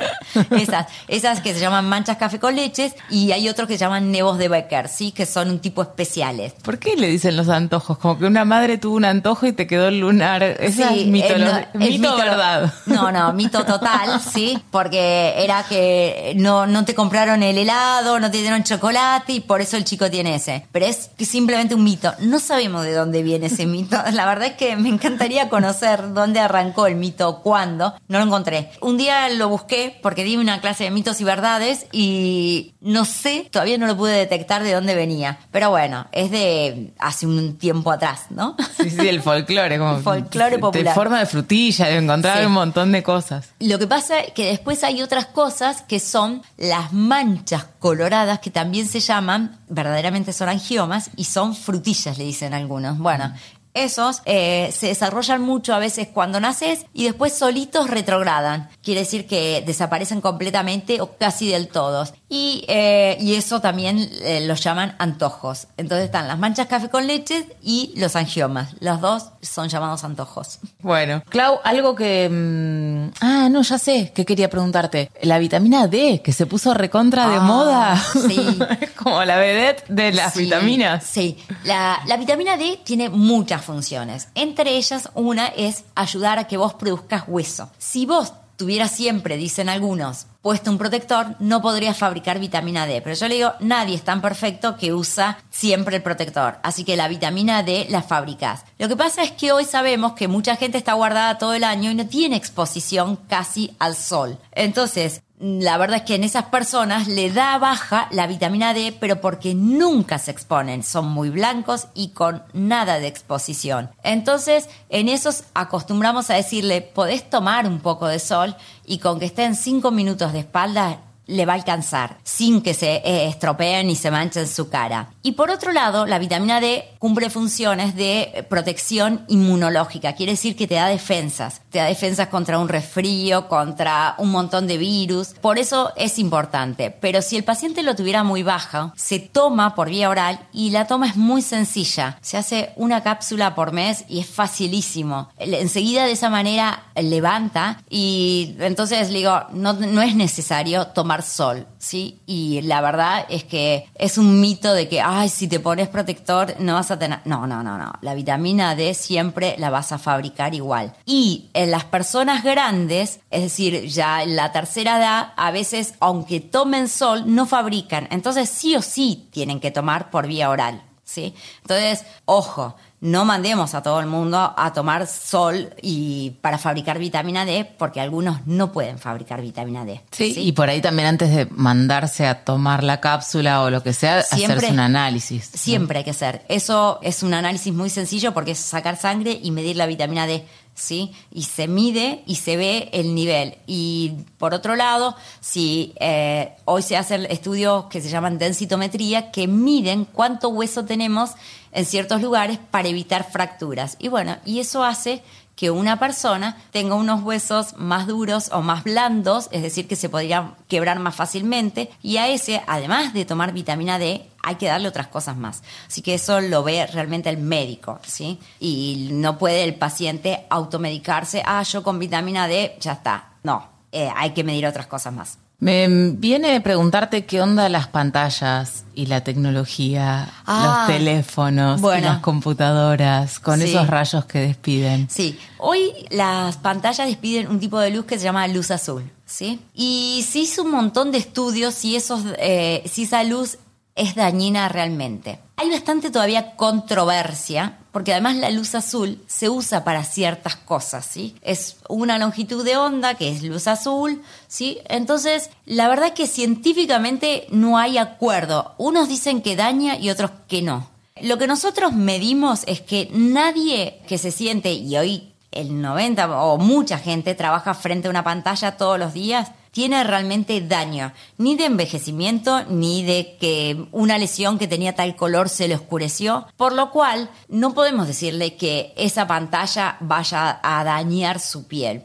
esas, 0.49 0.87
esas 1.07 1.41
que 1.41 1.53
se 1.53 1.59
llaman 1.59 1.87
manchas 1.87 2.17
café 2.17 2.39
con 2.39 2.55
leches 2.55 2.93
y 3.11 3.31
hay 3.33 3.47
otros 3.49 3.67
que 3.67 3.75
se 3.75 3.81
llaman 3.81 4.11
nevos 4.11 4.39
de 4.39 4.47
Becker, 4.47 4.87
¿sí? 4.87 5.11
Que 5.11 5.27
son 5.27 5.51
un 5.51 5.59
tipo 5.59 5.83
especiales. 5.83 6.53
¿Por 6.63 6.79
qué 6.79 6.95
le 6.95 7.07
dicen 7.07 7.37
los 7.37 7.49
antojos? 7.49 7.99
Como 7.99 8.17
que 8.17 8.25
una 8.25 8.45
madre 8.45 8.79
tuvo 8.79 8.95
un 8.95 9.05
antojo 9.05 9.45
y 9.45 9.53
te 9.53 9.67
quedó 9.67 9.89
el 9.89 9.99
lunar. 9.99 10.41
Esa 10.41 10.93
es 10.95 11.05
mito, 11.05 11.35
mito, 11.75 12.17
verdad. 12.17 12.73
No, 12.87 13.11
no, 13.11 13.31
mito 13.33 13.63
total, 13.63 14.19
¿sí? 14.21 14.57
Porque 14.71 15.35
era 15.37 15.63
que 15.69 16.33
no, 16.35 16.65
no 16.65 16.85
te 16.85 16.95
compraron 16.95 17.43
el 17.43 17.59
helado, 17.59 18.19
no 18.19 18.31
te 18.31 18.39
dieron 18.39 18.63
chocolate 18.63 19.33
y 19.33 19.39
por 19.41 19.61
eso 19.61 19.77
el 19.77 19.83
chico 19.83 20.09
tiene 20.09 20.33
ese. 20.33 20.65
Pero 20.71 20.87
es 20.87 21.11
simplemente 21.19 21.75
un 21.75 21.83
mito. 21.83 22.11
No 22.21 22.39
sabemos 22.39 22.85
de 22.85 22.93
dónde 22.93 23.21
viene 23.21 23.47
ese 23.47 23.67
mito. 23.67 23.97
La 24.13 24.25
verdad 24.25 24.47
es 24.47 24.53
que 24.53 24.75
me 24.75 24.89
encantaría 24.89 25.47
conocer 25.47 26.13
dónde 26.13 26.39
arrancó 26.39 26.87
el 26.87 26.95
mito, 26.95 27.41
cuándo 27.41 27.93
no 28.07 28.19
lo 28.19 28.25
encontré. 28.25 28.71
Un 28.81 28.97
día 28.97 29.29
lo 29.29 29.49
busqué 29.49 29.97
porque 30.01 30.23
di 30.23 30.37
una 30.37 30.61
clase 30.61 30.85
de 30.85 30.91
mitos 30.91 31.21
y 31.21 31.23
verdades 31.23 31.85
y 31.91 32.73
no 32.81 33.05
sé, 33.05 33.47
todavía 33.51 33.77
no 33.77 33.87
lo 33.87 33.95
pude 33.95 34.13
detectar 34.13 34.63
de 34.63 34.73
dónde 34.73 34.95
venía. 34.95 35.39
Pero 35.51 35.69
bueno, 35.69 36.07
es 36.11 36.31
de 36.31 36.93
hace 36.97 37.27
un 37.27 37.57
tiempo 37.57 37.91
atrás, 37.91 38.25
¿no? 38.29 38.55
Sí, 38.81 38.89
sí, 38.89 39.07
el 39.07 39.21
folclore, 39.21 39.77
como 39.77 39.97
el 39.97 40.03
folclore 40.03 40.57
popular. 40.57 40.87
De 40.87 40.93
forma 40.93 41.19
de 41.19 41.25
frutilla, 41.25 41.87
de 41.87 41.97
encontrar 41.97 42.45
un 42.45 42.53
montón 42.53 42.91
de 42.91 43.03
cosas. 43.03 43.49
Lo 43.59 43.77
que 43.77 43.87
pasa 43.87 44.19
es 44.19 44.33
que 44.33 44.45
después 44.47 44.83
hay 44.83 45.01
otras 45.01 45.27
cosas 45.27 45.81
que 45.83 45.99
son 45.99 46.41
las 46.57 46.93
manchas 46.93 47.65
coloradas 47.79 48.39
que 48.39 48.49
también 48.49 48.87
se 48.87 48.99
llaman, 48.99 49.59
verdaderamente 49.69 50.33
son 50.33 50.49
angiomas 50.49 51.11
y 51.15 51.25
son 51.25 51.55
frutillas, 51.55 52.17
le 52.17 52.23
dicen 52.23 52.53
algunos. 52.53 52.97
Bueno, 52.97 53.33
Esos 53.73 54.21
eh, 54.25 54.71
se 54.73 54.87
desarrollan 54.87 55.41
mucho 55.41 55.73
a 55.73 55.79
veces 55.79 56.07
cuando 56.07 56.39
naces 56.39 56.85
y 56.93 57.03
después 57.03 57.33
solitos 57.33 57.89
retrogradan. 57.89 58.69
Quiere 58.81 59.01
decir 59.01 59.27
que 59.27 59.63
desaparecen 59.65 60.21
completamente 60.21 61.01
o 61.01 61.17
casi 61.17 61.49
del 61.49 61.67
todo. 61.67 62.05
Y, 62.31 62.63
eh, 62.67 63.17
y 63.19 63.33
eso 63.33 63.59
también 63.59 64.07
eh, 64.21 64.41
los 64.45 64.61
llaman 64.61 64.95
antojos. 64.99 65.65
Entonces 65.77 66.05
están 66.05 66.27
las 66.27 66.37
manchas 66.37 66.67
café 66.67 66.87
con 66.89 67.07
leche 67.07 67.47
y 67.63 67.91
los 67.95 68.15
angiomas. 68.15 68.75
Los 68.81 69.01
dos 69.01 69.29
son 69.41 69.67
llamados 69.67 70.03
antojos. 70.03 70.59
Bueno, 70.81 71.23
Clau, 71.29 71.59
algo 71.63 71.95
que... 71.95 72.29
mm, 72.29 73.13
ah, 73.21 73.49
no, 73.49 73.63
ya 73.63 73.79
sé, 73.79 74.11
que 74.13 74.25
quería 74.25 74.49
preguntarte. 74.49 75.09
La 75.23 75.39
vitamina 75.39 75.87
D, 75.87 76.21
que 76.23 76.31
se 76.31 76.45
puso 76.45 76.73
recontra 76.75 77.27
de 77.29 77.37
Ah, 77.37 77.41
moda. 77.41 77.97
sí. 78.27 78.59
Como 78.95 79.23
la 79.25 79.37
vedette 79.37 79.85
de 79.87 80.11
las 80.11 80.33
Sí, 80.33 80.41
vitaminas. 80.43 81.03
Sí, 81.03 81.37
la, 81.63 81.99
la 82.05 82.17
vitamina 82.17 82.57
D 82.57 82.79
tiene 82.83 83.09
muchas 83.09 83.63
funciones. 83.65 84.27
Entre 84.35 84.77
ellas, 84.77 85.09
una 85.15 85.47
es 85.47 85.83
ayudar 85.95 86.37
a 86.37 86.43
que 86.45 86.57
vos 86.57 86.75
produzcas 86.75 87.23
hueso. 87.27 87.69
Si 87.79 88.05
vos 88.05 88.33
tuvieras 88.59 88.91
siempre, 88.91 89.37
dicen 89.37 89.69
algunos, 89.69 90.27
puesto 90.41 90.69
un 90.69 90.77
protector, 90.77 91.37
no 91.39 91.61
podrías 91.61 91.97
fabricar 91.97 92.39
vitamina 92.39 92.85
D. 92.85 93.01
Pero 93.01 93.15
yo 93.15 93.27
le 93.29 93.35
digo, 93.35 93.53
nadie 93.61 93.95
es 93.95 94.03
tan 94.03 94.21
perfecto 94.21 94.75
que 94.75 94.93
usa 94.93 95.39
siempre 95.49 95.95
el 95.95 96.03
protector. 96.03 96.59
Así 96.61 96.83
que 96.83 96.97
la 96.97 97.07
vitamina 97.07 97.63
D 97.63 97.87
la 97.89 98.01
fabricás. 98.01 98.65
Lo 98.77 98.89
que 98.89 98.97
pasa 98.97 99.23
es 99.23 99.31
que 99.31 99.53
hoy 99.53 99.63
sabemos 99.63 100.11
que 100.11 100.27
mucha 100.27 100.57
gente 100.57 100.77
está 100.77 100.91
guardada 100.91 101.37
todo 101.37 101.53
el 101.53 101.63
año 101.63 101.89
y 101.89 101.95
no 101.95 102.05
tiene 102.05 102.35
exposición 102.35 103.15
casi 103.29 103.73
al 103.79 103.95
sol. 103.95 104.37
Entonces, 104.51 105.21
la 105.39 105.77
verdad 105.77 105.97
es 105.97 106.03
que 106.03 106.15
en 106.15 106.25
esas 106.25 106.45
personas 106.45 107.07
le 107.07 107.31
da 107.31 107.57
baja 107.57 108.09
la 108.11 108.27
vitamina 108.27 108.73
D, 108.73 108.95
pero 108.99 109.21
porque 109.21 109.55
nunca 109.55 110.19
se 110.19 110.31
exponen, 110.31 110.83
son 110.83 111.07
muy 111.07 111.29
blancos 111.29 111.87
y 111.93 112.09
con 112.09 112.43
nada 112.51 112.99
de 112.99 113.07
exposición. 113.07 113.89
Entonces, 114.03 114.69
en 114.89 115.07
esos 115.07 115.45
acostumbramos 115.53 116.29
a 116.29 116.35
decirle, 116.35 116.81
podés 116.81 117.29
tomar 117.29 117.67
un 117.67 117.79
poco 117.79 118.07
de 118.07 118.19
sol 118.19 118.55
y 118.85 118.99
con 118.99 119.17
que 119.17 119.27
estén 119.27 119.55
cinco 119.55 119.91
minutos 119.91 120.33
de 120.33 120.39
espalda 120.39 120.99
le 121.29 121.45
va 121.45 121.53
a 121.53 121.57
alcanzar 121.57 122.17
sin 122.23 122.61
que 122.61 122.73
se 122.73 122.95
eh, 122.95 123.27
estropeen 123.27 123.89
y 123.89 123.95
se 123.95 124.11
manchen 124.11 124.47
su 124.47 124.67
cara. 124.67 125.09
Y 125.21 125.33
por 125.33 125.51
otro 125.51 125.73
lado, 125.73 126.05
la 126.05 126.17
vitamina 126.17 126.61
D 126.61 126.89
cumple 126.97 127.29
funciones 127.29 127.95
de 127.95 128.45
protección 128.49 129.25
inmunológica, 129.27 130.13
quiere 130.13 130.33
decir 130.33 130.55
que 130.55 130.67
te 130.67 130.75
da 130.75 130.87
defensas, 130.87 131.61
te 131.69 131.79
da 131.79 131.85
defensas 131.85 132.29
contra 132.29 132.57
un 132.57 132.69
resfrío, 132.69 133.49
contra 133.49 134.15
un 134.17 134.31
montón 134.31 134.65
de 134.65 134.77
virus, 134.77 135.29
por 135.41 135.59
eso 135.59 135.91
es 135.97 136.19
importante. 136.19 136.89
Pero 136.91 137.21
si 137.21 137.35
el 137.35 137.43
paciente 137.43 137.83
lo 137.83 137.95
tuviera 137.95 138.23
muy 138.23 138.43
baja, 138.43 138.93
se 138.95 139.19
toma 139.19 139.75
por 139.75 139.89
vía 139.89 140.09
oral 140.09 140.47
y 140.53 140.69
la 140.69 140.87
toma 140.87 141.07
es 141.07 141.17
muy 141.17 141.41
sencilla, 141.41 142.17
se 142.21 142.37
hace 142.37 142.71
una 142.77 143.03
cápsula 143.03 143.55
por 143.55 143.73
mes 143.73 144.05
y 144.07 144.19
es 144.19 144.27
facilísimo. 144.27 145.29
Enseguida 145.37 146.05
de 146.05 146.13
esa 146.13 146.29
manera 146.29 146.83
levanta 146.95 147.81
y 147.89 148.55
entonces 148.59 149.09
digo, 149.09 149.47
no, 149.51 149.73
no 149.73 150.01
es 150.01 150.15
necesario 150.15 150.87
tomar 150.87 151.23
sol, 151.23 151.67
¿sí? 151.77 152.21
Y 152.25 152.61
la 152.61 152.81
verdad 152.81 153.25
es 153.29 153.43
que 153.43 153.89
es 153.95 154.17
un 154.17 154.39
mito 154.39 154.73
de 154.73 154.87
que, 154.87 155.01
ay, 155.19 155.27
si 155.27 155.49
te 155.49 155.59
pones 155.59 155.89
protector 155.89 156.55
no 156.59 156.75
vas 156.75 156.91
a 156.91 156.97
tener... 156.97 157.19
No, 157.25 157.45
no, 157.45 157.61
no, 157.61 157.77
no. 157.77 157.91
La 157.99 158.13
vitamina 158.13 158.73
D 158.73 158.93
siempre 158.93 159.55
la 159.57 159.69
vas 159.69 159.91
a 159.91 159.97
fabricar 159.97 160.53
igual. 160.53 160.93
Y 161.05 161.49
en 161.53 161.71
las 161.71 161.83
personas 161.83 162.41
grandes, 162.41 163.19
es 163.29 163.41
decir, 163.41 163.85
ya 163.87 164.23
en 164.23 164.37
la 164.37 164.53
tercera 164.53 164.97
edad, 164.97 165.33
a 165.35 165.51
veces, 165.51 165.95
aunque 165.99 166.39
tomen 166.39 166.87
sol, 166.87 167.23
no 167.25 167.45
fabrican. 167.45 168.07
Entonces 168.11 168.47
sí 168.47 168.77
o 168.77 168.81
sí 168.81 169.27
tienen 169.33 169.59
que 169.59 169.71
tomar 169.71 170.09
por 170.09 170.25
vía 170.25 170.49
oral, 170.49 170.83
¿sí? 171.09 171.33
Entonces, 171.61 172.05
ojo 172.25 172.75
no 173.01 173.23
mandemos 173.23 173.75
a 173.75 173.81
todo 173.81 174.01
el 174.01 174.07
mundo 174.07 174.53
a 174.57 174.73
tomar 174.73 175.07
sol 175.07 175.73
y 175.81 176.31
para 176.41 176.57
fabricar 176.57 176.99
vitamina 176.99 177.45
D, 177.45 177.63
porque 177.77 178.01
algunos 178.01 178.45
no 178.45 178.73
pueden 178.73 178.99
fabricar 178.99 179.41
vitamina 179.41 179.85
D. 179.85 180.01
Sí, 180.11 180.33
y 180.37 180.51
por 180.51 180.69
ahí 180.69 180.81
también 180.81 181.07
antes 181.07 181.33
de 181.33 181.45
mandarse 181.45 182.27
a 182.27 182.43
tomar 182.43 182.83
la 182.83 182.99
cápsula 182.99 183.61
o 183.61 183.69
lo 183.69 183.83
que 183.83 183.93
sea, 183.93 184.21
Siempre- 184.23 184.57
hacerse 184.57 184.73
un 184.73 184.81
análisis. 184.81 185.49
Siempre 185.53 185.99
hay 185.99 186.03
que 186.03 186.11
hacer. 186.11 186.43
Eso 186.49 186.99
es 187.01 187.23
un 187.23 187.33
análisis 187.33 187.73
muy 187.73 187.89
sencillo 187.89 188.33
porque 188.33 188.51
es 188.51 188.59
sacar 188.59 188.97
sangre 188.97 189.39
y 189.41 189.51
medir 189.51 189.77
la 189.77 189.85
vitamina 189.85 190.27
D. 190.27 190.45
¿Sí? 190.79 191.11
Y 191.29 191.43
se 191.43 191.67
mide 191.67 192.23
y 192.25 192.35
se 192.35 192.55
ve 192.55 192.89
el 192.93 193.13
nivel. 193.13 193.57
Y 193.67 194.13
por 194.37 194.53
otro 194.53 194.77
lado, 194.77 195.13
si 195.41 195.93
eh, 195.99 196.53
hoy 196.63 196.83
se 196.83 196.95
hacen 196.95 197.25
estudios 197.25 197.87
que 197.87 197.99
se 197.99 198.07
llaman 198.07 198.37
densitometría, 198.37 199.29
que 199.29 199.45
miden 199.45 200.05
cuánto 200.05 200.47
hueso 200.47 200.85
tenemos 200.85 201.31
en 201.73 201.85
ciertos 201.85 202.21
lugares 202.21 202.59
para 202.71 202.87
evitar 202.87 203.29
fracturas. 203.29 203.97
Y 203.99 204.07
bueno, 204.07 204.37
y 204.45 204.59
eso 204.59 204.81
hace 204.85 205.21
que 205.59 205.71
una 205.71 205.99
persona 205.99 206.55
tenga 206.71 206.95
unos 206.95 207.21
huesos 207.21 207.75
más 207.75 208.07
duros 208.07 208.49
o 208.53 208.61
más 208.61 208.85
blandos, 208.85 209.49
es 209.51 209.61
decir, 209.61 209.89
que 209.89 209.97
se 209.97 210.07
podrían 210.07 210.55
quebrar 210.69 210.99
más 210.99 211.13
fácilmente, 211.13 211.91
y 212.01 212.15
a 212.15 212.29
ese, 212.29 212.63
además 212.65 213.13
de 213.13 213.25
tomar 213.25 213.51
vitamina 213.51 213.99
D, 213.99 214.25
hay 214.41 214.55
que 214.55 214.67
darle 214.67 214.87
otras 214.87 215.07
cosas 215.07 215.35
más. 215.35 215.61
Así 215.85 216.01
que 216.01 216.13
eso 216.13 216.39
lo 216.39 216.63
ve 216.63 216.87
realmente 216.87 217.29
el 217.29 217.39
médico, 217.39 217.99
¿sí? 218.07 218.39
Y 218.61 219.09
no 219.11 219.37
puede 219.37 219.65
el 219.65 219.75
paciente 219.75 220.45
automedicarse, 220.49 221.43
ah, 221.45 221.61
yo 221.63 221.83
con 221.83 221.99
vitamina 221.99 222.47
D, 222.47 222.77
ya 222.79 222.93
está. 222.93 223.31
No, 223.43 223.67
eh, 223.91 224.09
hay 224.15 224.29
que 224.29 224.45
medir 224.45 224.65
otras 224.65 224.87
cosas 224.87 225.11
más. 225.11 225.39
Me 225.61 225.87
viene 226.11 226.55
a 226.55 226.63
preguntarte 226.63 227.25
qué 227.25 227.41
onda 227.41 227.67
las 227.67 227.87
pantallas 227.87 228.85
y 228.95 229.07
la 229.07 229.25
tecnología, 229.25 230.29
Ah, 230.45 230.85
los 230.87 230.95
teléfonos 230.97 231.79
y 231.79 231.81
bueno. 231.81 232.07
las 232.07 232.19
computadoras 232.19 233.39
con 233.39 233.59
Sí. 233.59 233.65
esos 233.65 233.87
rayos 233.87 234.23
que 234.23 234.39
despiden. 234.39 235.09
Sí, 235.09 235.37
hoy 235.57 235.91
las 236.11 236.55
pantallas 236.57 237.07
despiden 237.07 237.49
un 237.49 237.59
tipo 237.59 237.77
de 237.79 237.89
luz 237.89 238.05
que 238.05 238.17
se 238.17 238.23
llama 238.23 238.47
luz 238.47 238.71
azul, 238.71 239.03
¿sí? 239.25 239.59
Y 239.73 240.25
se 240.29 240.39
hizo 240.39 240.63
un 240.63 240.71
montón 240.71 241.11
de 241.11 241.17
estudios 241.17 241.73
si, 241.75 241.97
esos, 241.97 242.21
eh, 242.37 242.81
si 242.89 243.03
esa 243.03 243.23
luz 243.25 243.57
es 243.99 244.15
dañina 244.15 244.69
realmente. 244.69 245.39
Hay 245.57 245.69
bastante 245.69 246.09
todavía 246.09 246.55
controversia, 246.55 247.79
porque 247.91 248.13
además 248.13 248.37
la 248.37 248.49
luz 248.49 248.73
azul 248.73 249.21
se 249.27 249.49
usa 249.49 249.83
para 249.83 250.05
ciertas 250.05 250.55
cosas, 250.55 251.05
¿sí? 251.05 251.35
Es 251.41 251.77
una 251.89 252.17
longitud 252.17 252.63
de 252.63 252.77
onda 252.77 253.15
que 253.15 253.29
es 253.29 253.43
luz 253.43 253.67
azul, 253.67 254.21
¿sí? 254.47 254.79
Entonces, 254.87 255.49
la 255.65 255.89
verdad 255.89 256.07
es 256.07 256.13
que 256.13 256.27
científicamente 256.27 257.47
no 257.51 257.77
hay 257.77 257.97
acuerdo. 257.97 258.73
Unos 258.77 259.09
dicen 259.09 259.41
que 259.41 259.57
daña 259.57 259.97
y 259.97 260.09
otros 260.09 260.31
que 260.47 260.61
no. 260.61 260.89
Lo 261.21 261.37
que 261.37 261.47
nosotros 261.47 261.91
medimos 261.91 262.63
es 262.65 262.79
que 262.79 263.09
nadie 263.11 264.01
que 264.07 264.17
se 264.17 264.31
siente, 264.31 264.71
y 264.71 264.95
hoy 264.95 265.33
el 265.51 265.81
90 265.81 266.41
o 266.41 266.57
mucha 266.57 266.97
gente 266.99 267.35
trabaja 267.35 267.73
frente 267.73 268.07
a 268.07 268.11
una 268.11 268.23
pantalla 268.23 268.77
todos 268.77 268.97
los 268.97 269.13
días, 269.13 269.51
tiene 269.71 270.03
realmente 270.03 270.61
daño, 270.61 271.13
ni 271.37 271.55
de 271.55 271.65
envejecimiento, 271.65 272.63
ni 272.65 273.03
de 273.03 273.37
que 273.39 273.87
una 273.91 274.17
lesión 274.17 274.57
que 274.57 274.67
tenía 274.67 274.95
tal 274.95 275.15
color 275.15 275.49
se 275.49 275.67
le 275.67 275.75
oscureció, 275.75 276.47
por 276.57 276.73
lo 276.73 276.91
cual 276.91 277.29
no 277.47 277.73
podemos 277.73 278.07
decirle 278.07 278.55
que 278.55 278.93
esa 278.97 279.27
pantalla 279.27 279.97
vaya 279.99 280.59
a 280.63 280.83
dañar 280.83 281.39
su 281.39 281.67
piel. 281.67 282.03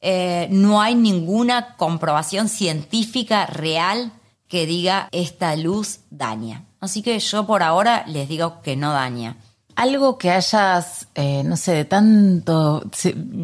Eh, 0.00 0.48
no 0.50 0.80
hay 0.80 0.94
ninguna 0.94 1.76
comprobación 1.76 2.48
científica 2.48 3.46
real 3.46 4.12
que 4.48 4.66
diga 4.66 5.08
esta 5.12 5.54
luz 5.56 6.00
daña. 6.10 6.64
Así 6.80 7.02
que 7.02 7.18
yo 7.20 7.46
por 7.46 7.62
ahora 7.62 8.04
les 8.08 8.28
digo 8.28 8.60
que 8.62 8.76
no 8.76 8.92
daña. 8.92 9.36
Algo 9.76 10.18
que 10.18 10.30
hayas, 10.30 11.06
eh, 11.14 11.42
no 11.44 11.56
sé, 11.56 11.72
de 11.72 11.84
tanto, 11.84 12.84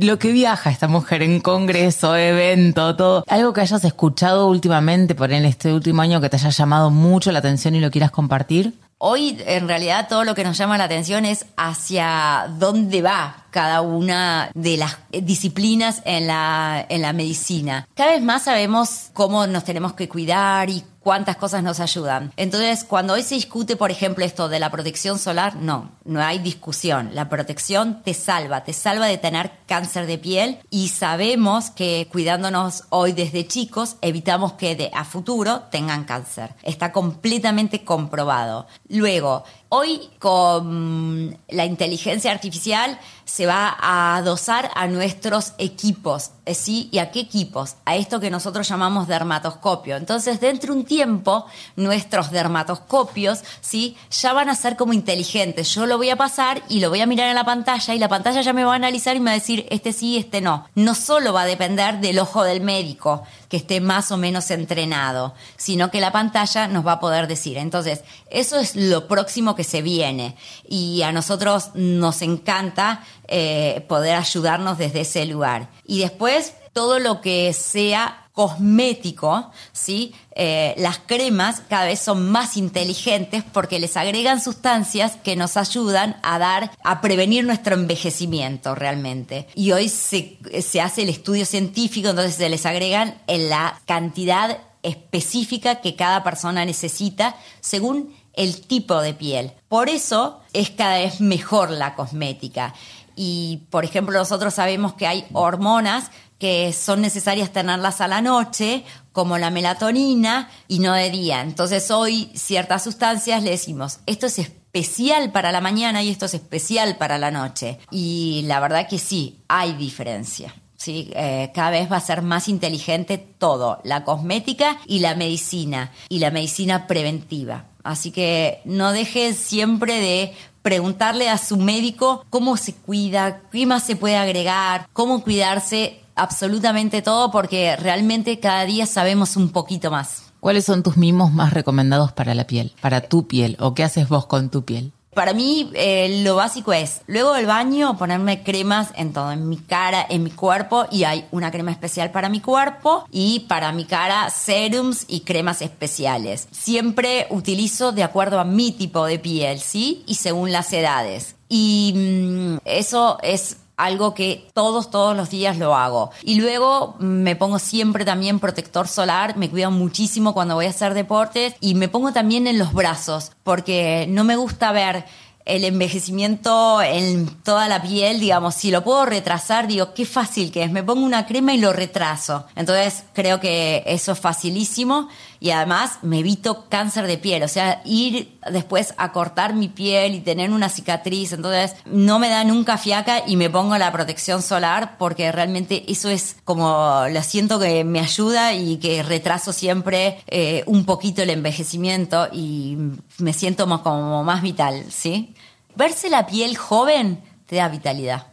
lo 0.01 0.19
que 0.19 0.33
viaja 0.33 0.71
esta 0.71 0.89
mujer 0.89 1.23
en 1.23 1.41
congreso, 1.41 2.17
evento, 2.17 2.97
todo, 2.97 3.25
algo 3.27 3.53
que 3.53 3.61
hayas 3.61 3.85
escuchado 3.85 4.49
últimamente 4.49 5.15
por 5.15 5.33
en 5.33 5.45
este 5.45 5.73
último 5.73 6.03
año 6.03 6.21
que 6.21 6.29
te 6.29 6.37
haya 6.37 6.51
llamado 6.51 6.91
mucho 6.91 7.33
la 7.33 7.39
atención 7.39 7.75
y 7.75 7.81
lo 7.81 7.91
quieras 7.91 8.11
compartir. 8.11 8.75
Hoy 9.01 9.41
en 9.47 9.69
realidad 9.69 10.09
todo 10.09 10.25
lo 10.25 10.35
que 10.35 10.43
nos 10.43 10.59
llama 10.59 10.77
la 10.77 10.85
atención 10.85 11.25
es 11.25 11.47
hacia 11.57 12.51
dónde 12.59 13.01
va 13.01 13.45
cada 13.53 13.81
una 13.81 14.51
de 14.55 14.77
las 14.77 14.99
disciplinas 15.13 16.03
en 16.05 16.27
la, 16.27 16.85
en 16.89 17.03
la 17.03 17.13
medicina. 17.13 17.87
Cada 17.95 18.11
vez 18.11 18.23
más 18.23 18.43
sabemos 18.43 19.11
cómo 19.13 19.47
nos 19.47 19.63
tenemos 19.63 19.93
que 19.93 20.09
cuidar 20.09 20.69
y 20.69 20.83
cuántas 21.09 21.39
cosas 21.39 21.63
nos 21.63 21.81
ayudan. 21.81 22.35
Entonces, 22.37 22.85
cuando 22.85 23.15
hoy 23.15 23.23
se 23.23 23.35
discute, 23.35 23.77
por 23.77 23.91
ejemplo, 23.91 24.27
esto 24.27 24.51
de 24.51 24.59
la 24.59 24.71
protección 24.71 25.19
solar, 25.19 25.57
no, 25.57 25.93
no 26.05 26.21
hay 26.21 26.39
discusión. 26.39 27.13
La 27.15 27.31
protección 27.31 28.03
te 28.03 28.13
salva, 28.13 28.63
te 28.63 28.75
salva 28.75 29.07
de 29.07 29.17
tener 29.17 29.51
cáncer 29.65 30.07
de 30.07 30.19
piel 30.19 30.59
y 30.69 30.89
sabemos 30.89 31.71
que 31.71 32.09
cuidándonos 32.13 32.85
hoy 32.91 33.13
desde 33.13 33.47
chicos 33.47 33.97
evitamos 34.03 34.53
que 34.53 34.77
de, 34.77 34.91
a 34.93 35.07
futuro 35.07 35.63
tengan 35.71 36.05
cáncer. 36.05 36.55
Está 36.63 36.93
completamente 36.93 37.85
comprobado. 37.85 38.67
Luego, 38.91 39.45
Hoy 39.71 40.09
con 40.19 41.39
la 41.49 41.67
inteligencia 41.67 42.33
artificial 42.33 42.99
se 43.27 43.45
va 43.45 43.77
a 43.79 44.23
dosar 44.23 44.71
a 44.75 44.87
nuestros 44.87 45.53
equipos, 45.59 46.31
eh, 46.47 46.55
¿sí? 46.55 46.89
¿Y 46.91 46.99
a 46.99 47.11
qué 47.11 47.21
equipos? 47.21 47.77
A 47.85 47.97
esto 47.97 48.19
que 48.19 48.31
nosotros 48.31 48.67
llamamos 48.67 49.07
dermatoscopio. 49.07 49.97
Entonces, 49.97 50.41
dentro 50.41 50.73
de 50.73 50.81
un 50.81 50.87
tiempo, 50.87 51.45
nuestros 51.77 52.31
dermatoscopios, 52.31 53.41
¿sí? 53.61 53.99
Ya 54.11 54.33
van 54.33 54.49
a 54.49 54.55
ser 54.55 54.77
como 54.77 54.95
inteligentes. 54.95 55.75
Yo 55.75 55.85
lo 55.85 55.99
voy 55.99 56.09
a 56.09 56.17
pasar 56.17 56.63
y 56.71 56.81
lo 56.81 56.89
voy 56.89 57.03
a 57.03 57.07
mirar 57.07 57.29
en 57.29 57.35
la 57.35 57.45
pantalla 57.45 57.95
y 57.95 57.99
la 57.99 58.09
pantalla 58.09 58.41
ya 58.41 58.55
me 58.55 58.65
va 58.65 58.73
a 58.73 58.77
analizar 58.77 59.15
y 59.17 59.21
me 59.21 59.27
va 59.27 59.33
a 59.33 59.35
decir, 59.35 59.67
este 59.69 59.93
sí, 59.93 60.17
este 60.17 60.41
no. 60.41 60.67
No 60.75 60.95
solo 60.95 61.35
va 61.35 61.43
a 61.43 61.47
depender 61.47 62.01
del 62.01 62.19
ojo 62.21 62.43
del 62.43 62.63
médico, 62.63 63.25
que 63.49 63.57
esté 63.57 63.81
más 63.81 64.13
o 64.13 64.17
menos 64.17 64.51
entrenado, 64.51 65.35
sino 65.57 65.91
que 65.91 66.01
la 66.01 66.13
pantalla 66.13 66.69
nos 66.69 66.87
va 66.87 66.93
a 66.93 67.01
poder 67.01 67.27
decir. 67.27 67.57
Entonces, 67.59 68.05
eso 68.31 68.59
es 68.59 68.77
lo 68.77 69.09
próximo 69.09 69.55
que 69.55 69.65
se 69.65 69.83
viene. 69.83 70.37
Y 70.69 71.03
a 71.03 71.13
nosotros 71.13 71.71
nos 71.75 72.23
encanta 72.23 73.05
eh, 73.27 73.85
poder 73.89 74.17
ayudarnos 74.17 74.79
desde 74.79 75.01
ese 75.01 75.25
lugar. 75.27 75.71
Y 75.85 76.01
después, 76.01 76.55
todo 76.73 76.99
lo 76.99 77.21
que 77.21 77.53
sea 77.53 78.28
cosmético, 78.39 79.51
¿sí? 79.73 80.15
Eh, 80.37 80.73
las 80.79 80.99
cremas 80.99 81.61
cada 81.69 81.87
vez 81.87 81.99
son 81.99 82.31
más 82.31 82.57
inteligentes 82.57 83.43
porque 83.53 83.81
les 83.81 83.97
agregan 83.97 84.41
sustancias 84.41 85.17
que 85.25 85.35
nos 85.35 85.57
ayudan 85.57 86.21
a 86.23 86.39
dar, 86.39 86.71
a 86.85 87.01
prevenir 87.01 87.45
nuestro 87.45 87.75
envejecimiento 87.75 88.77
realmente. 88.77 89.49
Y 89.57 89.73
hoy 89.73 89.89
se, 89.89 90.39
se 90.63 90.81
hace 90.81 91.03
el 91.03 91.09
estudio 91.09 91.45
científico, 91.47 92.11
entonces 92.11 92.37
se 92.37 92.49
les 92.49 92.65
agregan 92.65 93.21
en 93.27 93.49
la 93.49 93.81
cantidad 93.87 94.59
específica 94.85 95.81
que 95.81 95.97
cada 95.97 96.23
persona 96.23 96.65
necesita 96.65 97.35
según 97.59 98.15
el 98.35 98.61
tipo 98.61 99.01
de 99.01 99.15
piel. 99.15 99.51
Por 99.67 99.89
eso 99.89 100.39
es 100.53 100.71
cada 100.71 100.99
vez 100.99 101.21
mejor 101.21 101.71
la 101.71 101.97
cosmética. 101.97 102.73
Y, 103.21 103.63
por 103.71 103.85
ejemplo, 103.85 104.17
nosotros 104.17 104.55
sabemos 104.55 104.95
que 104.95 105.09
hay 105.09 105.27
hormonas 105.33 106.13
que 106.39 106.73
son 106.73 107.01
necesarias 107.01 107.53
tenerlas 107.53 108.01
a 108.01 108.09
la 108.09 108.21
noche, 108.23 108.85
como 109.13 109.39
la 109.39 109.51
melatonina, 109.51 110.51
y 110.69 110.79
no 110.79 110.93
de 110.95 111.11
día. 111.11 111.43
Entonces 111.43 111.91
hoy 111.91 112.31
ciertas 112.35 112.85
sustancias 112.85 113.43
le 113.43 113.51
decimos, 113.51 114.01
esto 114.07 114.27
es 114.27 114.39
especial 114.39 115.33
para 115.33 115.51
la 115.51 115.61
mañana 115.61 116.03
y 116.03 116.11
esto 116.11 116.27
es 116.27 116.35
especial 116.35 116.97
para 116.97 117.19
la 117.19 117.31
noche. 117.31 117.79
Y 117.91 118.43
la 118.47 118.61
verdad 118.61 118.89
que 118.89 118.99
sí, 118.99 119.41
hay 119.49 119.73
diferencia. 119.75 120.55
¿sí? 120.77 121.11
Eh, 121.15 121.51
cada 121.55 121.71
vez 121.71 121.91
va 121.91 121.97
a 121.97 122.01
ser 122.01 122.23
más 122.23 122.49
inteligente 122.49 123.19
todo, 123.19 123.81
la 123.85 124.05
cosmética 124.05 124.79
y 124.87 125.01
la 125.01 125.15
medicina, 125.15 125.93
y 126.09 126.21
la 126.21 126.31
medicina 126.31 126.87
preventiva. 126.87 127.65
Así 127.83 128.11
que 128.11 128.61
no 128.65 128.93
deje 128.93 129.33
siempre 129.33 130.01
de 130.01 130.35
preguntarle 130.63 131.29
a 131.31 131.39
su 131.39 131.57
médico 131.57 132.25
cómo 132.29 132.57
se 132.57 132.75
cuida, 132.75 133.43
qué 133.51 133.67
más 133.67 133.85
se 133.85 133.97
puede 133.97 134.17
agregar, 134.17 134.89
cómo 134.93 135.23
cuidarse 135.23 136.01
absolutamente 136.19 137.03
todo, 137.03 137.31
porque 137.31 137.77
realmente 137.77 138.41
cada 138.41 138.65
día 138.65 138.87
sabemos 138.87 139.37
un 139.37 139.51
poquito 139.51 139.91
más. 139.91 140.25
¿Cuáles 140.41 140.65
son 140.65 140.83
tus 140.83 140.97
mimos 140.97 141.33
más 141.33 141.53
recomendados 141.53 142.13
para 142.13 142.35
la 142.35 142.47
piel, 142.47 142.73
para 142.81 143.01
tu 143.01 143.27
piel, 143.27 143.57
o 143.61 143.75
qué 143.75 143.85
haces 143.85 144.09
vos 144.09 144.27
con 144.27 144.51
tu 144.51 144.65
piel? 144.65 144.93
Para 145.19 145.33
mí 145.33 145.69
eh, 145.75 146.23
lo 146.23 146.37
básico 146.37 146.73
es, 146.73 147.01
luego 147.09 147.35
del 147.35 147.47
baño, 147.47 147.99
ponerme 147.99 148.45
cremas 148.45 148.91
en 148.95 149.13
todo, 149.13 149.33
en 149.33 149.49
mi 149.49 149.57
cara, 149.57 150.07
en 150.09 150.23
mi 150.23 150.31
cuerpo, 150.31 150.87
y 150.93 151.03
hay 151.03 151.25
una 151.33 151.51
crema 151.51 151.73
especial 151.73 152.13
para 152.13 152.29
mi 152.29 152.41
cuerpo 152.41 153.05
y 153.11 153.41
para 153.49 153.73
mi 153.73 153.85
cara 153.85 154.31
serums 154.31 155.07
y 155.09 155.23
cremas 155.23 155.61
especiales. 155.61 156.47
Siempre 156.53 157.27
utilizo 157.31 157.91
de 157.91 158.05
acuerdo 158.05 158.39
a 158.39 158.45
mi 158.45 158.71
tipo 158.71 159.07
de 159.07 159.19
piel, 159.19 159.59
¿sí? 159.59 160.05
Y 160.07 160.15
según 160.15 160.53
las 160.53 160.73
edades. 160.73 161.35
Y 161.49 161.95
mm, 161.97 162.59
eso 162.65 163.19
es 163.23 163.57
algo 163.79 164.13
que 164.13 164.47
todos, 164.53 164.91
todos 164.91 165.17
los 165.17 165.31
días 165.31 165.57
lo 165.57 165.75
hago. 165.75 166.11
Y 166.23 166.35
luego 166.35 166.97
me 166.99 167.37
pongo 167.37 167.59
siempre 167.59 168.05
también 168.05 168.41
protector 168.41 168.87
solar, 168.87 169.37
me 169.39 169.49
cuido 169.49 169.71
muchísimo 169.71 170.35
cuando 170.35 170.57
voy 170.57 170.67
a 170.67 170.71
hacer 170.71 170.93
deportes 170.93 171.55
y 171.61 171.75
me 171.75 171.89
pongo 171.89 172.13
también 172.13 172.47
en 172.47 172.59
los 172.59 172.75
brazos, 172.75 173.33
porque 173.45 174.07
no 174.11 174.25
me 174.25 174.37
gusta 174.37 174.73
ver 174.73 175.07
el 175.49 175.65
envejecimiento 175.65 176.83
en 176.83 177.27
toda 177.43 177.69
la 177.69 177.81
piel, 177.81 178.21
digamos, 178.21 178.55
si 178.55 178.71
lo 178.71 178.85
puedo 178.85 179.07
retrasar, 179.07 179.67
digo, 179.67 179.95
qué 179.95 180.05
fácil 180.05 180.53
que 180.53 180.63
es, 180.63 180.71
me 180.71 180.83
pongo 180.83 181.05
una 181.05 181.25
crema 181.25 181.55
y 181.55 181.59
lo 181.59 181.73
retraso. 181.73 182.45
Entonces 182.55 183.05
creo 183.15 183.41
que 183.41 183.83
eso 183.87 184.13
es 184.13 184.19
facilísimo 184.19 185.09
y 185.41 185.51
además 185.51 185.99
me 186.03 186.21
evito 186.21 186.69
cáncer 186.69 187.07
de 187.07 187.19
piel, 187.19 187.43
o 187.43 187.49
sea, 187.49 187.81
ir 187.85 188.39
después 188.51 188.95
a 188.97 189.13
cortar 189.13 189.55
mi 189.55 189.69
piel 189.69 190.15
y 190.15 190.21
tener 190.21 190.51
una 190.51 190.69
cicatriz, 190.69 191.33
entonces 191.33 191.77
no 191.87 192.19
me 192.19 192.29
da 192.29 192.45
nunca 192.45 192.79
fiaca 192.79 193.23
y 193.27 193.37
me 193.37 193.51
pongo 193.51 193.77
la 193.79 193.93
protección 193.93 194.43
solar 194.43 194.97
porque 194.99 195.31
realmente 195.33 195.85
eso 195.91 196.09
es 196.09 196.37
como 196.45 197.05
lo 197.11 197.23
siento 197.23 197.59
que 197.59 197.85
me 197.85 198.01
ayuda 198.01 198.55
y 198.55 198.79
que 198.79 199.03
retraso 199.03 199.53
siempre 199.53 200.23
eh, 200.27 200.63
un 200.67 200.85
poquito 200.85 201.23
el 201.23 201.31
envejecimiento 201.31 202.29
y 202.33 202.77
me 203.19 203.33
siento 203.33 203.67
como 203.83 204.25
más 204.25 204.43
vital, 204.43 204.85
¿sí? 204.91 205.35
Verse 205.77 206.11
la 206.11 206.27
piel 206.27 206.57
joven 206.57 207.23
te 207.47 207.57
da 207.57 207.69
vitalidad. 207.69 208.28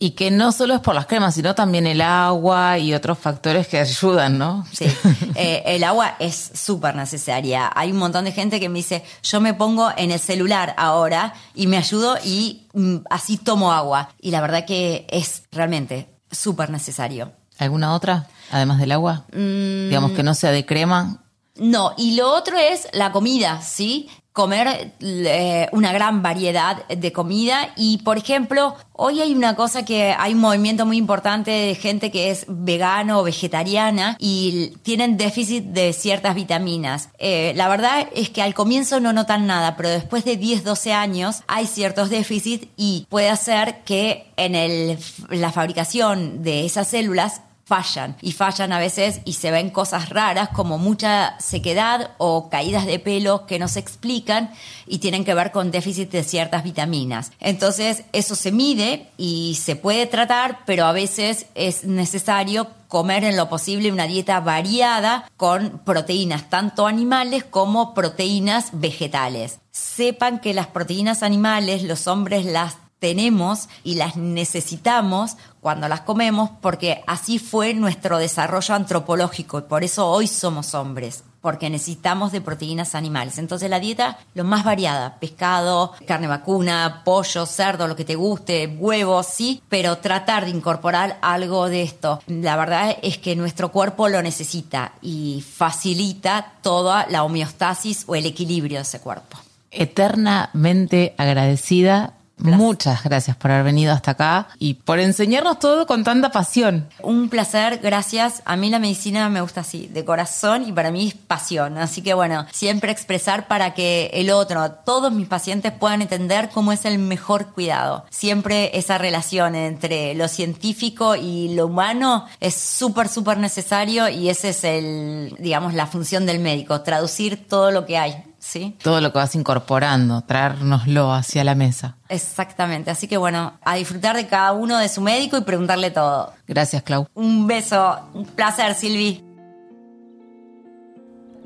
Y 0.00 0.10
que 0.12 0.30
no 0.30 0.52
solo 0.52 0.74
es 0.74 0.80
por 0.80 0.94
las 0.94 1.06
cremas, 1.06 1.34
sino 1.34 1.56
también 1.56 1.86
el 1.86 2.00
agua 2.00 2.78
y 2.78 2.94
otros 2.94 3.18
factores 3.18 3.66
que 3.66 3.80
ayudan, 3.80 4.38
¿no? 4.38 4.64
Sí, 4.72 4.86
eh, 5.34 5.62
el 5.66 5.82
agua 5.82 6.14
es 6.20 6.52
súper 6.54 6.94
necesaria. 6.94 7.70
Hay 7.74 7.90
un 7.90 7.98
montón 7.98 8.24
de 8.24 8.32
gente 8.32 8.60
que 8.60 8.68
me 8.68 8.78
dice, 8.78 9.02
yo 9.24 9.40
me 9.40 9.54
pongo 9.54 9.90
en 9.96 10.12
el 10.12 10.20
celular 10.20 10.74
ahora 10.76 11.34
y 11.54 11.66
me 11.66 11.78
ayudo 11.78 12.16
y 12.24 12.68
mm, 12.74 12.98
así 13.10 13.38
tomo 13.38 13.72
agua. 13.72 14.10
Y 14.20 14.30
la 14.30 14.40
verdad 14.40 14.64
que 14.64 15.06
es 15.10 15.42
realmente 15.50 16.08
súper 16.30 16.70
necesario. 16.70 17.32
¿Alguna 17.58 17.92
otra, 17.94 18.28
además 18.52 18.78
del 18.78 18.92
agua? 18.92 19.24
Mm. 19.32 19.88
Digamos 19.88 20.12
que 20.12 20.22
no 20.22 20.34
sea 20.34 20.52
de 20.52 20.64
crema. 20.64 21.24
No, 21.56 21.94
y 21.96 22.14
lo 22.14 22.32
otro 22.32 22.56
es 22.56 22.86
la 22.92 23.10
comida, 23.10 23.60
¿sí? 23.62 24.08
Comer 24.32 24.92
eh, 25.00 25.68
una 25.72 25.92
gran 25.92 26.22
variedad 26.22 26.86
de 26.86 27.12
comida. 27.12 27.70
Y 27.76 27.98
por 27.98 28.18
ejemplo 28.18 28.76
hoy 28.92 29.20
hay 29.20 29.34
una 29.34 29.56
cosa 29.56 29.84
que 29.84 30.14
hay 30.16 30.34
un 30.34 30.40
movimiento 30.40 30.86
muy 30.86 30.96
importante 30.96 31.50
de 31.50 31.74
gente 31.74 32.10
que 32.10 32.30
es 32.30 32.44
vegano 32.48 33.20
o 33.20 33.22
vegetariana 33.22 34.16
y 34.18 34.74
tienen 34.82 35.16
déficit 35.16 35.64
de 35.64 35.92
ciertas 35.92 36.34
vitaminas. 36.34 37.10
Eh, 37.18 37.52
la 37.56 37.68
verdad 37.68 38.08
es 38.14 38.30
que 38.30 38.42
al 38.42 38.54
comienzo 38.54 39.00
no 39.00 39.12
notan 39.12 39.46
nada 39.46 39.76
pero 39.76 39.88
después 39.88 40.24
de 40.24 40.36
10 40.36 40.64
12 40.64 40.92
años 40.92 41.42
hay 41.46 41.66
ciertos 41.66 42.10
déficits 42.10 42.68
y 42.76 43.06
puede 43.08 43.30
hacer 43.30 43.82
que 43.84 44.30
en 44.36 44.54
el, 44.54 44.98
la 45.30 45.52
fabricación 45.52 46.42
de 46.42 46.64
esas 46.64 46.88
células 46.88 47.42
fallan 47.68 48.16
y 48.22 48.32
fallan 48.32 48.72
a 48.72 48.78
veces 48.78 49.20
y 49.26 49.34
se 49.34 49.50
ven 49.50 49.68
cosas 49.68 50.08
raras 50.08 50.48
como 50.48 50.78
mucha 50.78 51.38
sequedad 51.38 52.12
o 52.16 52.48
caídas 52.48 52.86
de 52.86 52.98
pelo 52.98 53.44
que 53.46 53.58
no 53.58 53.68
se 53.68 53.80
explican 53.80 54.50
y 54.86 54.98
tienen 54.98 55.24
que 55.24 55.34
ver 55.34 55.52
con 55.52 55.70
déficit 55.70 56.10
de 56.10 56.24
ciertas 56.24 56.64
vitaminas. 56.64 57.30
Entonces 57.40 58.04
eso 58.12 58.34
se 58.34 58.52
mide 58.52 59.10
y 59.18 59.58
se 59.62 59.76
puede 59.76 60.06
tratar, 60.06 60.60
pero 60.64 60.86
a 60.86 60.92
veces 60.92 61.46
es 61.54 61.84
necesario 61.84 62.68
comer 62.88 63.24
en 63.24 63.36
lo 63.36 63.50
posible 63.50 63.92
una 63.92 64.06
dieta 64.06 64.40
variada 64.40 65.30
con 65.36 65.82
proteínas 65.84 66.48
tanto 66.48 66.86
animales 66.86 67.44
como 67.44 67.92
proteínas 67.92 68.70
vegetales. 68.72 69.58
Sepan 69.70 70.40
que 70.40 70.54
las 70.54 70.68
proteínas 70.68 71.22
animales 71.22 71.82
los 71.82 72.06
hombres 72.06 72.46
las 72.46 72.78
tenemos 72.98 73.68
y 73.84 73.94
las 73.94 74.16
necesitamos 74.16 75.36
cuando 75.60 75.88
las 75.88 76.00
comemos 76.00 76.50
porque 76.60 77.02
así 77.06 77.38
fue 77.38 77.74
nuestro 77.74 78.18
desarrollo 78.18 78.74
antropológico 78.74 79.58
y 79.58 79.62
por 79.62 79.84
eso 79.84 80.08
hoy 80.08 80.26
somos 80.26 80.74
hombres 80.74 81.24
porque 81.40 81.70
necesitamos 81.70 82.32
de 82.32 82.40
proteínas 82.40 82.94
animales. 82.94 83.38
Entonces 83.38 83.70
la 83.70 83.80
dieta 83.80 84.18
lo 84.34 84.44
más 84.44 84.64
variada, 84.64 85.18
pescado, 85.20 85.92
carne 86.06 86.26
vacuna, 86.26 87.02
pollo, 87.04 87.46
cerdo, 87.46 87.86
lo 87.86 87.96
que 87.96 88.04
te 88.04 88.16
guste, 88.16 88.66
huevos, 88.66 89.26
sí, 89.26 89.62
pero 89.68 89.98
tratar 89.98 90.44
de 90.44 90.50
incorporar 90.50 91.18
algo 91.22 91.68
de 91.68 91.82
esto. 91.82 92.20
La 92.26 92.56
verdad 92.56 92.96
es 93.02 93.18
que 93.18 93.36
nuestro 93.36 93.70
cuerpo 93.70 94.08
lo 94.08 94.20
necesita 94.22 94.92
y 95.00 95.44
facilita 95.48 96.54
toda 96.62 97.06
la 97.08 97.24
homeostasis 97.24 98.04
o 98.06 98.14
el 98.14 98.26
equilibrio 98.26 98.78
de 98.78 98.82
ese 98.82 99.00
cuerpo. 99.00 99.38
Eternamente 99.70 101.14
agradecida 101.18 102.14
Muchas 102.38 103.02
gracias 103.04 103.36
por 103.36 103.50
haber 103.50 103.64
venido 103.64 103.92
hasta 103.92 104.12
acá 104.12 104.48
y 104.58 104.74
por 104.74 105.00
enseñarnos 105.00 105.58
todo 105.58 105.86
con 105.86 106.04
tanta 106.04 106.30
pasión. 106.30 106.88
Un 107.02 107.28
placer, 107.28 107.80
gracias. 107.82 108.42
A 108.44 108.56
mí 108.56 108.70
la 108.70 108.78
medicina 108.78 109.28
me 109.28 109.40
gusta 109.40 109.62
así, 109.62 109.88
de 109.88 110.04
corazón 110.04 110.66
y 110.66 110.72
para 110.72 110.90
mí 110.90 111.08
es 111.08 111.14
pasión. 111.14 111.78
Así 111.78 112.02
que 112.02 112.14
bueno, 112.14 112.46
siempre 112.52 112.92
expresar 112.92 113.48
para 113.48 113.74
que 113.74 114.10
el 114.12 114.30
otro, 114.30 114.70
todos 114.70 115.12
mis 115.12 115.28
pacientes 115.28 115.72
puedan 115.72 116.02
entender 116.02 116.50
cómo 116.50 116.72
es 116.72 116.84
el 116.84 116.98
mejor 116.98 117.52
cuidado. 117.52 118.04
Siempre 118.10 118.76
esa 118.78 118.98
relación 118.98 119.54
entre 119.54 120.14
lo 120.14 120.28
científico 120.28 121.16
y 121.16 121.54
lo 121.54 121.66
humano 121.66 122.26
es 122.40 122.54
súper, 122.54 123.08
súper 123.08 123.38
necesario 123.38 124.08
y 124.08 124.28
ese 124.28 124.50
es 124.50 124.64
el, 124.64 125.34
digamos, 125.38 125.74
la 125.74 125.86
función 125.86 126.26
del 126.26 126.38
médico, 126.38 126.82
traducir 126.82 127.48
todo 127.48 127.70
lo 127.70 127.86
que 127.86 127.98
hay. 127.98 128.27
¿Sí? 128.48 128.76
Todo 128.82 129.00
lo 129.00 129.12
que 129.12 129.18
vas 129.18 129.34
incorporando, 129.34 130.22
traérnoslo 130.22 131.12
hacia 131.12 131.44
la 131.44 131.54
mesa. 131.54 131.96
Exactamente. 132.08 132.90
Así 132.90 133.06
que 133.06 133.18
bueno, 133.18 133.52
a 133.62 133.74
disfrutar 133.74 134.16
de 134.16 134.26
cada 134.26 134.52
uno 134.52 134.78
de 134.78 134.88
su 134.88 135.02
médico 135.02 135.36
y 135.36 135.42
preguntarle 135.42 135.90
todo. 135.90 136.32
Gracias, 136.46 136.82
Clau. 136.82 137.06
Un 137.14 137.46
beso. 137.46 138.00
Un 138.14 138.24
placer, 138.24 138.74
Silvi. 138.74 139.27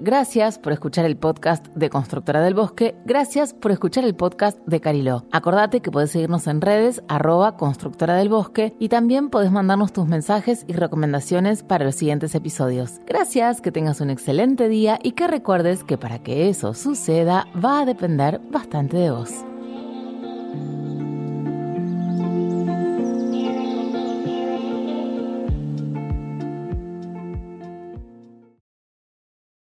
Gracias 0.04 0.58
por 0.58 0.72
escuchar 0.72 1.04
el 1.04 1.16
podcast 1.16 1.68
de 1.76 1.88
Constructora 1.88 2.40
del 2.40 2.54
Bosque. 2.54 2.96
Gracias 3.04 3.54
por 3.54 3.70
escuchar 3.70 4.04
el 4.04 4.16
podcast 4.16 4.58
de 4.66 4.80
Cariló. 4.80 5.26
Acordate 5.30 5.80
que 5.80 5.92
podés 5.92 6.10
seguirnos 6.10 6.48
en 6.48 6.60
redes 6.60 7.04
arroba 7.06 7.56
Constructora 7.56 8.16
del 8.16 8.28
Bosque 8.28 8.74
y 8.80 8.88
también 8.88 9.30
podés 9.30 9.52
mandarnos 9.52 9.92
tus 9.92 10.08
mensajes 10.08 10.64
y 10.66 10.72
recomendaciones 10.72 11.62
para 11.62 11.84
los 11.84 11.94
siguientes 11.94 12.34
episodios. 12.34 12.98
Gracias, 13.06 13.60
que 13.60 13.70
tengas 13.70 14.00
un 14.00 14.10
excelente 14.10 14.68
día 14.68 14.98
y 15.04 15.12
que 15.12 15.28
recuerdes 15.28 15.84
que 15.84 15.96
para 15.96 16.18
que 16.18 16.48
eso 16.48 16.74
suceda 16.74 17.46
va 17.64 17.82
a 17.82 17.86
depender 17.86 18.40
bastante 18.50 18.96
de 18.96 19.12
vos. 19.12 19.30